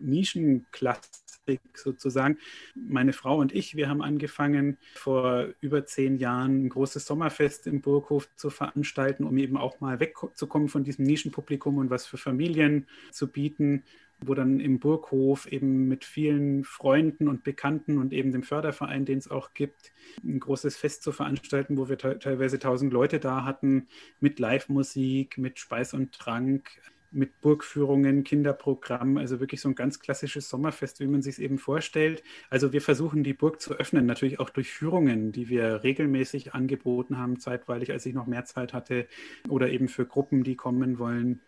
Nischenklassik 0.00 1.60
sozusagen. 1.74 2.38
Meine 2.74 3.12
Frau 3.12 3.38
und 3.38 3.54
ich, 3.54 3.76
wir 3.76 3.88
haben 3.88 4.02
angefangen, 4.02 4.78
vor 4.94 5.48
über 5.60 5.86
zehn 5.86 6.18
Jahren 6.18 6.66
ein 6.66 6.68
großes 6.68 7.06
Sommerfest 7.06 7.66
im 7.66 7.80
Burghof 7.80 8.28
zu 8.36 8.50
veranstalten, 8.50 9.24
um 9.24 9.36
eben 9.38 9.56
auch 9.56 9.80
mal 9.80 10.00
wegzukommen 10.00 10.68
von 10.68 10.84
diesem 10.84 11.04
Nischenpublikum 11.04 11.78
und 11.78 11.90
was 11.90 12.06
für 12.06 12.18
Familien 12.18 12.86
zu 13.12 13.28
bieten 13.28 13.84
wo 14.20 14.34
dann 14.34 14.60
im 14.60 14.78
Burghof 14.78 15.46
eben 15.46 15.88
mit 15.88 16.04
vielen 16.04 16.64
Freunden 16.64 17.28
und 17.28 17.44
Bekannten 17.44 17.98
und 17.98 18.12
eben 18.12 18.32
dem 18.32 18.42
Förderverein, 18.42 19.04
den 19.04 19.18
es 19.18 19.30
auch 19.30 19.52
gibt, 19.52 19.92
ein 20.24 20.40
großes 20.40 20.76
Fest 20.76 21.02
zu 21.02 21.12
veranstalten, 21.12 21.76
wo 21.76 21.88
wir 21.88 21.98
teilweise 21.98 22.58
tausend 22.58 22.92
Leute 22.92 23.20
da 23.20 23.44
hatten, 23.44 23.88
mit 24.20 24.38
Live-Musik, 24.38 25.38
mit 25.38 25.58
Speis 25.58 25.92
und 25.92 26.12
Trank, 26.12 26.70
mit 27.16 27.40
Burgführungen, 27.40 28.24
Kinderprogramm, 28.24 29.16
also 29.16 29.40
wirklich 29.40 29.60
so 29.60 29.68
ein 29.68 29.74
ganz 29.74 30.00
klassisches 30.00 30.48
Sommerfest, 30.48 31.00
wie 31.00 31.06
man 31.06 31.22
sich 31.22 31.34
es 31.34 31.38
eben 31.38 31.58
vorstellt. 31.58 32.22
Also 32.50 32.72
wir 32.72 32.82
versuchen 32.82 33.24
die 33.24 33.32
Burg 33.32 33.60
zu 33.60 33.74
öffnen, 33.74 34.06
natürlich 34.06 34.38
auch 34.38 34.50
durch 34.50 34.70
Führungen, 34.70 35.32
die 35.32 35.48
wir 35.48 35.82
regelmäßig 35.82 36.54
angeboten 36.54 37.18
haben, 37.18 37.40
zeitweilig, 37.40 37.90
als 37.90 38.06
ich 38.06 38.14
noch 38.14 38.26
mehr 38.26 38.44
Zeit 38.44 38.72
hatte, 38.72 39.08
oder 39.48 39.70
eben 39.70 39.88
für 39.88 40.06
Gruppen, 40.06 40.44
die 40.44 40.56
kommen 40.56 40.98
wollen. 40.98 41.40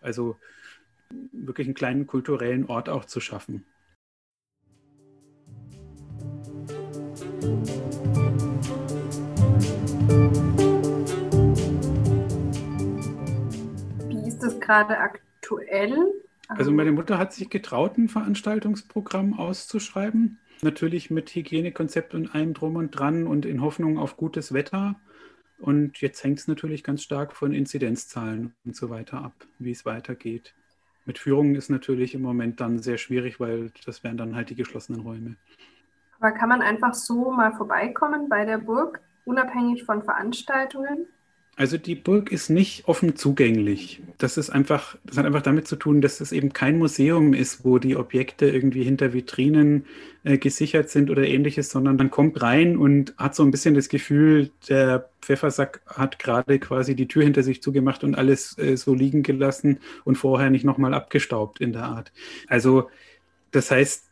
Also 0.00 0.36
wirklich 1.32 1.66
einen 1.66 1.74
kleinen 1.74 2.06
kulturellen 2.06 2.66
Ort 2.66 2.88
auch 2.88 3.04
zu 3.04 3.20
schaffen. 3.20 3.64
Gerade 14.66 14.98
aktuell? 14.98 15.96
Also 16.48 16.70
meine 16.70 16.92
Mutter 16.92 17.18
hat 17.18 17.32
sich 17.32 17.50
getraut, 17.50 17.98
ein 17.98 18.08
Veranstaltungsprogramm 18.08 19.38
auszuschreiben. 19.38 20.38
Natürlich 20.62 21.10
mit 21.10 21.30
Hygienekonzept 21.30 22.14
und 22.14 22.34
allem 22.34 22.54
drum 22.54 22.76
und 22.76 22.90
dran 22.90 23.26
und 23.26 23.44
in 23.44 23.60
Hoffnung 23.60 23.98
auf 23.98 24.16
gutes 24.16 24.52
Wetter. 24.52 24.96
Und 25.58 26.00
jetzt 26.00 26.22
hängt 26.22 26.38
es 26.38 26.48
natürlich 26.48 26.84
ganz 26.84 27.02
stark 27.02 27.32
von 27.32 27.52
Inzidenzzahlen 27.52 28.54
und 28.64 28.76
so 28.76 28.90
weiter 28.90 29.22
ab, 29.22 29.34
wie 29.58 29.70
es 29.70 29.84
weitergeht. 29.84 30.54
Mit 31.04 31.18
Führungen 31.18 31.54
ist 31.54 31.70
natürlich 31.70 32.14
im 32.14 32.22
Moment 32.22 32.60
dann 32.60 32.78
sehr 32.80 32.98
schwierig, 32.98 33.38
weil 33.38 33.70
das 33.84 34.02
wären 34.02 34.16
dann 34.16 34.34
halt 34.34 34.50
die 34.50 34.56
geschlossenen 34.56 35.00
Räume. 35.02 35.36
Aber 36.18 36.32
kann 36.32 36.48
man 36.48 36.62
einfach 36.62 36.94
so 36.94 37.30
mal 37.30 37.52
vorbeikommen 37.52 38.28
bei 38.28 38.44
der 38.44 38.58
Burg, 38.58 39.00
unabhängig 39.24 39.84
von 39.84 40.02
Veranstaltungen? 40.02 41.06
Also 41.58 41.78
die 41.78 41.94
Burg 41.94 42.30
ist 42.30 42.50
nicht 42.50 42.86
offen 42.86 43.16
zugänglich. 43.16 44.02
Das 44.18 44.36
ist 44.36 44.50
einfach, 44.50 44.98
das 45.04 45.16
hat 45.16 45.24
einfach 45.24 45.40
damit 45.40 45.66
zu 45.66 45.76
tun, 45.76 46.02
dass 46.02 46.20
es 46.20 46.30
eben 46.30 46.52
kein 46.52 46.76
Museum 46.76 47.32
ist, 47.32 47.64
wo 47.64 47.78
die 47.78 47.96
Objekte 47.96 48.46
irgendwie 48.46 48.82
hinter 48.82 49.14
Vitrinen 49.14 49.86
äh, 50.22 50.36
gesichert 50.36 50.90
sind 50.90 51.08
oder 51.08 51.26
ähnliches, 51.26 51.70
sondern 51.70 51.96
man 51.96 52.10
kommt 52.10 52.42
rein 52.42 52.76
und 52.76 53.14
hat 53.16 53.34
so 53.34 53.42
ein 53.42 53.50
bisschen 53.50 53.74
das 53.74 53.88
Gefühl, 53.88 54.50
der 54.68 55.08
Pfeffersack 55.22 55.80
hat 55.86 56.18
gerade 56.18 56.58
quasi 56.58 56.94
die 56.94 57.08
Tür 57.08 57.24
hinter 57.24 57.42
sich 57.42 57.62
zugemacht 57.62 58.04
und 58.04 58.16
alles 58.16 58.58
äh, 58.58 58.76
so 58.76 58.92
liegen 58.92 59.22
gelassen 59.22 59.80
und 60.04 60.16
vorher 60.16 60.50
nicht 60.50 60.64
nochmal 60.64 60.92
abgestaubt 60.92 61.62
in 61.62 61.72
der 61.72 61.84
Art. 61.84 62.12
Also 62.48 62.90
das 63.52 63.70
heißt, 63.70 64.04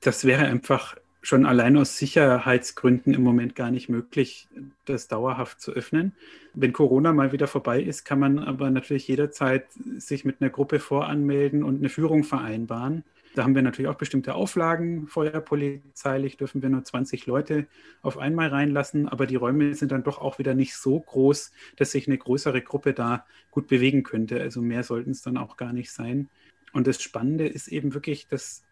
das 0.00 0.24
wäre 0.24 0.46
einfach 0.46 0.96
schon 1.20 1.46
allein 1.46 1.76
aus 1.76 1.98
Sicherheitsgründen 1.98 3.14
im 3.14 3.22
Moment 3.22 3.54
gar 3.54 3.70
nicht 3.70 3.88
möglich, 3.88 4.48
das 4.84 5.08
dauerhaft 5.08 5.60
zu 5.60 5.72
öffnen. 5.72 6.12
Wenn 6.54 6.72
Corona 6.72 7.12
mal 7.12 7.32
wieder 7.32 7.46
vorbei 7.46 7.82
ist, 7.82 8.04
kann 8.04 8.18
man 8.18 8.38
aber 8.38 8.70
natürlich 8.70 9.08
jederzeit 9.08 9.66
sich 9.98 10.24
mit 10.24 10.40
einer 10.40 10.50
Gruppe 10.50 10.78
voranmelden 10.78 11.62
und 11.62 11.78
eine 11.78 11.88
Führung 11.88 12.24
vereinbaren. 12.24 13.04
Da 13.34 13.44
haben 13.44 13.54
wir 13.54 13.62
natürlich 13.62 13.88
auch 13.88 13.96
bestimmte 13.96 14.34
Auflagen. 14.34 15.06
Feuerpolizeilich 15.06 16.36
dürfen 16.38 16.62
wir 16.62 16.70
nur 16.70 16.82
20 16.82 17.26
Leute 17.26 17.66
auf 18.02 18.18
einmal 18.18 18.48
reinlassen, 18.48 19.08
aber 19.08 19.26
die 19.26 19.36
Räume 19.36 19.74
sind 19.74 19.92
dann 19.92 20.02
doch 20.02 20.18
auch 20.18 20.38
wieder 20.38 20.54
nicht 20.54 20.74
so 20.74 20.98
groß, 20.98 21.52
dass 21.76 21.92
sich 21.92 22.06
eine 22.06 22.18
größere 22.18 22.62
Gruppe 22.62 22.94
da 22.94 23.26
gut 23.50 23.68
bewegen 23.68 24.02
könnte. 24.02 24.40
Also 24.40 24.62
mehr 24.62 24.82
sollten 24.82 25.10
es 25.10 25.22
dann 25.22 25.36
auch 25.36 25.56
gar 25.56 25.72
nicht 25.72 25.92
sein. 25.92 26.28
Und 26.72 26.86
das 26.86 27.02
Spannende 27.02 27.46
ist 27.46 27.68
eben 27.68 27.94
wirklich, 27.94 28.26
dass 28.28 28.64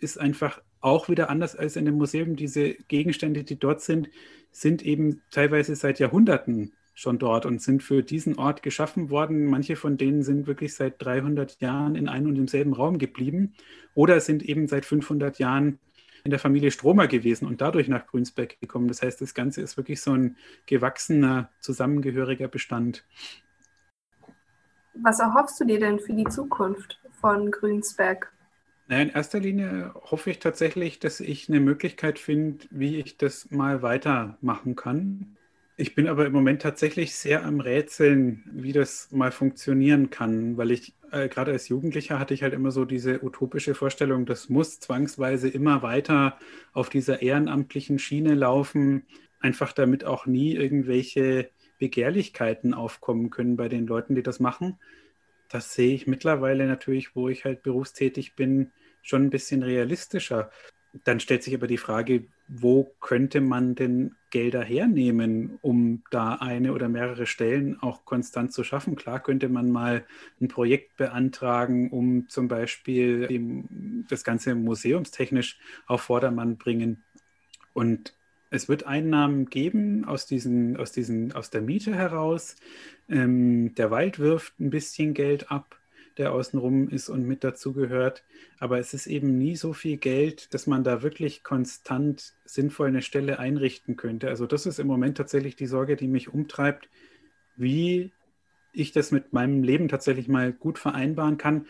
ist 0.00 0.18
einfach 0.18 0.60
auch 0.80 1.08
wieder 1.08 1.30
anders 1.30 1.56
als 1.56 1.76
in 1.76 1.84
dem 1.84 1.96
Museum. 1.96 2.36
Diese 2.36 2.74
Gegenstände, 2.74 3.44
die 3.44 3.58
dort 3.58 3.80
sind, 3.80 4.08
sind 4.52 4.82
eben 4.82 5.22
teilweise 5.30 5.76
seit 5.76 5.98
Jahrhunderten 5.98 6.72
schon 6.94 7.18
dort 7.18 7.46
und 7.46 7.62
sind 7.62 7.82
für 7.82 8.02
diesen 8.02 8.38
Ort 8.38 8.62
geschaffen 8.62 9.10
worden. 9.10 9.46
Manche 9.46 9.76
von 9.76 9.96
denen 9.96 10.22
sind 10.22 10.46
wirklich 10.46 10.74
seit 10.74 11.02
300 11.02 11.60
Jahren 11.60 11.94
in 11.94 12.08
einem 12.08 12.28
und 12.28 12.34
demselben 12.34 12.74
Raum 12.74 12.98
geblieben 12.98 13.54
oder 13.94 14.20
sind 14.20 14.42
eben 14.42 14.68
seit 14.68 14.84
500 14.84 15.38
Jahren 15.38 15.78
in 16.24 16.30
der 16.30 16.38
Familie 16.38 16.70
Stromer 16.70 17.06
gewesen 17.06 17.46
und 17.46 17.60
dadurch 17.60 17.88
nach 17.88 18.06
Grünsberg 18.06 18.60
gekommen. 18.60 18.88
Das 18.88 19.02
heißt, 19.02 19.20
das 19.20 19.32
Ganze 19.32 19.62
ist 19.62 19.76
wirklich 19.78 20.02
so 20.02 20.12
ein 20.12 20.36
gewachsener, 20.66 21.50
zusammengehöriger 21.60 22.48
Bestand. 22.48 23.04
Was 24.94 25.20
erhoffst 25.20 25.58
du 25.60 25.64
dir 25.64 25.80
denn 25.80 25.98
für 25.98 26.12
die 26.12 26.24
Zukunft 26.24 27.00
von 27.20 27.50
Grünsberg? 27.50 28.30
In 28.90 29.08
erster 29.10 29.38
Linie 29.38 29.94
hoffe 29.94 30.30
ich 30.30 30.40
tatsächlich, 30.40 30.98
dass 30.98 31.20
ich 31.20 31.48
eine 31.48 31.60
Möglichkeit 31.60 32.18
finde, 32.18 32.66
wie 32.70 32.96
ich 32.98 33.16
das 33.16 33.50
mal 33.50 33.82
weitermachen 33.82 34.74
kann. 34.74 35.36
Ich 35.76 35.94
bin 35.94 36.08
aber 36.08 36.26
im 36.26 36.32
Moment 36.32 36.60
tatsächlich 36.62 37.14
sehr 37.14 37.44
am 37.44 37.60
Rätseln, 37.60 38.42
wie 38.52 38.72
das 38.72 39.12
mal 39.12 39.30
funktionieren 39.30 40.10
kann, 40.10 40.56
weil 40.56 40.72
ich 40.72 40.94
äh, 41.12 41.28
gerade 41.28 41.52
als 41.52 41.68
Jugendlicher 41.68 42.18
hatte 42.18 42.34
ich 42.34 42.42
halt 42.42 42.52
immer 42.52 42.72
so 42.72 42.84
diese 42.84 43.22
utopische 43.24 43.74
Vorstellung, 43.76 44.26
das 44.26 44.48
muss 44.48 44.80
zwangsweise 44.80 45.48
immer 45.48 45.82
weiter 45.82 46.36
auf 46.72 46.90
dieser 46.90 47.22
ehrenamtlichen 47.22 47.98
Schiene 48.00 48.34
laufen. 48.34 49.04
einfach 49.40 49.72
damit 49.72 50.04
auch 50.04 50.26
nie 50.26 50.54
irgendwelche 50.54 51.50
Begehrlichkeiten 51.78 52.74
aufkommen 52.74 53.30
können 53.30 53.56
bei 53.56 53.68
den 53.68 53.86
Leuten, 53.86 54.14
die 54.16 54.22
das 54.22 54.40
machen. 54.40 54.78
Das 55.48 55.74
sehe 55.74 55.94
ich 55.94 56.06
mittlerweile 56.06 56.66
natürlich, 56.66 57.16
wo 57.16 57.28
ich 57.28 57.44
halt 57.44 57.62
berufstätig 57.62 58.36
bin, 58.36 58.72
schon 59.02 59.24
ein 59.24 59.30
bisschen 59.30 59.62
realistischer. 59.62 60.50
Dann 61.04 61.20
stellt 61.20 61.42
sich 61.42 61.54
aber 61.54 61.68
die 61.68 61.78
Frage, 61.78 62.24
wo 62.48 62.92
könnte 63.00 63.40
man 63.40 63.76
denn 63.76 64.16
Gelder 64.30 64.62
hernehmen, 64.62 65.58
um 65.62 66.02
da 66.10 66.34
eine 66.34 66.72
oder 66.72 66.88
mehrere 66.88 67.26
Stellen 67.26 67.80
auch 67.80 68.04
konstant 68.04 68.52
zu 68.52 68.64
schaffen? 68.64 68.96
Klar 68.96 69.22
könnte 69.22 69.48
man 69.48 69.70
mal 69.70 70.04
ein 70.40 70.48
Projekt 70.48 70.96
beantragen, 70.96 71.90
um 71.90 72.28
zum 72.28 72.48
Beispiel 72.48 73.64
das 74.08 74.24
Ganze 74.24 74.56
museumstechnisch 74.56 75.58
auf 75.86 76.02
Vordermann 76.02 76.56
bringen. 76.56 77.04
Und 77.72 78.14
es 78.50 78.68
wird 78.68 78.84
Einnahmen 78.84 79.46
geben 79.46 80.04
aus, 80.04 80.26
diesen, 80.26 80.76
aus, 80.76 80.90
diesen, 80.90 81.32
aus 81.32 81.50
der 81.50 81.62
Miete 81.62 81.94
heraus. 81.94 82.56
Ähm, 83.08 83.76
der 83.76 83.92
Wald 83.92 84.18
wirft 84.18 84.58
ein 84.58 84.70
bisschen 84.70 85.14
Geld 85.14 85.52
ab 85.52 85.79
der 86.20 86.32
außenrum 86.32 86.88
ist 86.88 87.08
und 87.08 87.26
mit 87.26 87.42
dazugehört. 87.42 88.22
Aber 88.58 88.78
es 88.78 88.94
ist 88.94 89.06
eben 89.08 89.36
nie 89.38 89.56
so 89.56 89.72
viel 89.72 89.96
Geld, 89.96 90.54
dass 90.54 90.66
man 90.66 90.84
da 90.84 91.02
wirklich 91.02 91.42
konstant 91.42 92.34
sinnvoll 92.44 92.88
eine 92.88 93.02
Stelle 93.02 93.38
einrichten 93.38 93.96
könnte. 93.96 94.28
Also 94.28 94.46
das 94.46 94.66
ist 94.66 94.78
im 94.78 94.86
Moment 94.86 95.16
tatsächlich 95.16 95.56
die 95.56 95.66
Sorge, 95.66 95.96
die 95.96 96.08
mich 96.08 96.32
umtreibt, 96.32 96.88
wie 97.56 98.12
ich 98.72 98.92
das 98.92 99.10
mit 99.10 99.32
meinem 99.32 99.62
Leben 99.62 99.88
tatsächlich 99.88 100.28
mal 100.28 100.52
gut 100.52 100.78
vereinbaren 100.78 101.38
kann. 101.38 101.66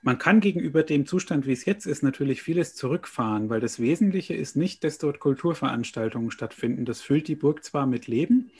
Man 0.00 0.18
kann 0.18 0.40
gegenüber 0.40 0.84
dem 0.84 1.06
Zustand, 1.06 1.46
wie 1.46 1.52
es 1.52 1.64
jetzt 1.64 1.84
ist, 1.84 2.02
natürlich 2.02 2.40
vieles 2.40 2.74
zurückfahren, 2.74 3.50
weil 3.50 3.60
das 3.60 3.80
Wesentliche 3.80 4.34
ist 4.34 4.56
nicht, 4.56 4.84
dass 4.84 4.98
dort 4.98 5.18
Kulturveranstaltungen 5.18 6.30
stattfinden. 6.30 6.84
Das 6.84 7.02
füllt 7.02 7.26
die 7.26 7.34
Burg 7.34 7.64
zwar 7.64 7.86
mit 7.86 8.06
Leben, 8.06 8.50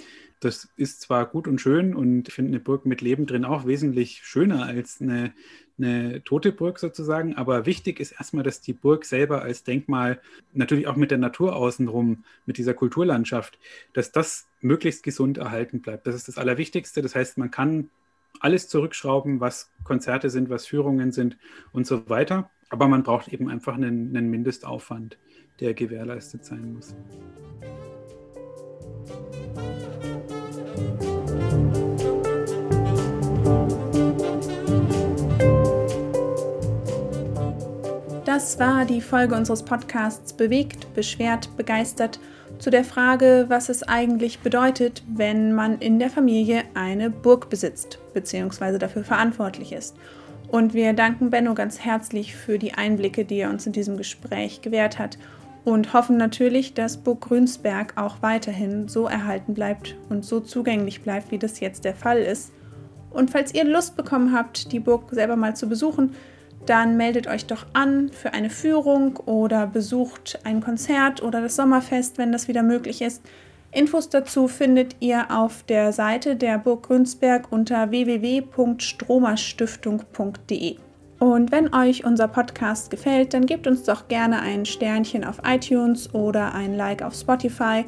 das 0.40 0.68
ist 0.76 1.00
zwar 1.00 1.26
gut 1.26 1.48
und 1.48 1.60
schön 1.60 1.94
und 1.94 2.28
ich 2.28 2.34
finde 2.34 2.50
eine 2.50 2.60
Burg 2.60 2.86
mit 2.86 3.00
Leben 3.00 3.26
drin 3.26 3.44
auch 3.44 3.66
wesentlich 3.66 4.22
schöner 4.24 4.64
als 4.64 5.00
eine, 5.00 5.32
eine 5.78 6.22
tote 6.22 6.52
Burg 6.52 6.78
sozusagen, 6.78 7.34
aber 7.34 7.66
wichtig 7.66 7.98
ist 8.00 8.12
erstmal, 8.12 8.44
dass 8.44 8.60
die 8.60 8.72
Burg 8.72 9.04
selber 9.04 9.42
als 9.42 9.64
Denkmal, 9.64 10.20
natürlich 10.52 10.86
auch 10.86 10.96
mit 10.96 11.10
der 11.10 11.18
Natur 11.18 11.56
außenrum, 11.56 12.24
mit 12.46 12.58
dieser 12.58 12.74
Kulturlandschaft, 12.74 13.58
dass 13.94 14.12
das 14.12 14.46
möglichst 14.60 15.02
gesund 15.02 15.38
erhalten 15.38 15.80
bleibt. 15.80 16.06
Das 16.06 16.14
ist 16.14 16.28
das 16.28 16.38
Allerwichtigste. 16.38 17.02
Das 17.02 17.14
heißt, 17.14 17.38
man 17.38 17.50
kann 17.50 17.90
alles 18.40 18.68
zurückschrauben, 18.68 19.40
was 19.40 19.70
Konzerte 19.84 20.30
sind, 20.30 20.50
was 20.50 20.66
Führungen 20.66 21.12
sind 21.12 21.36
und 21.72 21.86
so 21.86 22.08
weiter. 22.08 22.50
Aber 22.70 22.86
man 22.86 23.02
braucht 23.02 23.28
eben 23.28 23.48
einfach 23.48 23.74
einen, 23.74 24.16
einen 24.16 24.30
Mindestaufwand, 24.30 25.18
der 25.60 25.74
gewährleistet 25.74 26.44
sein 26.44 26.74
muss. 26.74 26.94
Das 38.38 38.60
war 38.60 38.84
die 38.84 39.00
Folge 39.00 39.34
unseres 39.34 39.64
Podcasts 39.64 40.32
Bewegt, 40.32 40.94
beschwert, 40.94 41.56
begeistert 41.56 42.20
zu 42.60 42.70
der 42.70 42.84
Frage, 42.84 43.46
was 43.48 43.68
es 43.68 43.82
eigentlich 43.82 44.38
bedeutet, 44.38 45.02
wenn 45.12 45.52
man 45.52 45.80
in 45.80 45.98
der 45.98 46.08
Familie 46.08 46.62
eine 46.74 47.10
Burg 47.10 47.50
besitzt 47.50 47.98
bzw. 48.14 48.78
dafür 48.78 49.02
verantwortlich 49.02 49.72
ist. 49.72 49.96
Und 50.52 50.72
wir 50.72 50.92
danken 50.92 51.30
Benno 51.30 51.54
ganz 51.54 51.80
herzlich 51.80 52.36
für 52.36 52.60
die 52.60 52.74
Einblicke, 52.74 53.24
die 53.24 53.40
er 53.40 53.50
uns 53.50 53.66
in 53.66 53.72
diesem 53.72 53.96
Gespräch 53.96 54.62
gewährt 54.62 55.00
hat 55.00 55.18
und 55.64 55.92
hoffen 55.92 56.16
natürlich, 56.16 56.74
dass 56.74 56.98
Burg 56.98 57.22
Grünsberg 57.22 57.94
auch 57.96 58.22
weiterhin 58.22 58.86
so 58.86 59.08
erhalten 59.08 59.52
bleibt 59.52 59.96
und 60.10 60.24
so 60.24 60.38
zugänglich 60.38 61.02
bleibt, 61.02 61.32
wie 61.32 61.38
das 61.38 61.58
jetzt 61.58 61.84
der 61.84 61.96
Fall 61.96 62.20
ist. 62.20 62.52
Und 63.10 63.32
falls 63.32 63.52
ihr 63.52 63.64
Lust 63.64 63.96
bekommen 63.96 64.32
habt, 64.32 64.70
die 64.70 64.78
Burg 64.78 65.10
selber 65.10 65.34
mal 65.34 65.56
zu 65.56 65.68
besuchen, 65.68 66.14
dann 66.68 66.96
meldet 66.96 67.26
euch 67.26 67.46
doch 67.46 67.66
an 67.72 68.10
für 68.10 68.34
eine 68.34 68.50
Führung 68.50 69.16
oder 69.16 69.66
besucht 69.66 70.38
ein 70.44 70.60
Konzert 70.60 71.20
oder 71.22 71.40
das 71.40 71.56
Sommerfest, 71.56 72.18
wenn 72.18 72.30
das 72.32 72.46
wieder 72.48 72.62
möglich 72.62 73.00
ist. 73.02 73.22
Infos 73.72 74.08
dazu 74.08 74.46
findet 74.48 74.96
ihr 75.00 75.30
auf 75.30 75.62
der 75.62 75.92
Seite 75.92 76.36
der 76.36 76.56
Burg 76.58 76.84
Grünsberg 76.84 77.50
unter 77.50 77.90
www.stromerstiftung.de. 77.90 80.76
Und 81.18 81.50
wenn 81.50 81.74
euch 81.74 82.04
unser 82.04 82.28
Podcast 82.28 82.90
gefällt, 82.90 83.34
dann 83.34 83.46
gebt 83.46 83.66
uns 83.66 83.82
doch 83.82 84.06
gerne 84.08 84.40
ein 84.40 84.64
Sternchen 84.64 85.24
auf 85.24 85.40
iTunes 85.44 86.14
oder 86.14 86.54
ein 86.54 86.76
Like 86.76 87.02
auf 87.02 87.14
Spotify 87.14 87.84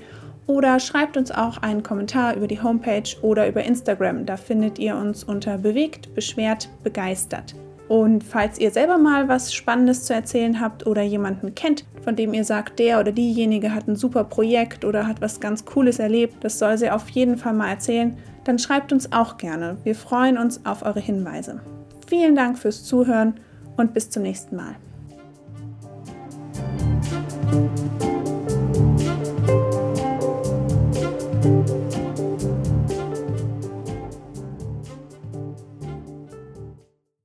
oder 0.47 0.81
schreibt 0.81 1.17
uns 1.17 1.31
auch 1.31 1.59
einen 1.59 1.83
Kommentar 1.83 2.35
über 2.35 2.49
die 2.49 2.61
Homepage 2.61 3.09
oder 3.23 3.49
über 3.49 3.63
Instagram. 3.63 4.27
Da 4.27 4.37
findet 4.37 4.81
ihr 4.81 4.97
uns 4.97 5.23
unter 5.23 5.59
bewegt, 5.59 6.13
beschwert, 6.15 6.69
begeistert. 6.83 7.55
Und 7.91 8.23
falls 8.23 8.61
ihr 8.61 8.71
selber 8.71 8.99
mal 8.99 9.27
was 9.27 9.53
Spannendes 9.53 10.05
zu 10.05 10.15
erzählen 10.15 10.61
habt 10.61 10.87
oder 10.87 11.03
jemanden 11.03 11.57
kennt, 11.57 11.85
von 12.05 12.15
dem 12.15 12.33
ihr 12.33 12.45
sagt, 12.45 12.79
der 12.79 13.01
oder 13.01 13.11
diejenige 13.11 13.75
hat 13.75 13.89
ein 13.89 13.97
super 13.97 14.23
Projekt 14.23 14.85
oder 14.85 15.09
hat 15.09 15.21
was 15.21 15.41
ganz 15.41 15.65
Cooles 15.65 15.99
erlebt, 15.99 16.37
das 16.45 16.61
soll 16.61 16.79
sie 16.79 16.89
auf 16.89 17.09
jeden 17.09 17.37
Fall 17.37 17.53
mal 17.53 17.69
erzählen, 17.69 18.17
dann 18.45 18.61
schreibt 18.61 18.93
uns 18.93 19.11
auch 19.11 19.39
gerne. 19.39 19.77
Wir 19.83 19.97
freuen 19.97 20.39
uns 20.39 20.65
auf 20.65 20.85
eure 20.85 21.01
Hinweise. 21.01 21.63
Vielen 22.07 22.37
Dank 22.37 22.59
fürs 22.59 22.85
Zuhören 22.85 23.41
und 23.77 23.93
bis 23.93 24.09
zum 24.09 24.23
nächsten 24.23 24.55
Mal. 24.55 24.77
Thank 31.43 31.71